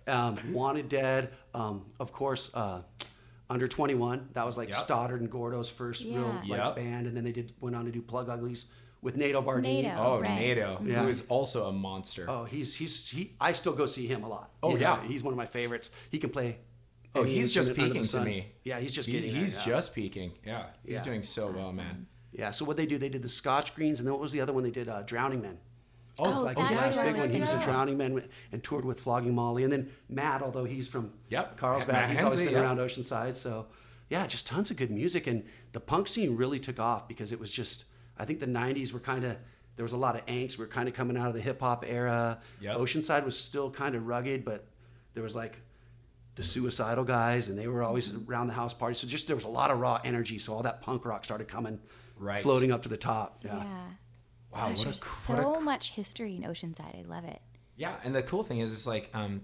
Um, 0.07 0.37
Wanted 0.53 0.87
Dead, 0.87 1.31
um, 1.53 1.85
of 1.99 2.11
course. 2.11 2.49
Uh, 2.53 2.81
under 3.49 3.67
21, 3.67 4.29
that 4.33 4.45
was 4.45 4.55
like 4.55 4.69
Yep. 4.69 4.77
Stoddard 4.79 5.19
and 5.19 5.29
Gordo's 5.29 5.67
first 5.67 6.05
real 6.05 6.41
Yeah. 6.45 6.55
like, 6.55 6.65
Yep. 6.67 6.75
band, 6.77 7.07
and 7.07 7.17
then 7.17 7.23
they 7.25 7.31
did 7.33 7.53
went 7.59 7.75
on 7.75 7.83
to 7.85 7.91
do 7.91 8.01
Plug 8.01 8.29
Uglies 8.29 8.67
with 9.01 9.17
NATO 9.17 9.41
Bardini. 9.41 9.81
NATO. 9.83 9.95
oh 9.97 10.19
right. 10.21 10.39
nato 10.39 10.79
Yeah. 10.85 11.01
who 11.03 11.09
is 11.09 11.25
also 11.27 11.67
a 11.67 11.71
monster 11.73 12.29
Oh, 12.29 12.45
he's 12.45 12.75
he's 12.75 13.09
he. 13.09 13.33
I 13.41 13.51
still 13.51 13.73
go 13.73 13.85
see 13.87 14.07
him 14.07 14.23
a 14.23 14.29
lot. 14.29 14.51
Oh, 14.63 14.69
You 14.69 14.75
know, 14.75 14.99
yeah. 15.01 15.07
he's 15.07 15.23
one 15.23 15.33
of 15.33 15.37
my 15.37 15.47
favorites. 15.47 15.89
He 16.11 16.17
can 16.19 16.29
play. 16.29 16.57
Oh, 17.13 17.24
he's 17.24 17.52
just 17.52 17.69
instrument 17.69 17.93
peaking 17.93 18.08
to 18.08 18.21
me. 18.24 18.52
Yeah, 18.63 18.80
he's 18.80 18.93
just 18.93 19.08
He- 19.08 19.13
getting. 19.19 19.36
he's 19.36 19.56
there, 19.56 19.63
yeah. 19.67 19.76
just 19.76 19.95
peaking. 19.95 20.32
Yeah, 20.45 20.65
he's 20.86 20.97
Yeah. 21.00 21.04
doing 21.04 21.24
so 21.24 21.52
well, 21.52 21.74
man. 21.74 22.08
Yeah. 22.32 22.52
So 22.52 22.63
what 22.63 22.78
they 22.78 22.86
do? 22.86 22.97
They 22.97 23.10
did 23.10 23.21
the 23.21 23.30
Scotch 23.30 23.76
Greens, 23.76 24.00
and 24.00 24.08
then 24.08 24.13
what 24.13 24.21
was 24.21 24.32
the 24.32 24.39
other 24.41 24.54
one? 24.54 24.63
They 24.63 24.71
did 24.71 24.88
uh, 24.88 25.02
Drowning 25.02 25.41
Men. 25.41 25.58
Oh, 26.19 26.30
like 26.41 26.58
that's 26.58 26.69
his 26.69 26.97
last 26.97 27.02
big 27.06 27.15
one. 27.17 27.30
He 27.30 27.41
was 27.41 27.54
a. 27.54 27.63
Drowning 27.63 27.97
Men 27.97 28.24
and 28.52 28.63
toured 28.63 28.86
with 28.86 29.00
Flogging 29.00 29.34
Molly, 29.36 29.63
and 29.63 29.71
then 29.71 29.91
Matt, 30.10 30.41
although 30.41 30.65
he's 30.65 30.88
from 30.88 31.12
Yep. 31.30 31.58
Carlsbad, 31.58 31.93
Matt 31.93 32.10
he's 32.12 32.24
always 32.24 32.39
been 32.39 32.50
yep. 32.52 32.63
around 32.63 32.78
Oceanside. 32.78 33.36
So 33.36 33.67
yeah, 34.10 34.28
just 34.28 34.45
tons 34.47 34.69
of 34.71 34.78
good 34.78 34.91
music, 34.91 35.28
and 35.28 35.43
the 35.71 35.80
punk 35.80 36.08
scene 36.08 36.36
really 36.36 36.60
took 36.60 36.80
off 36.80 37.08
because 37.08 37.32
it 37.32 37.39
was 37.39 37.52
just. 37.52 37.86
I 38.17 38.26
think 38.26 38.39
the 38.39 38.45
'90s 38.47 38.93
were 38.93 39.00
kind 39.00 39.24
of. 39.24 39.38
There 39.78 39.84
was 39.84 39.93
a 39.93 39.97
lot 39.97 40.15
of 40.15 40.26
angst. 40.28 40.58
We 40.58 40.65
are 40.65 40.67
kind 40.67 40.88
of 40.88 40.93
coming 40.93 41.17
out 41.17 41.28
of 41.30 41.34
the 41.34 41.41
hip 41.41 41.62
hop 41.62 41.86
era. 41.88 42.39
Yep. 42.60 42.78
Oceanside 42.78 43.24
was 43.26 43.38
still 43.39 43.71
kind 43.71 43.95
of 43.95 44.06
rugged, 44.06 44.43
but 44.45 44.65
there 45.13 45.24
was 45.24 45.36
like 45.36 45.58
the 46.35 46.43
suicidal 46.43 47.03
guys, 47.03 47.47
and 47.49 47.57
they 47.57 47.67
were 47.67 47.83
always 47.83 48.13
around 48.27 48.47
the 48.47 48.53
house 48.53 48.73
parties. 48.73 48.99
So 48.99 49.07
just 49.07 49.27
there 49.27 49.35
was 49.35 49.45
a 49.45 49.49
lot 49.49 49.69
of 49.71 49.79
raw 49.79 49.99
energy. 50.03 50.39
So 50.39 50.53
all 50.53 50.63
that 50.63 50.81
punk 50.81 51.05
rock 51.05 51.25
started 51.25 51.47
coming, 51.47 51.79
Right. 52.17 52.41
floating 52.43 52.71
up 52.71 52.83
to 52.83 52.89
the 52.89 52.97
top. 52.97 53.39
Yeah. 53.43 53.57
Yeah, 53.57 53.63
Wow, 54.53 54.67
Gosh, 54.69 54.77
what 54.77 54.81
a 54.81 54.83
there's 54.85 55.25
what 55.27 55.39
a 55.39 55.41
so 55.43 55.61
much 55.61 55.91
history 55.91 56.35
in 56.35 56.43
Oceanside. 56.43 56.99
I 56.99 57.03
love 57.07 57.23
it. 57.25 57.41
Yeah, 57.77 57.95
and 58.03 58.13
the 58.15 58.21
cool 58.23 58.43
thing 58.43 58.59
is, 58.59 58.73
it's 58.73 58.85
like 58.85 59.09
um, 59.13 59.41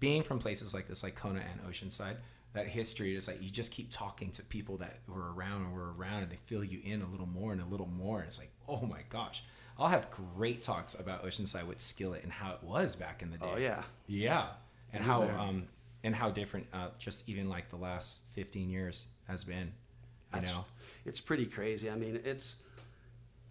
being 0.00 0.22
from 0.22 0.38
places 0.38 0.72
like 0.74 0.86
this, 0.88 1.02
like 1.02 1.14
Kona 1.14 1.42
and 1.50 1.60
Oceanside. 1.70 2.16
That 2.52 2.68
history 2.68 3.16
is 3.16 3.26
like 3.26 3.42
you 3.42 3.50
just 3.50 3.72
keep 3.72 3.90
talking 3.90 4.30
to 4.32 4.42
people 4.44 4.76
that 4.76 5.00
were 5.08 5.34
around 5.34 5.62
and 5.62 5.74
were 5.74 5.92
around, 5.94 6.22
and 6.22 6.30
they 6.30 6.38
fill 6.46 6.62
you 6.62 6.78
in 6.84 7.02
a 7.02 7.06
little 7.08 7.26
more 7.26 7.50
and 7.52 7.60
a 7.60 7.64
little 7.66 7.88
more. 7.88 8.18
And 8.18 8.26
it's 8.28 8.38
like, 8.38 8.52
oh 8.68 8.82
my 8.86 9.00
gosh, 9.10 9.42
I'll 9.76 9.88
have 9.88 10.08
great 10.12 10.62
talks 10.62 10.94
about 10.94 11.24
Oceanside 11.24 11.66
with 11.66 11.80
Skillet 11.80 12.22
and 12.22 12.30
how 12.32 12.52
it 12.52 12.62
was 12.62 12.94
back 12.94 13.22
in 13.22 13.30
the 13.32 13.38
day. 13.38 13.50
Oh, 13.52 13.56
yeah. 13.58 13.82
yeah, 14.06 14.46
and 14.92 15.02
He 15.02 15.10
how 15.10 15.22
um 15.24 15.66
and 16.04 16.14
how 16.14 16.30
different 16.30 16.66
uh, 16.72 16.90
just 16.98 17.28
even 17.28 17.48
like 17.48 17.68
the 17.70 17.76
last 17.76 18.26
fifteen 18.34 18.70
years 18.70 19.08
has 19.26 19.42
been. 19.42 19.66
You 19.66 20.40
That's- 20.40 20.52
know, 20.52 20.64
it's 21.04 21.20
pretty 21.20 21.46
crazy. 21.46 21.90
I 21.90 21.96
mean, 21.96 22.20
it's 22.24 22.56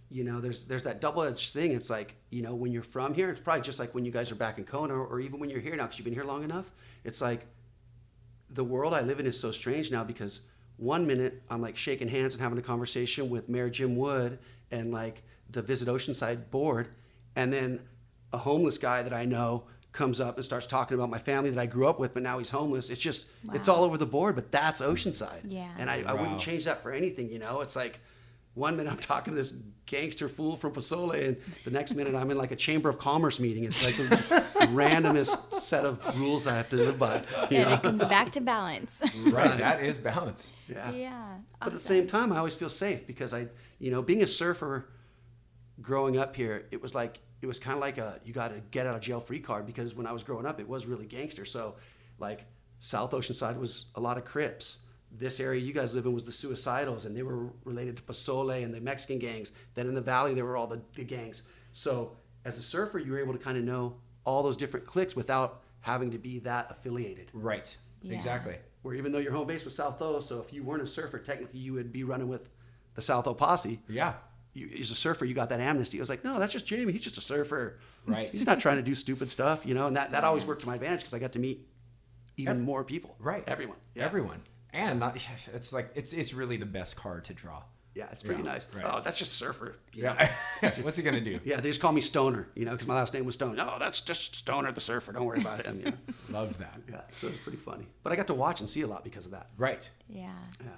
you 0.09 0.23
know, 0.23 0.39
there's 0.39 0.65
there's 0.65 0.83
that 0.83 1.01
double 1.01 1.23
edged 1.23 1.53
thing. 1.53 1.71
It's 1.71 1.89
like 1.89 2.15
you 2.29 2.43
know, 2.43 2.53
when 2.55 2.71
you're 2.71 2.83
from 2.83 3.13
here, 3.13 3.29
it's 3.31 3.41
probably 3.41 3.63
just 3.63 3.79
like 3.79 3.93
when 3.95 4.05
you 4.05 4.11
guys 4.11 4.31
are 4.31 4.35
back 4.35 4.57
in 4.57 4.63
Kona, 4.63 4.93
or 4.93 5.19
even 5.19 5.39
when 5.39 5.49
you're 5.49 5.59
here 5.59 5.75
now 5.75 5.83
because 5.83 5.97
you've 5.97 6.05
been 6.05 6.13
here 6.13 6.23
long 6.23 6.43
enough. 6.43 6.71
It's 7.03 7.19
like 7.19 7.45
the 8.49 8.63
world 8.63 8.93
I 8.93 9.01
live 9.01 9.19
in 9.19 9.25
is 9.25 9.39
so 9.39 9.51
strange 9.51 9.91
now 9.91 10.03
because 10.03 10.41
one 10.77 11.07
minute 11.07 11.41
I'm 11.49 11.61
like 11.61 11.75
shaking 11.75 12.07
hands 12.07 12.33
and 12.33 12.41
having 12.41 12.59
a 12.59 12.61
conversation 12.61 13.29
with 13.29 13.49
Mayor 13.49 13.69
Jim 13.69 13.95
Wood 13.95 14.37
and 14.69 14.93
like 14.93 15.23
the 15.49 15.61
Visit 15.61 15.87
Oceanside 15.87 16.51
board, 16.51 16.89
and 17.35 17.51
then 17.51 17.79
a 18.31 18.37
homeless 18.37 18.77
guy 18.77 19.01
that 19.01 19.13
I 19.13 19.25
know 19.25 19.63
comes 19.93 20.19
up 20.19 20.35
and 20.37 20.43
starts 20.43 20.67
talking 20.67 20.95
about 20.95 21.09
my 21.09 21.19
family 21.19 21.49
that 21.51 21.59
I 21.59 21.65
grew 21.67 21.87
up 21.87 21.99
with, 21.99 22.13
but 22.13 22.23
now 22.23 22.39
he's 22.39 22.49
homeless. 22.49 22.89
It's 22.89 22.99
just 22.99 23.29
it's 23.53 23.67
all 23.67 23.83
over 23.83 23.97
the 23.97 24.05
board, 24.05 24.35
but 24.35 24.51
that's 24.51 24.81
Oceanside. 24.81 25.41
Yeah. 25.47 25.69
And 25.77 25.89
I, 25.89 26.01
I 26.05 26.13
wouldn't 26.13 26.39
change 26.39 26.65
that 26.65 26.81
for 26.83 26.91
anything, 26.91 27.29
you 27.29 27.39
know? 27.39 27.61
It's 27.61 27.75
like 27.75 27.99
one 28.55 28.75
minute 28.75 28.91
I'm 28.91 28.97
talking 28.99 29.33
to 29.33 29.37
this 29.37 29.59
gangster 29.85 30.27
fool 30.29 30.55
from 30.57 30.73
Posole, 30.73 31.27
and 31.27 31.37
the 31.63 31.71
next 31.71 31.93
minute 31.95 32.15
I'm 32.15 32.29
in 32.31 32.37
like 32.37 32.51
a 32.51 32.55
chamber 32.55 32.89
of 32.89 32.97
commerce 32.97 33.39
meeting. 33.39 33.63
It's 33.65 33.85
like 33.85 33.95
the 33.95 34.65
randomest 34.67 35.53
set 35.53 35.85
of 35.85 36.19
rules 36.19 36.47
I 36.47 36.55
have 36.55 36.69
to 36.69 36.75
live 36.75 36.97
by. 36.99 37.23
You 37.49 37.57
And 37.57 37.69
know? 37.69 37.73
it 37.75 37.83
comes 37.83 38.05
back 38.05 38.31
to 38.33 38.41
balance. 38.41 39.01
right? 39.27 39.57
that 39.59 39.81
is 39.81 39.97
balance. 39.97 40.53
Yeah. 40.67 40.91
yeah. 40.91 41.25
But 41.59 41.67
at 41.67 41.73
the 41.73 41.79
same 41.79 42.07
time, 42.07 42.31
I 42.31 42.37
always 42.37 42.53
feel 42.55 42.69
safe 42.69 43.05
because 43.07 43.33
I, 43.33 43.47
you 43.79 43.91
know, 43.91 44.01
being 44.01 44.21
a 44.23 44.27
surfer, 44.27 44.89
growing 45.83 46.17
up 46.17 46.35
here, 46.35 46.65
it 46.71 46.81
was 46.81 46.95
like 46.95 47.19
it 47.41 47.45
was 47.45 47.59
kind 47.59 47.75
of 47.75 47.81
like 47.81 47.97
a 47.97 48.19
you 48.23 48.33
got 48.33 48.47
to 48.49 48.61
get 48.71 48.87
out 48.87 48.95
of 48.95 49.01
jail 49.01 49.19
free 49.19 49.39
card 49.39 49.67
because 49.67 49.93
when 49.93 50.07
I 50.07 50.13
was 50.13 50.23
growing 50.23 50.45
up, 50.45 50.59
it 50.59 50.67
was 50.67 50.85
really 50.85 51.05
gangster. 51.05 51.45
So, 51.45 51.75
like 52.17 52.45
South 52.79 53.11
Oceanside 53.11 53.57
was 53.57 53.91
a 53.95 53.99
lot 53.99 54.17
of 54.17 54.25
Crips. 54.25 54.79
This 55.15 55.39
area 55.39 55.61
you 55.61 55.73
guys 55.73 55.93
live 55.93 56.05
in 56.07 56.13
was 56.13 56.23
the 56.23 56.31
Suicidals, 56.31 57.05
and 57.05 57.15
they 57.15 57.21
were 57.21 57.49
related 57.65 57.97
to 57.97 58.03
Posole 58.03 58.63
and 58.63 58.73
the 58.73 58.81
Mexican 58.81 59.19
gangs. 59.19 59.51
Then 59.75 59.87
in 59.87 59.93
the 59.93 60.01
valley, 60.01 60.33
there 60.33 60.45
were 60.45 60.57
all 60.57 60.65
the, 60.65 60.81
the 60.95 61.03
gangs. 61.03 61.47
So 61.71 62.17
as 62.45 62.57
a 62.57 62.63
surfer, 62.63 62.97
you 62.97 63.11
were 63.11 63.19
able 63.19 63.33
to 63.33 63.39
kind 63.39 63.57
of 63.57 63.63
know 63.63 63.97
all 64.25 64.41
those 64.41 64.57
different 64.57 64.87
cliques 64.87 65.15
without 65.15 65.61
having 65.81 66.11
to 66.11 66.17
be 66.17 66.39
that 66.39 66.71
affiliated. 66.71 67.29
Right. 67.33 67.75
Yeah. 68.01 68.13
Exactly. 68.13 68.55
Where 68.81 68.95
even 68.95 69.11
though 69.11 69.19
your 69.19 69.33
home 69.33 69.47
base 69.47 69.65
was 69.65 69.75
South 69.75 70.01
O, 70.01 70.19
so 70.19 70.39
if 70.39 70.51
you 70.51 70.63
weren't 70.63 70.81
a 70.81 70.87
surfer, 70.87 71.19
technically 71.19 71.59
you 71.59 71.73
would 71.73 71.91
be 71.91 72.03
running 72.03 72.27
with 72.27 72.49
the 72.95 73.01
South 73.01 73.27
O 73.27 73.33
posse. 73.33 73.79
Yeah. 73.87 74.13
You, 74.53 74.69
as 74.79 74.91
a 74.91 74.95
surfer, 74.95 75.25
you 75.25 75.33
got 75.33 75.49
that 75.49 75.59
amnesty. 75.59 75.97
I 75.97 76.01
was 76.01 76.09
like, 76.09 76.23
no, 76.23 76.39
that's 76.39 76.53
just 76.53 76.67
Jamie. 76.67 76.91
He's 76.91 77.03
just 77.03 77.17
a 77.17 77.21
surfer. 77.21 77.79
Right. 78.05 78.31
He's 78.31 78.45
not 78.45 78.59
trying 78.59 78.77
to 78.77 78.83
do 78.83 78.93
stupid 78.93 79.31
stuff, 79.31 79.65
you 79.65 79.73
know. 79.73 79.87
And 79.87 79.95
that, 79.95 80.11
that 80.11 80.23
always 80.23 80.43
mm. 80.43 80.47
worked 80.47 80.61
to 80.61 80.67
my 80.67 80.75
advantage 80.75 80.99
because 81.01 81.13
I 81.13 81.19
got 81.19 81.31
to 81.33 81.39
meet 81.39 81.67
even 82.37 82.57
Ev- 82.57 82.63
more 82.63 82.83
people. 82.83 83.15
Right. 83.19 83.43
Everyone. 83.47 83.77
Yeah. 83.95 84.05
Everyone. 84.05 84.41
And 84.71 84.99
not, 84.99 85.15
it's 85.53 85.73
like 85.73 85.91
it's 85.95 86.13
it's 86.13 86.33
really 86.33 86.57
the 86.57 86.65
best 86.65 86.95
card 86.95 87.25
to 87.25 87.33
draw. 87.33 87.63
Yeah, 87.95 88.07
it's 88.11 88.23
pretty 88.23 88.41
Yeah, 88.41 88.53
nice. 88.53 88.65
right. 88.73 88.85
Oh, 88.87 89.01
that's 89.03 89.19
just 89.19 89.33
surfer. 89.33 89.75
Yeah. 89.93 90.27
What's 90.81 90.97
he 90.97 91.03
gonna 91.03 91.21
do? 91.21 91.39
Yeah, 91.43 91.59
they 91.59 91.69
just 91.69 91.79
call 91.79 91.91
me 91.91 92.01
Stoner, 92.01 92.47
you 92.55 92.65
know, 92.65 92.71
because 92.71 92.87
my 92.87 92.95
last 92.95 93.13
name 93.13 93.23
was 93.23 93.35
Stone. 93.35 93.59
Oh, 93.59 93.75
that's 93.77 94.01
just 94.01 94.35
Stoner 94.35 94.71
the 94.71 94.81
surfer. 94.81 95.11
Don't 95.11 95.25
worry 95.25 95.39
about 95.39 95.63
him. 95.63 95.81
Yeah. 95.85 95.91
Love 96.31 96.57
that. 96.57 96.79
yeah, 96.89 97.01
so 97.11 97.27
it's 97.27 97.37
pretty 97.37 97.59
funny. 97.59 97.85
But 98.01 98.11
I 98.11 98.15
got 98.15 98.27
to 98.27 98.33
watch 98.33 98.61
and 98.61 98.69
see 98.69 98.81
a 98.81 98.87
lot 98.87 99.03
because 99.03 99.25
of 99.25 99.31
that. 99.31 99.49
Right. 99.57 99.87
Yeah. 100.09 100.31
Yeah. 100.59 100.69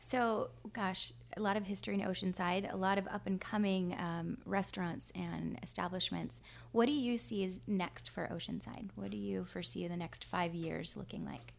So, 0.00 0.50
gosh, 0.72 1.12
a 1.36 1.40
lot 1.42 1.56
of 1.56 1.64
history 1.66 1.94
in 1.94 2.00
Oceanside, 2.00 2.72
a 2.72 2.76
lot 2.76 2.98
of 2.98 3.06
up 3.08 3.26
and 3.26 3.40
coming 3.40 3.94
um, 3.98 4.38
restaurants 4.46 5.12
and 5.14 5.58
establishments. 5.62 6.40
What 6.72 6.86
do 6.86 6.92
you 6.92 7.18
see 7.18 7.44
as 7.44 7.60
next 7.66 8.08
for 8.10 8.26
Oceanside? 8.32 8.88
What 8.94 9.10
do 9.10 9.16
you 9.16 9.44
foresee 9.44 9.86
the 9.86 9.96
next 9.96 10.24
five 10.24 10.54
years 10.54 10.96
looking 10.96 11.24
like? 11.24 11.52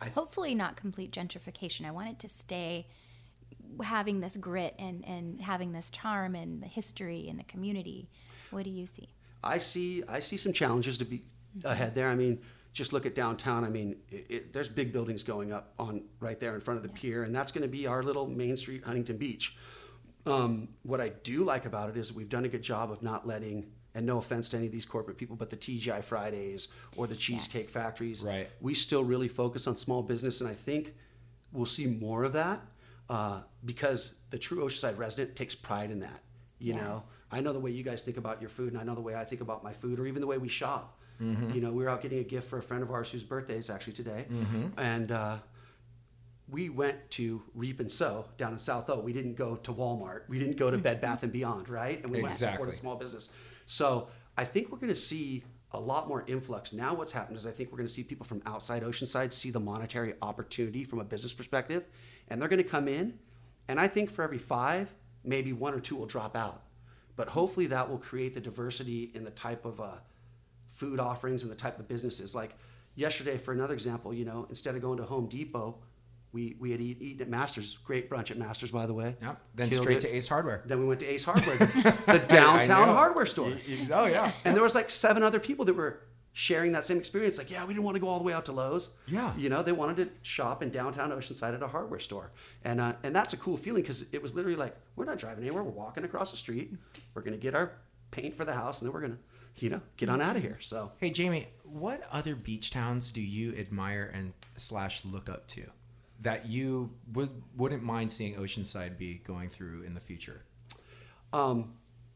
I- 0.00 0.08
Hopefully, 0.08 0.54
not 0.54 0.76
complete 0.76 1.10
gentrification. 1.10 1.84
I 1.84 1.90
want 1.90 2.10
it 2.10 2.18
to 2.20 2.28
stay 2.28 2.86
having 3.82 4.20
this 4.20 4.36
grit 4.36 4.74
and, 4.78 5.04
and 5.04 5.40
having 5.40 5.72
this 5.72 5.90
charm 5.90 6.34
and 6.36 6.62
the 6.62 6.68
history 6.68 7.26
and 7.28 7.38
the 7.38 7.44
community. 7.44 8.08
What 8.50 8.64
do 8.64 8.70
you 8.70 8.86
see? 8.86 9.08
I 9.42 9.58
see 9.58 10.02
I 10.08 10.20
see 10.20 10.36
some 10.36 10.52
challenges 10.52 10.96
to 10.98 11.04
be 11.04 11.22
ahead 11.64 11.94
there. 11.94 12.08
I 12.08 12.14
mean, 12.14 12.40
just 12.74 12.92
look 12.92 13.06
at 13.06 13.14
downtown. 13.14 13.64
I 13.64 13.70
mean, 13.70 13.96
it, 14.10 14.26
it, 14.28 14.52
there's 14.52 14.68
big 14.68 14.92
buildings 14.92 15.22
going 15.22 15.52
up 15.52 15.72
on 15.78 16.02
right 16.20 16.38
there 16.38 16.54
in 16.54 16.60
front 16.60 16.76
of 16.76 16.82
the 16.82 16.90
pier, 16.90 17.22
and 17.22 17.34
that's 17.34 17.52
going 17.52 17.62
to 17.62 17.68
be 17.68 17.86
our 17.86 18.02
little 18.02 18.26
Main 18.26 18.56
Street 18.56 18.84
Huntington 18.84 19.16
Beach. 19.16 19.56
Um, 20.26 20.68
what 20.82 21.00
I 21.00 21.10
do 21.10 21.44
like 21.44 21.66
about 21.66 21.88
it 21.88 21.96
is 21.96 22.12
we've 22.12 22.28
done 22.28 22.44
a 22.44 22.48
good 22.48 22.62
job 22.62 22.90
of 22.90 23.02
not 23.02 23.26
letting, 23.26 23.66
and 23.94 24.04
no 24.04 24.18
offense 24.18 24.48
to 24.50 24.56
any 24.56 24.66
of 24.66 24.72
these 24.72 24.84
corporate 24.84 25.16
people, 25.16 25.36
but 25.36 25.50
the 25.50 25.56
TGI 25.56 26.02
Fridays 26.02 26.68
or 26.96 27.06
the 27.06 27.14
Cheesecake 27.14 27.62
Yes. 27.62 27.70
Factories, 27.70 28.22
Right. 28.22 28.50
we 28.60 28.74
still 28.74 29.04
really 29.04 29.28
focus 29.28 29.66
on 29.68 29.76
small 29.76 30.02
business, 30.02 30.40
and 30.40 30.50
I 30.50 30.54
think 30.54 30.94
we'll 31.52 31.66
see 31.66 31.86
more 31.86 32.24
of 32.24 32.32
that 32.32 32.60
uh, 33.08 33.42
because 33.64 34.16
the 34.30 34.38
true 34.38 34.64
Oceanside 34.64 34.98
resident 34.98 35.36
takes 35.36 35.54
pride 35.54 35.92
in 35.92 36.00
that. 36.00 36.22
You 36.58 36.74
know, 36.74 37.04
I 37.30 37.40
know 37.40 37.52
the 37.52 37.60
way 37.60 37.70
you 37.70 37.82
guys 37.84 38.02
think 38.02 38.16
about 38.16 38.40
your 38.40 38.48
food, 38.50 38.72
and 38.72 38.80
I 38.80 38.84
know 38.84 38.94
the 38.94 39.00
way 39.02 39.14
I 39.14 39.24
think 39.24 39.42
about 39.42 39.62
my 39.62 39.72
food, 39.72 40.00
or 40.00 40.06
even 40.06 40.20
the 40.22 40.26
way 40.26 40.38
we 40.38 40.48
shop. 40.48 40.98
You 41.54 41.60
know, 41.60 41.70
we 41.70 41.84
were 41.84 41.90
out 41.90 42.02
getting 42.02 42.18
a 42.18 42.24
gift 42.24 42.48
for 42.48 42.58
a 42.58 42.62
friend 42.62 42.82
of 42.82 42.90
ours 42.90 43.10
whose 43.10 43.22
birthday 43.22 43.56
is 43.56 43.70
actually 43.70 43.92
today, 43.94 44.26
and 44.76 45.12
uh, 45.12 45.36
we 46.48 46.68
went 46.68 47.10
to 47.12 47.42
Reap 47.54 47.80
and 47.80 47.90
Sow 47.90 48.26
down 48.36 48.52
in 48.52 48.58
South 48.58 48.90
O. 48.90 48.98
We 49.00 49.12
didn't 49.12 49.34
go 49.34 49.56
to 49.56 49.72
Walmart. 49.72 50.28
We 50.28 50.38
didn't 50.38 50.56
go 50.56 50.70
to 50.70 50.78
Bed 50.78 51.00
Bath 51.00 51.22
and 51.22 51.32
Beyond, 51.32 51.68
right? 51.68 52.02
And 52.02 52.10
we 52.12 52.18
went 52.22 52.34
to 52.34 52.44
support 52.52 52.68
a 52.68 52.72
small 52.76 52.96
business. 52.96 53.32
So 53.66 54.08
I 54.36 54.44
think 54.44 54.70
we're 54.70 54.78
going 54.78 54.92
to 54.92 54.98
see 54.98 55.44
a 55.72 55.80
lot 55.80 56.06
more 56.06 56.24
influx. 56.26 56.72
Now, 56.72 56.94
what's 56.94 57.12
happened 57.12 57.36
is 57.36 57.46
I 57.46 57.50
think 57.50 57.72
we're 57.72 57.78
going 57.78 57.88
to 57.88 57.92
see 57.92 58.02
people 58.04 58.26
from 58.26 58.42
outside 58.46 58.82
Oceanside 58.82 59.32
see 59.32 59.50
the 59.50 59.60
monetary 59.60 60.14
opportunity 60.22 60.84
from 60.84 61.00
a 61.00 61.04
business 61.04 61.32
perspective, 61.32 61.86
and 62.28 62.40
they're 62.40 62.48
going 62.48 62.62
to 62.62 62.68
come 62.68 62.88
in. 62.88 63.18
And 63.68 63.80
I 63.80 63.88
think 63.88 64.10
for 64.10 64.22
every 64.22 64.38
five, 64.38 64.94
maybe 65.24 65.52
one 65.52 65.74
or 65.74 65.80
two 65.80 65.96
will 65.96 66.06
drop 66.06 66.36
out. 66.36 66.62
But 67.16 67.28
hopefully, 67.28 67.66
that 67.66 67.88
will 67.88 67.98
create 67.98 68.34
the 68.34 68.40
diversity 68.40 69.10
in 69.14 69.24
the 69.24 69.30
type 69.30 69.64
of 69.64 69.80
uh, 69.80 69.92
food 70.84 71.00
offerings 71.00 71.42
and 71.42 71.50
the 71.50 71.56
type 71.56 71.78
of 71.78 71.88
businesses. 71.88 72.34
Like 72.34 72.54
yesterday, 72.94 73.38
for 73.38 73.52
another 73.52 73.74
example, 73.74 74.12
you 74.12 74.24
know, 74.24 74.46
instead 74.48 74.74
of 74.74 74.82
going 74.82 74.98
to 74.98 75.04
Home 75.04 75.28
Depot, 75.28 75.76
we, 76.32 76.56
we 76.58 76.72
had 76.72 76.80
eat, 76.80 77.00
eaten 77.00 77.22
at 77.22 77.28
Masters. 77.28 77.78
Great 77.84 78.10
brunch 78.10 78.30
at 78.30 78.36
Masters, 78.36 78.72
by 78.72 78.86
the 78.86 78.94
way. 78.94 79.16
Yep. 79.22 79.40
Then 79.54 79.70
Killed 79.70 79.82
straight 79.82 79.98
it. 79.98 80.00
to 80.00 80.16
Ace 80.16 80.28
Hardware. 80.28 80.62
Then 80.66 80.80
we 80.80 80.86
went 80.86 81.00
to 81.00 81.06
Ace 81.06 81.24
Hardware, 81.24 81.56
the 81.56 82.24
downtown 82.28 82.88
hardware 82.88 83.26
store. 83.26 83.52
Oh 83.92 84.06
yeah. 84.06 84.32
And 84.44 84.54
there 84.54 84.62
was 84.62 84.74
like 84.74 84.90
seven 84.90 85.22
other 85.22 85.38
people 85.38 85.64
that 85.66 85.74
were 85.74 86.00
sharing 86.32 86.72
that 86.72 86.84
same 86.84 86.98
experience. 86.98 87.38
Like, 87.38 87.50
yeah, 87.50 87.64
we 87.64 87.72
didn't 87.72 87.84
want 87.84 87.94
to 87.94 88.00
go 88.00 88.08
all 88.08 88.18
the 88.18 88.24
way 88.24 88.32
out 88.32 88.46
to 88.46 88.52
Lowe's. 88.52 88.96
Yeah. 89.06 89.32
You 89.36 89.48
know, 89.48 89.62
they 89.62 89.70
wanted 89.70 89.96
to 89.96 90.10
shop 90.28 90.64
in 90.64 90.70
downtown 90.70 91.10
Oceanside 91.10 91.54
at 91.54 91.62
a 91.62 91.68
hardware 91.68 92.00
store. 92.00 92.32
And 92.64 92.80
uh, 92.80 92.94
and 93.04 93.14
that's 93.14 93.32
a 93.32 93.36
cool 93.36 93.56
feeling 93.56 93.82
because 93.82 94.06
it 94.12 94.20
was 94.20 94.34
literally 94.34 94.56
like, 94.56 94.76
we're 94.96 95.04
not 95.04 95.18
driving 95.18 95.44
anywhere. 95.44 95.62
We're 95.62 95.70
walking 95.70 96.02
across 96.02 96.32
the 96.32 96.36
street. 96.36 96.74
We're 97.14 97.22
going 97.22 97.38
to 97.38 97.40
get 97.40 97.54
our 97.54 97.72
paint 98.10 98.34
for 98.34 98.44
the 98.44 98.52
house 98.52 98.80
and 98.80 98.88
then 98.88 98.92
we're 98.92 99.00
going 99.00 99.12
to, 99.12 99.18
you 99.58 99.70
know, 99.70 99.80
get 99.96 100.08
on 100.08 100.20
out 100.20 100.36
of 100.36 100.42
here. 100.42 100.58
So 100.60 100.92
Hey 100.98 101.10
Jamie, 101.10 101.48
what 101.64 102.02
other 102.10 102.34
beach 102.34 102.70
towns 102.70 103.12
do 103.12 103.20
you 103.20 103.54
admire 103.56 104.10
and 104.14 104.32
slash 104.56 105.04
look 105.04 105.28
up 105.28 105.46
to 105.48 105.62
that 106.20 106.46
you 106.46 106.90
would 107.12 107.30
wouldn't 107.56 107.82
mind 107.82 108.10
seeing 108.10 108.34
Oceanside 108.34 108.96
be 108.98 109.14
going 109.26 109.48
through 109.48 109.82
in 109.82 109.94
the 109.94 110.00
future, 110.00 110.42
um, 111.32 111.74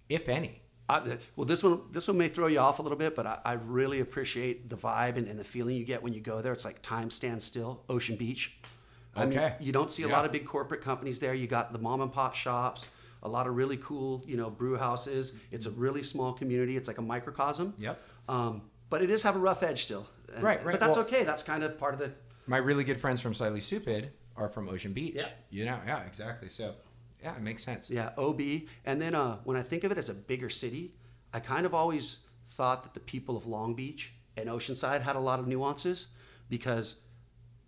if 0.09 0.29
any? 0.29 0.63
I, 0.91 1.19
well, 1.37 1.45
this 1.45 1.63
one 1.63 1.83
this 1.93 2.09
one 2.09 2.17
may 2.17 2.29
throw 2.29 2.47
you 2.47 2.61
off 2.61 2.79
a 2.79 2.83
little 2.83 2.97
bit, 2.97 3.15
but 3.15 3.27
I, 3.27 3.39
I 3.45 3.53
really 3.55 4.01
appreciate 4.01 4.71
the 4.71 4.77
vibe 4.77 5.17
and, 5.17 5.29
and 5.29 5.39
the 5.39 5.45
feeling 5.45 5.77
you 5.77 5.85
get 5.85 6.03
when 6.03 6.15
you 6.15 6.21
go 6.21 6.41
there. 6.41 6.53
It's 6.53 6.65
like 6.65 6.81
time 6.81 7.11
stands 7.11 7.45
still, 7.45 7.83
Ocean 7.91 8.17
Beach. 8.17 8.59
I 9.15 9.27
mean, 9.27 9.39
Okay. 9.39 9.55
you 9.61 9.73
don't 9.73 9.91
see 9.91 10.05
a 10.05 10.09
Yeah. 10.09 10.17
lot 10.17 10.25
of 10.25 10.33
big 10.33 10.47
corporate 10.47 10.81
companies 10.81 11.19
there. 11.19 11.35
You 11.35 11.47
got 11.47 11.73
the 11.75 11.79
mom 11.79 12.01
and 12.01 12.11
pop 12.13 12.35
shops, 12.35 12.89
a 13.23 13.29
lot 13.29 13.47
of 13.47 13.57
really 13.57 13.77
cool, 13.79 14.23
you 14.27 14.37
know, 14.37 14.51
brew 14.51 14.77
houses. 14.77 15.35
It's 15.51 15.67
a 15.67 15.71
really 15.71 16.03
small 16.03 16.33
community. 16.33 16.77
It's 16.77 16.89
like 16.89 16.99
a 16.99 17.03
microcosm. 17.03 17.75
Yep. 17.79 18.01
Um, 18.29 18.63
but 18.91 19.03
it 19.03 19.11
is 19.11 19.23
have 19.23 19.37
a 19.37 19.39
rough 19.41 19.63
edge 19.63 19.85
still. 19.85 20.07
And- 20.35 20.43
Right, 20.43 20.65
right. 20.65 20.73
But 20.73 20.81
that's 20.81 20.97
Well- 20.97 21.07
okay. 21.07 21.25
That's 21.25 21.43
kind 21.43 21.63
of 21.63 21.79
part 21.79 21.95
of 21.95 22.01
the. 22.01 22.13
My 22.47 22.59
really 22.59 22.85
good 22.85 23.01
friends 23.01 23.21
from 23.21 23.35
Slightly 23.35 23.61
Stoopid 23.61 24.09
are 24.37 24.49
from 24.49 24.69
Ocean 24.69 24.93
Beach. 24.93 25.15
Yeah. 25.17 25.29
You 25.51 25.65
know, 25.67 25.79
yeah, 25.87 26.05
exactly. 26.05 26.49
So, 26.49 26.75
yeah, 27.23 27.35
it 27.37 27.43
makes 27.43 27.63
sense. 27.63 27.91
Yeah, 27.91 28.11
OB. 28.17 28.41
And 28.85 29.01
then 29.03 29.15
uh, 29.15 29.39
when 29.45 29.57
I 29.57 29.63
think 29.63 29.85
of 29.85 29.93
it 29.93 29.99
as 29.99 30.09
a 30.09 30.15
bigger 30.15 30.49
city, 30.49 30.95
I 31.33 31.41
kind 31.41 31.67
of 31.67 31.75
always 31.75 32.21
thought 32.51 32.85
that 32.85 32.95
the 32.95 33.01
people 33.01 33.37
of 33.37 33.47
Long 33.47 33.75
Beach 33.75 34.15
and 34.37 34.49
Oceanside 34.49 35.03
had 35.03 35.17
a 35.17 35.21
lot 35.21 35.41
of 35.41 35.47
nuances 35.47 36.09
because 36.49 37.01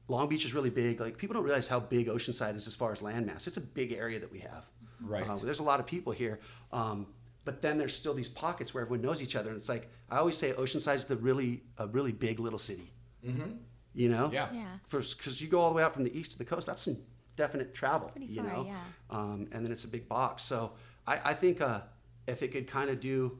Long 0.08 0.28
Beach 0.28 0.44
is 0.44 0.54
really 0.54 0.70
big. 0.70 1.00
Like 1.00 1.18
people 1.18 1.34
don't 1.34 1.44
realize 1.44 1.68
how 1.68 1.80
big 1.80 2.06
Oceanside 2.08 2.56
is 2.56 2.66
as 2.66 2.74
far 2.74 2.92
as 2.92 3.00
landmass. 3.00 3.46
It's 3.46 3.56
a 3.58 3.60
big 3.60 3.92
area 3.92 4.18
that 4.20 4.32
we 4.32 4.38
have. 4.40 4.66
Right. 5.00 5.28
Uh, 5.28 5.36
there's 5.36 5.60
a 5.60 5.64
lot 5.64 5.80
of 5.80 5.86
people 5.86 6.12
here. 6.12 6.40
Um, 6.72 7.06
but 7.44 7.62
then 7.62 7.78
there's 7.78 7.96
still 7.96 8.14
these 8.14 8.28
pockets 8.28 8.74
where 8.74 8.82
everyone 8.82 9.02
knows 9.02 9.22
each 9.22 9.34
other, 9.34 9.48
and 9.50 9.58
it's 9.58 9.68
like 9.68 9.90
I 10.10 10.18
always 10.18 10.36
say, 10.36 10.52
Oceanside's 10.52 11.04
the 11.04 11.16
really 11.16 11.62
a 11.78 11.86
really 11.86 12.12
big 12.12 12.38
little 12.38 12.58
city. 12.58 12.92
Mm-hmm. 13.26 13.52
You 13.94 14.08
know, 14.08 14.30
Yeah. 14.32 14.48
Yeah. 14.52 14.66
because 14.88 15.40
you 15.40 15.48
go 15.48 15.60
all 15.60 15.70
the 15.70 15.76
way 15.76 15.82
out 15.82 15.92
from 15.92 16.04
the 16.04 16.16
east 16.16 16.32
to 16.32 16.38
the 16.38 16.44
coast, 16.44 16.66
that's 16.66 16.82
some 16.82 16.98
definite 17.36 17.74
travel. 17.74 18.08
Pretty 18.10 18.26
you 18.26 18.42
far, 18.42 18.52
know, 18.52 18.66
yeah. 18.66 18.80
um, 19.10 19.48
and 19.52 19.64
then 19.64 19.72
it's 19.72 19.84
a 19.84 19.88
big 19.88 20.08
box. 20.08 20.42
So 20.42 20.72
I, 21.06 21.30
I 21.30 21.34
think 21.34 21.60
uh, 21.60 21.80
if 22.26 22.42
it 22.42 22.52
could 22.52 22.66
kind 22.68 22.90
of 22.90 23.00
do, 23.00 23.38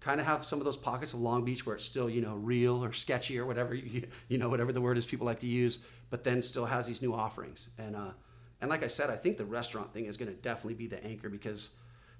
kind 0.00 0.20
of 0.20 0.26
have 0.26 0.44
some 0.44 0.58
of 0.58 0.64
those 0.64 0.76
pockets 0.76 1.14
of 1.14 1.20
Long 1.20 1.44
Beach 1.44 1.64
where 1.64 1.76
it's 1.76 1.84
still 1.84 2.10
you 2.10 2.20
know 2.20 2.34
real 2.34 2.84
or 2.84 2.92
sketchy 2.92 3.38
or 3.38 3.46
whatever 3.46 3.74
you, 3.74 4.06
you 4.28 4.38
know 4.38 4.48
whatever 4.48 4.72
the 4.72 4.80
word 4.80 4.98
is 4.98 5.06
people 5.06 5.26
like 5.26 5.40
to 5.40 5.46
use, 5.46 5.78
but 6.10 6.24
then 6.24 6.42
still 6.42 6.66
has 6.66 6.86
these 6.86 7.00
new 7.00 7.14
offerings. 7.14 7.68
And 7.78 7.96
uh, 7.96 8.10
and 8.60 8.70
like 8.70 8.82
I 8.82 8.88
said, 8.88 9.10
I 9.10 9.16
think 9.16 9.38
the 9.38 9.44
restaurant 9.44 9.92
thing 9.92 10.06
is 10.06 10.16
going 10.16 10.30
to 10.30 10.36
definitely 10.36 10.74
be 10.74 10.86
the 10.86 11.02
anchor 11.04 11.28
because 11.28 11.70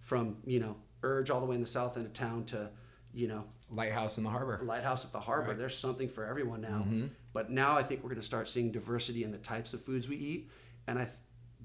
from 0.00 0.38
you 0.46 0.60
know 0.60 0.76
Urge 1.02 1.30
all 1.30 1.40
the 1.40 1.46
way 1.46 1.54
in 1.54 1.60
the 1.60 1.66
south 1.66 1.96
end 1.96 2.06
of 2.06 2.12
town 2.12 2.44
to 2.46 2.70
you 3.12 3.28
know 3.28 3.44
Lighthouse 3.70 4.18
in 4.18 4.24
the 4.24 4.30
harbor. 4.30 4.60
lighthouse 4.64 5.04
at 5.04 5.12
the 5.12 5.20
harbor. 5.20 5.48
Right. 5.48 5.58
There's 5.58 5.76
something 5.76 6.08
for 6.08 6.26
everyone 6.26 6.60
now. 6.60 6.84
Mm-hmm. 6.86 7.06
But 7.32 7.50
now 7.50 7.76
I 7.76 7.82
think 7.82 8.02
we're 8.02 8.10
going 8.10 8.20
to 8.20 8.26
start 8.26 8.48
seeing 8.48 8.72
diversity 8.72 9.22
in 9.22 9.30
the 9.30 9.38
types 9.38 9.74
of 9.74 9.84
foods 9.84 10.08
we 10.08 10.16
eat. 10.16 10.50
And 10.86 10.98
I, 10.98 11.08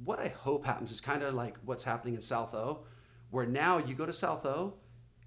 what 0.03 0.19
I 0.19 0.28
hope 0.28 0.65
happens 0.65 0.91
is 0.91 1.01
kind 1.01 1.23
of 1.23 1.34
like 1.34 1.57
what's 1.65 1.84
happening 1.84 2.13
in 2.13 2.21
South 2.21 2.53
O, 2.53 2.86
where 3.32 3.45
now 3.45 3.80
you 3.80 3.95
go 3.95 4.05
to 4.05 4.13
South 4.13 4.45
O, 4.45 4.76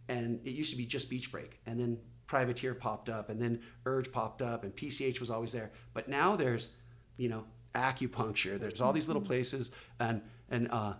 and 0.09 0.40
it 0.44 0.51
used 0.51 0.70
to 0.70 0.76
be 0.76 0.86
just 0.86 1.11
Beach 1.11 1.32
Break, 1.32 1.59
and 1.66 1.80
then 1.80 1.99
Privateer 2.26 2.74
popped 2.74 3.09
up, 3.09 3.28
and 3.28 3.40
then 3.40 3.61
Urge 3.84 4.12
popped 4.12 4.40
up, 4.40 4.62
and 4.62 4.74
PCH 4.74 5.18
was 5.18 5.30
always 5.30 5.51
there. 5.51 5.72
But 5.94 6.09
now 6.09 6.36
there's, 6.36 6.74
you 7.16 7.28
know, 7.28 7.44
acupuncture. 7.79 8.59
There's 8.59 8.81
all 8.81 8.93
these 8.93 9.07
little 9.07 9.22
places, 9.22 9.70
and 10.01 10.20
and 10.51 10.68
uh, 10.70 10.95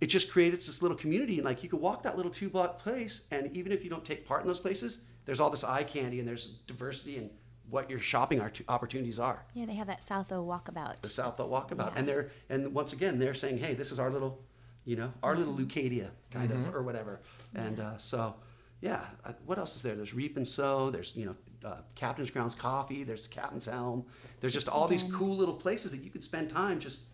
it 0.00 0.06
just 0.06 0.30
creates 0.30 0.66
this 0.66 0.80
little 0.82 0.96
community 0.96 1.36
and 1.38 1.44
like 1.44 1.62
you 1.62 1.68
could 1.68 1.80
walk 1.80 2.02
that 2.04 2.16
little 2.16 2.30
two 2.30 2.48
block 2.48 2.78
place 2.78 3.22
and 3.32 3.54
even 3.56 3.72
if 3.72 3.82
you 3.82 3.90
don't 3.90 4.04
take 4.04 4.24
part 4.24 4.42
in 4.42 4.46
those 4.46 4.60
places 4.60 4.98
there's 5.24 5.40
all 5.40 5.50
this 5.50 5.64
eye 5.64 5.82
candy 5.82 6.20
and 6.20 6.28
there's 6.28 6.50
diversity 6.68 7.16
in 7.16 7.28
what 7.68 7.90
your 7.90 7.98
shopping 7.98 8.40
opportunities 8.68 9.18
are 9.18 9.44
Yeah, 9.54 9.66
they 9.66 9.74
have 9.74 9.88
that 9.88 10.00
South 10.00 10.30
O 10.30 10.44
walkabout. 10.44 11.02
the 11.02 11.10
south 11.10 11.40
Oak 11.40 11.50
walkabout 11.50 11.92
Yeah. 11.94 11.98
and 11.98 12.08
they're 12.08 12.30
and 12.48 12.72
once 12.72 12.92
again 12.92 13.18
they're 13.18 13.34
saying 13.34 13.58
hey 13.58 13.74
this 13.74 13.90
is 13.90 13.98
our 13.98 14.08
little 14.08 14.40
you 14.84 14.94
know 14.94 15.12
our 15.24 15.34
little 15.36 15.52
Mm-hmm. 15.54 15.64
Leucadia 15.66 16.10
kind 16.30 16.52
of 16.52 16.72
or 16.72 16.82
whatever 16.84 17.20
and 17.56 17.80
uh, 17.80 17.98
so 17.98 18.36
yeah 18.80 19.04
uh, 19.24 19.32
what 19.46 19.58
else 19.58 19.74
is 19.74 19.82
there 19.82 19.96
there's 19.96 20.14
reap 20.14 20.36
and 20.36 20.46
sow 20.46 20.90
there's 20.90 21.16
you 21.16 21.26
know 21.26 21.34
uh, 21.64 21.76
captain's 21.94 22.30
grounds 22.30 22.54
coffee 22.54 23.02
there's 23.04 23.26
captain's 23.26 23.66
helm 23.66 24.04
there's 24.40 24.52
just 24.54 24.68
all 24.68 24.86
these 24.86 25.02
cool 25.12 25.36
little 25.36 25.54
places 25.54 25.90
that 25.90 25.98
you 26.02 26.10
could 26.10 26.22
spend 26.22 26.48
time 26.48 26.78
just 26.78 27.04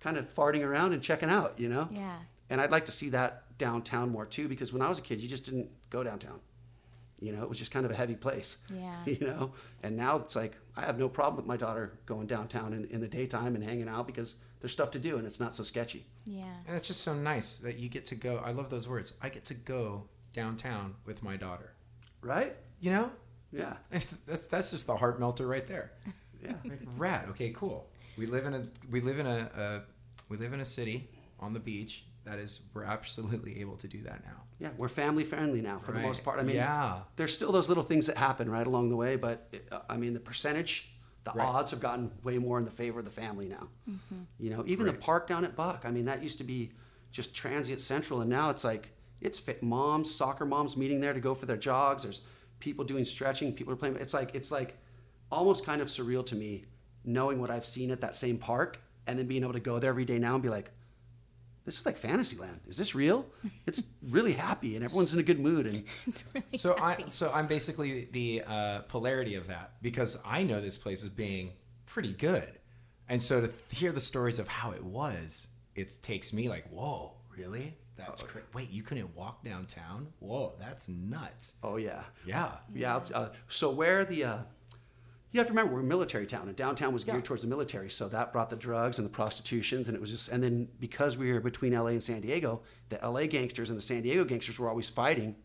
kind 0.00 0.16
of 0.16 0.26
farting 0.34 0.64
around 0.64 0.92
and 0.94 1.02
checking 1.02 1.28
out 1.28 1.58
you 1.60 1.68
know 1.68 1.88
Yeah. 1.92 2.16
and 2.48 2.60
I'd 2.60 2.70
like 2.70 2.86
to 2.86 2.92
see 2.92 3.10
that 3.10 3.44
downtown 3.58 4.10
more 4.10 4.24
too, 4.24 4.48
because 4.48 4.72
when 4.72 4.80
I 4.80 4.88
was 4.88 4.98
a 4.98 5.02
kid, 5.02 5.20
you 5.20 5.28
just 5.28 5.44
didn't 5.44 5.68
go 5.90 6.02
downtown. 6.02 6.40
You 7.20 7.32
know, 7.32 7.42
it 7.42 7.48
was 7.50 7.58
just 7.58 7.70
kind 7.70 7.84
of 7.84 7.92
a 7.92 7.94
heavy 7.94 8.14
place. 8.14 8.56
Yeah. 8.74 8.96
You 9.04 9.18
know, 9.20 9.52
and 9.82 9.98
now 9.98 10.16
it's 10.16 10.34
like 10.34 10.56
I 10.74 10.80
have 10.86 10.98
no 10.98 11.10
problem 11.10 11.36
with 11.36 11.44
my 11.46 11.58
daughter 11.58 11.98
going 12.06 12.26
downtown 12.26 12.72
in, 12.72 12.86
in 12.86 13.02
the 13.02 13.06
daytime 13.08 13.54
and 13.54 13.62
hanging 13.62 13.86
out 13.86 14.06
because 14.06 14.36
there's 14.60 14.72
stuff 14.72 14.90
to 14.92 14.98
do 14.98 15.18
and 15.18 15.26
it's 15.26 15.38
not 15.40 15.54
so 15.54 15.62
sketchy. 15.62 16.06
Yeah. 16.24 16.44
And 16.66 16.74
it's 16.74 16.86
just 16.86 17.02
so 17.02 17.12
nice 17.12 17.56
that 17.58 17.78
you 17.78 17.90
get 17.90 18.06
to 18.06 18.14
go. 18.14 18.40
I 18.42 18.52
love 18.52 18.70
those 18.70 18.88
words. 18.88 19.12
I 19.20 19.28
get 19.28 19.44
to 19.44 19.54
go 19.54 20.04
downtown 20.32 20.94
with 21.04 21.22
my 21.22 21.36
daughter. 21.36 21.74
Right? 22.22 22.56
You 22.80 22.92
know, 22.92 23.10
Yeah. 23.52 23.74
that's 24.26 24.46
that's 24.46 24.70
just 24.70 24.86
the 24.86 24.96
heart 24.96 25.18
melter 25.20 25.46
right 25.46 25.66
there. 25.66 25.92
Yeah. 26.42 26.54
Like, 26.64 26.80
rad. 26.96 27.28
Okay, 27.28 27.50
cool. 27.50 27.90
We 28.16 28.24
live 28.24 28.46
in 28.46 28.54
a 28.54 28.62
we 28.90 29.00
live 29.02 29.18
in 29.18 29.26
a, 29.26 29.50
a 29.54 29.82
we 30.30 30.38
live 30.38 30.54
in 30.54 30.60
a 30.60 30.64
city 30.64 31.10
on 31.38 31.52
the 31.52 31.60
beach 31.60 32.06
that 32.24 32.38
is 32.38 32.62
we're 32.72 32.84
absolutely 32.84 33.60
able 33.60 33.76
to 33.76 33.86
do 33.86 34.00
that 34.04 34.24
now. 34.24 34.40
Yeah. 34.58 34.70
We're 34.78 34.88
family 34.88 35.22
friendly 35.24 35.60
now 35.60 35.80
for 35.80 35.92
the 35.92 36.00
most 36.00 36.24
part. 36.24 36.38
I 36.40 36.42
mean, 36.42 36.56
Yeah. 36.56 37.00
there's 37.16 37.34
still 37.34 37.52
those 37.52 37.68
little 37.68 37.82
things 37.82 38.06
that 38.06 38.16
happen 38.16 38.50
right 38.50 38.66
along 38.66 38.88
the 38.88 38.96
way, 38.96 39.16
but 39.16 39.48
it, 39.52 39.68
uh, 39.70 39.80
I 39.90 39.98
mean, 39.98 40.14
the 40.14 40.20
percentage, 40.20 40.90
the 41.24 41.32
Right. 41.32 41.46
odds 41.46 41.72
have 41.72 41.80
gotten 41.80 42.10
way 42.24 42.38
more 42.38 42.58
in 42.58 42.64
the 42.64 42.70
favor 42.70 43.00
of 43.00 43.04
the 43.04 43.10
family 43.10 43.46
now. 43.46 43.68
You 44.38 44.48
know, 44.48 44.64
even 44.66 44.86
the 44.86 44.94
park 44.94 45.28
down 45.28 45.44
at 45.44 45.54
Buck. 45.56 45.84
I 45.84 45.90
mean, 45.90 46.06
that 46.06 46.22
used 46.22 46.38
to 46.38 46.44
be, 46.44 46.72
just 47.12 47.34
transient 47.34 47.82
central, 47.82 48.22
and 48.22 48.30
now 48.30 48.48
it's 48.48 48.64
like 48.64 48.92
it's 49.20 49.38
fit 49.38 49.62
moms, 49.62 50.14
soccer 50.14 50.46
moms 50.46 50.74
meeting 50.74 51.00
there 51.02 51.12
to 51.12 51.20
go 51.20 51.34
for 51.34 51.44
their 51.44 51.58
jogs. 51.58 52.04
There's 52.04 52.22
people 52.60 52.84
doing 52.84 53.04
stretching, 53.04 53.52
people 53.52 53.72
are 53.72 53.76
playing. 53.76 53.96
It's 53.96 54.14
like 54.14 54.34
it's 54.34 54.50
like 54.50 54.76
almost 55.32 55.64
kind 55.64 55.80
of 55.82 55.88
surreal 55.88 56.24
to 56.26 56.34
me 56.36 56.66
knowing 57.04 57.40
what 57.40 57.50
I've 57.50 57.64
seen 57.66 57.90
at 57.90 58.00
that 58.02 58.14
same 58.16 58.36
park 58.38 58.78
and 59.06 59.18
then 59.18 59.26
being 59.26 59.42
able 59.42 59.54
to 59.54 59.60
go 59.60 59.78
there 59.78 59.90
every 59.90 60.04
day 60.04 60.18
now 60.18 60.34
and 60.34 60.42
be 60.42 60.48
like, 60.50 60.70
this 61.64 61.78
is 61.78 61.86
like 61.86 61.96
Fantasyland. 61.98 62.60
Is 62.68 62.76
this 62.76 62.94
real? 62.94 63.26
It's 63.66 63.82
really 64.02 64.32
happy 64.32 64.74
and 64.76 64.84
everyone's 64.84 65.12
in 65.12 65.18
a 65.20 65.22
good 65.22 65.40
mood. 65.40 65.66
And 65.66 65.84
It's 66.06 66.24
really 66.34 66.56
So 66.56 66.76
happy. 66.76 67.04
I 67.04 67.08
so 67.08 67.30
I'm 67.32 67.46
basically 67.46 68.08
the 68.12 68.42
uh, 68.46 68.80
polarity 68.82 69.34
of 69.36 69.46
that 69.48 69.74
because 69.82 70.20
I 70.24 70.42
know 70.42 70.60
this 70.60 70.76
place 70.78 71.02
as 71.04 71.10
being 71.10 71.52
pretty 71.86 72.12
good, 72.12 72.52
and 73.08 73.20
so 73.22 73.40
to 73.46 73.74
hear 73.74 73.92
the 73.92 74.00
stories 74.00 74.38
of 74.38 74.46
how 74.48 74.70
it 74.72 74.84
was, 74.84 75.48
it 75.74 75.96
takes 76.02 76.32
me 76.32 76.48
like, 76.48 76.68
whoa, 76.70 77.12
really? 77.36 77.76
That's 78.08 78.22
cra- 78.22 78.42
wait, 78.54 78.70
you 78.70 78.82
couldn't 78.82 79.14
walk 79.16 79.44
downtown? 79.44 80.08
Whoa, 80.20 80.54
that's 80.58 80.88
nuts. 80.88 81.54
oh 81.62 81.76
yeah, 81.76 82.02
Yeah. 82.26 82.52
yeah. 82.74 82.96
Uh, 83.14 83.28
so 83.48 83.70
where 83.70 84.04
the 84.04 84.24
uh, 84.24 84.38
you 85.32 85.38
have 85.38 85.46
to 85.46 85.52
remember 85.52 85.74
we're 85.74 85.80
a 85.80 85.84
military 85.84 86.26
town 86.26 86.48
and 86.48 86.56
downtown 86.56 86.92
was 86.92 87.04
geared 87.04 87.18
Yeah. 87.18 87.22
towards 87.22 87.42
the 87.42 87.48
military, 87.48 87.88
so 87.90 88.08
that 88.08 88.32
brought 88.32 88.50
the 88.50 88.56
drugs 88.56 88.98
and 88.98 89.04
the 89.06 89.10
prostitutions 89.10 89.88
and 89.88 89.94
it 89.96 90.00
was 90.00 90.10
just 90.10 90.28
and 90.28 90.42
then 90.42 90.68
because 90.80 91.16
we 91.16 91.32
were 91.32 91.40
between 91.40 91.72
LA 91.72 91.88
and 91.90 92.02
San 92.02 92.20
Diego, 92.20 92.62
the 92.88 92.98
LA 93.08 93.26
gangsters 93.26 93.70
and 93.70 93.78
the 93.78 93.82
San 93.82 94.02
Diego 94.02 94.24
gangsters 94.24 94.58
were 94.58 94.68
always 94.68 94.88
fighting 94.90 95.36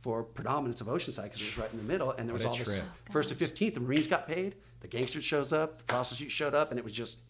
for 0.00 0.22
predominance 0.22 0.80
of 0.80 0.86
Oceanside 0.86 1.24
because 1.24 1.40
it 1.40 1.44
was 1.46 1.58
right 1.58 1.72
in 1.72 1.78
the 1.78 1.84
middle 1.84 2.12
and 2.12 2.28
there 2.28 2.34
What 2.34 2.44
was 2.44 2.44
a 2.44 2.48
all 2.48 2.54
this 2.56 2.64
trip. 2.78 2.84
first 3.10 3.28
to 3.30 3.34
15th 3.34 3.74
the 3.74 3.80
Marines 3.80 4.06
got 4.06 4.28
paid, 4.28 4.54
the 4.80 4.86
gangsters 4.88 5.24
shows 5.24 5.52
up, 5.52 5.78
the 5.78 5.84
prostitutes 5.84 6.32
showed 6.32 6.54
up 6.54 6.70
and 6.70 6.78
it 6.78 6.84
was 6.84 6.92
just 6.92 7.22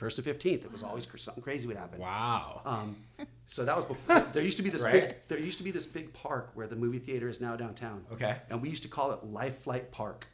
first 0.00 0.16
to 0.16 0.22
15th. 0.22 0.64
It 0.64 0.72
was 0.72 0.82
always 0.82 1.04
cr- 1.04 1.18
something 1.18 1.42
crazy 1.42 1.66
would 1.68 1.76
happen. 1.76 2.00
Wow. 2.00 2.62
Um, 2.64 2.96
so 3.46 3.64
that 3.66 3.76
was 3.76 3.84
before. 3.84 4.18
There 4.32 4.42
used 4.42 4.56
to 4.56 4.62
be 4.62 4.70
this 4.70 4.82
Right? 4.82 4.92
big. 5.08 5.14
There 5.28 5.38
used 5.38 5.58
to 5.58 5.64
be 5.64 5.70
this 5.70 5.84
big 5.84 6.12
park 6.14 6.50
where 6.54 6.66
the 6.66 6.74
movie 6.74 6.98
theater 6.98 7.28
is 7.28 7.38
now 7.40 7.54
downtown. 7.54 8.04
Okay. 8.10 8.34
And 8.48 8.62
we 8.62 8.70
used 8.70 8.82
to 8.84 8.88
call 8.88 9.12
it 9.12 9.22
Life 9.24 9.58
Flight 9.62 9.92
Park 9.92 10.26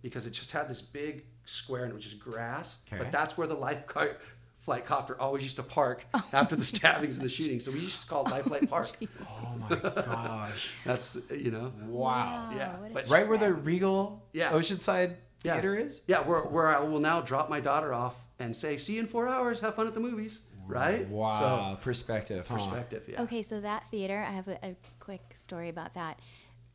because 0.00 0.26
it 0.26 0.30
just 0.30 0.50
had 0.50 0.66
this 0.68 0.80
big 0.80 1.24
square 1.44 1.82
and 1.82 1.90
it 1.92 1.94
was 1.94 2.04
just 2.04 2.18
grass. 2.20 2.78
Okay. 2.88 2.96
But 3.02 3.12
that's 3.12 3.36
where 3.36 3.46
the 3.46 3.54
life 3.54 3.86
car- 3.86 4.16
flight 4.56 4.86
copter 4.86 5.20
always 5.20 5.42
used 5.42 5.56
to 5.56 5.62
park 5.62 6.04
after 6.32 6.56
the 6.56 6.64
stabbings 6.74 7.16
and 7.16 7.24
the 7.24 7.28
shootings. 7.28 7.66
So 7.66 7.70
we 7.70 7.80
used 7.80 8.00
to 8.02 8.08
call 8.08 8.24
it 8.26 8.30
Life 8.30 8.44
Flight 8.44 8.70
Park. 8.70 8.92
oh 9.28 9.54
my 9.58 9.68
gosh. 9.78 10.72
That's 10.86 11.18
you 11.30 11.50
know. 11.50 11.70
Wow. 11.86 12.50
Yeah, 12.56 12.76
but- 12.94 13.08
Right 13.10 13.28
where 13.28 13.36
the 13.38 13.52
Regal 13.52 14.22
Yeah. 14.32 14.52
Oceanside 14.52 15.16
Yeah. 15.44 15.52
Theater 15.54 15.74
is? 15.76 16.00
Yeah, 16.06 16.20
where, 16.22 16.40
where 16.40 16.68
I 16.74 16.80
will 16.80 17.00
now 17.00 17.20
drop 17.20 17.50
my 17.50 17.60
daughter 17.60 17.92
off 17.92 18.14
and 18.38 18.56
say, 18.56 18.76
"See 18.76 18.94
you 18.94 19.00
in 19.00 19.06
four 19.06 19.28
hours. 19.28 19.60
Have 19.60 19.74
fun 19.74 19.86
at 19.86 19.94
the 19.94 20.00
movies." 20.00 20.42
Right. 20.66 21.08
Wow. 21.08 21.78
perspective. 21.80 22.46
So 22.46 22.54
huh? 22.54 22.60
perspective. 22.60 23.04
Yeah. 23.08 23.22
Okay, 23.22 23.42
so 23.42 23.60
that 23.60 23.86
theater, 23.88 24.24
I 24.26 24.32
have 24.32 24.48
a, 24.48 24.58
a 24.62 24.76
quick 25.00 25.22
story 25.34 25.68
about 25.68 25.94
that. 25.94 26.20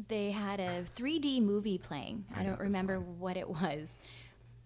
They 0.07 0.31
had 0.31 0.59
a 0.59 0.83
3D 0.95 1.41
movie 1.41 1.77
playing. 1.77 2.25
I, 2.35 2.41
I 2.41 2.43
don't 2.43 2.59
remember 2.59 2.95
song. 2.95 3.19
what 3.19 3.37
it 3.37 3.49
was, 3.49 3.97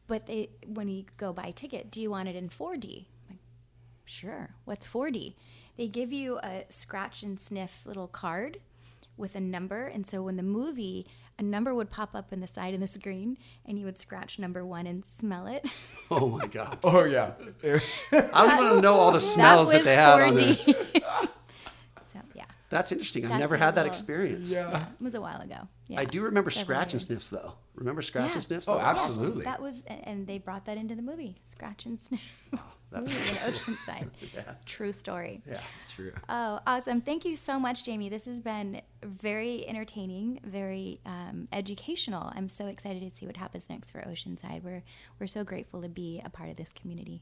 but 0.08 0.26
they 0.26 0.50
when 0.66 0.90
you 0.90 1.06
go 1.18 1.32
buy 1.34 1.48
a 1.48 1.54
ticket, 1.54 1.92
do 1.92 2.02
you 2.02 2.12
want 2.12 2.28
it 2.28 2.36
in 2.36 2.50
4D? 2.50 3.06
Like, 3.30 3.40
sure. 4.06 4.56
What's 4.66 4.88
4D? 4.88 5.36
They 5.78 5.88
give 5.88 6.12
you 6.12 6.40
a 6.40 6.66
scratch 6.70 7.24
and 7.24 7.40
sniff 7.40 7.82
little 7.86 8.08
card 8.08 8.60
with 9.16 9.36
a 9.36 9.40
number, 9.40 9.86
and 9.88 10.06
so 10.06 10.22
when 10.22 10.36
the 10.36 10.44
movie, 10.44 11.08
a 11.42 11.44
number 11.44 11.74
would 11.74 11.90
pop 11.90 12.16
up 12.16 12.32
in 12.32 12.40
the 12.40 12.48
side 12.48 12.74
of 12.76 12.80
the 12.80 12.88
screen, 12.88 13.36
and 13.66 13.78
you 13.80 13.86
would 13.86 13.98
scratch 13.98 14.38
number 14.38 14.64
one 14.64 14.86
and 14.88 15.04
smell 15.04 15.48
it. 15.48 15.66
Oh 16.14 16.28
my 16.28 16.46
God. 16.46 16.78
Oh 16.84 17.06
yeah. 17.06 17.32
I 17.64 18.48
don't 18.48 18.58
want 18.58 18.76
to 18.76 18.82
know 18.82 18.96
all 18.96 19.12
the 19.14 19.22
smells 19.22 19.70
that, 19.70 19.76
was 19.78 19.86
they 19.86 19.96
had 19.96 20.20
on 20.20 20.36
there. 20.36 20.56
4D. 20.56 21.02
so 22.12 22.20
yeah, 22.36 22.44
That's 22.70 22.92
interesting. 22.92 23.24
I've 23.24 23.30
That's 23.30 23.40
never 23.40 23.56
had 23.56 23.76
that 23.76 23.86
experience. 23.86 24.52
yeah. 24.52 24.88
it 25.00 25.02
was 25.02 25.16
a 25.16 25.22
while 25.22 25.40
ago. 25.40 25.70
Yeah, 25.88 26.02
I 26.02 26.06
do 26.06 26.22
remember 26.24 26.50
several 26.52 26.66
scratch 26.66 26.92
and 26.92 27.02
sniffs 27.02 27.30
though. 27.30 27.54
Remember 27.76 28.02
scratch 28.02 28.28
Yeah. 28.32 28.34
and 28.34 28.44
sniffs? 28.44 28.68
Oh, 28.68 28.76
That 28.78 28.88
absolutely. 28.88 29.46
That 29.46 29.62
was, 29.62 29.84
and 29.88 30.28
they 30.28 30.38
brought 30.38 30.66
that 30.66 30.76
into 30.78 30.96
the 30.96 31.02
movie, 31.02 31.38
Scratch 31.46 31.86
and 31.86 31.98
Sniff. 32.02 32.20
That's- 32.92 33.32
movie 33.32 33.46
in 33.46 33.54
Oceanside. 33.54 34.10
Yeah. 34.34 34.54
True 34.66 34.94
story. 34.94 35.42
Yeah. 35.48 35.60
True. 35.94 36.12
Oh, 36.30 36.60
awesome. 36.66 37.02
Thank 37.02 37.26
you 37.26 37.36
so 37.36 37.60
much, 37.60 37.84
Jamie. 37.84 38.10
This 38.10 38.26
has 38.26 38.40
been 38.40 38.82
very 39.04 39.68
entertaining, 39.68 40.40
very 40.44 41.00
um, 41.06 41.48
educational. 41.52 42.32
I'm 42.36 42.50
so 42.50 42.68
excited 42.68 43.02
to 43.02 43.10
see 43.10 43.26
what 43.26 43.38
happens 43.38 43.70
next 43.70 43.92
for 43.92 44.00
Oceanside. 44.02 44.64
We're, 44.64 44.84
we're 45.20 45.28
so 45.28 45.44
grateful 45.44 45.82
to 45.82 45.90
be 45.90 46.22
a 46.24 46.30
part 46.30 46.50
of 46.50 46.56
this 46.56 46.72
community. 46.72 47.22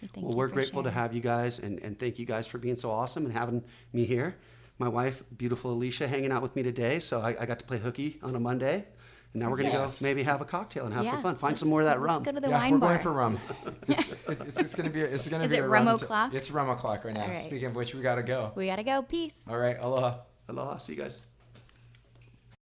So 0.00 0.08
thank 0.12 0.26
Well, 0.26 0.36
we're 0.36 0.48
grateful 0.48 0.82
to 0.82 0.90
have 0.90 1.14
you 1.14 1.20
guys 1.20 1.58
and, 1.58 1.78
and 1.82 1.98
thank 1.98 2.18
you 2.18 2.26
guys 2.26 2.46
for 2.46 2.58
being 2.58 2.76
so 2.76 2.90
awesome 2.90 3.24
and 3.24 3.32
having 3.32 3.64
me 3.92 4.04
here. 4.04 4.36
My 4.78 4.88
wife, 4.88 5.22
beautiful 5.38 5.72
Alicia, 5.72 6.08
hanging 6.08 6.32
out 6.32 6.42
with 6.42 6.54
me 6.56 6.62
today. 6.62 6.98
So 6.98 7.20
I, 7.20 7.36
I 7.40 7.46
got 7.46 7.58
to 7.60 7.64
play 7.64 7.78
hooky 7.78 8.18
on 8.22 8.34
a 8.34 8.40
Monday. 8.40 8.84
And 9.34 9.42
now 9.42 9.50
we're 9.50 9.56
going 9.56 9.70
to 9.70 9.76
Yes. 9.76 10.00
go 10.00 10.06
maybe 10.06 10.22
have 10.22 10.40
a 10.40 10.44
cocktail 10.44 10.84
and 10.86 10.94
have 10.94 11.04
Yeah, 11.04 11.10
some 11.12 11.22
fun. 11.22 11.34
Find 11.34 11.50
let's- 11.50 11.60
some 11.60 11.68
more 11.68 11.80
of 11.80 11.86
that 11.86 11.98
rum. 12.00 12.14
let's 12.22 12.26
rum. 12.26 12.34
go 12.36 12.40
to 12.40 12.46
the 12.46 12.48
yeah, 12.50 12.58
wine 12.60 12.72
we're 12.74 12.78
bar. 12.78 12.88
going 12.90 13.02
for 13.02 13.12
rum. 13.12 13.38
It's, 13.88 14.08
it's, 14.28 14.60
it's 14.60 14.74
gonna 14.76 14.90
be. 14.90 15.02
a, 15.02 15.06
It's 15.06 15.28
gonna 15.28 15.48
be 15.48 15.56
it 15.56 15.58
a 15.58 15.68
rum 15.68 15.86
rum 15.86 15.94
o'clock? 15.96 16.32
It's 16.32 16.50
rum 16.52 16.70
o'clock 16.70 17.04
right 17.04 17.12
now. 17.14 17.22
All 17.22 17.28
right. 17.28 17.36
Speaking 17.36 17.66
of 17.66 17.74
which, 17.74 17.94
we 17.94 18.00
gotta 18.00 18.22
go. 18.22 18.52
We 18.54 18.66
got 18.66 18.76
to 18.76 18.84
go. 18.84 19.02
Peace. 19.02 19.42
All 19.48 19.58
right, 19.58 19.76
aloha. 19.80 20.18
Aloha. 20.48 20.78
See 20.78 20.94
you 20.94 21.02
guys. 21.02 21.20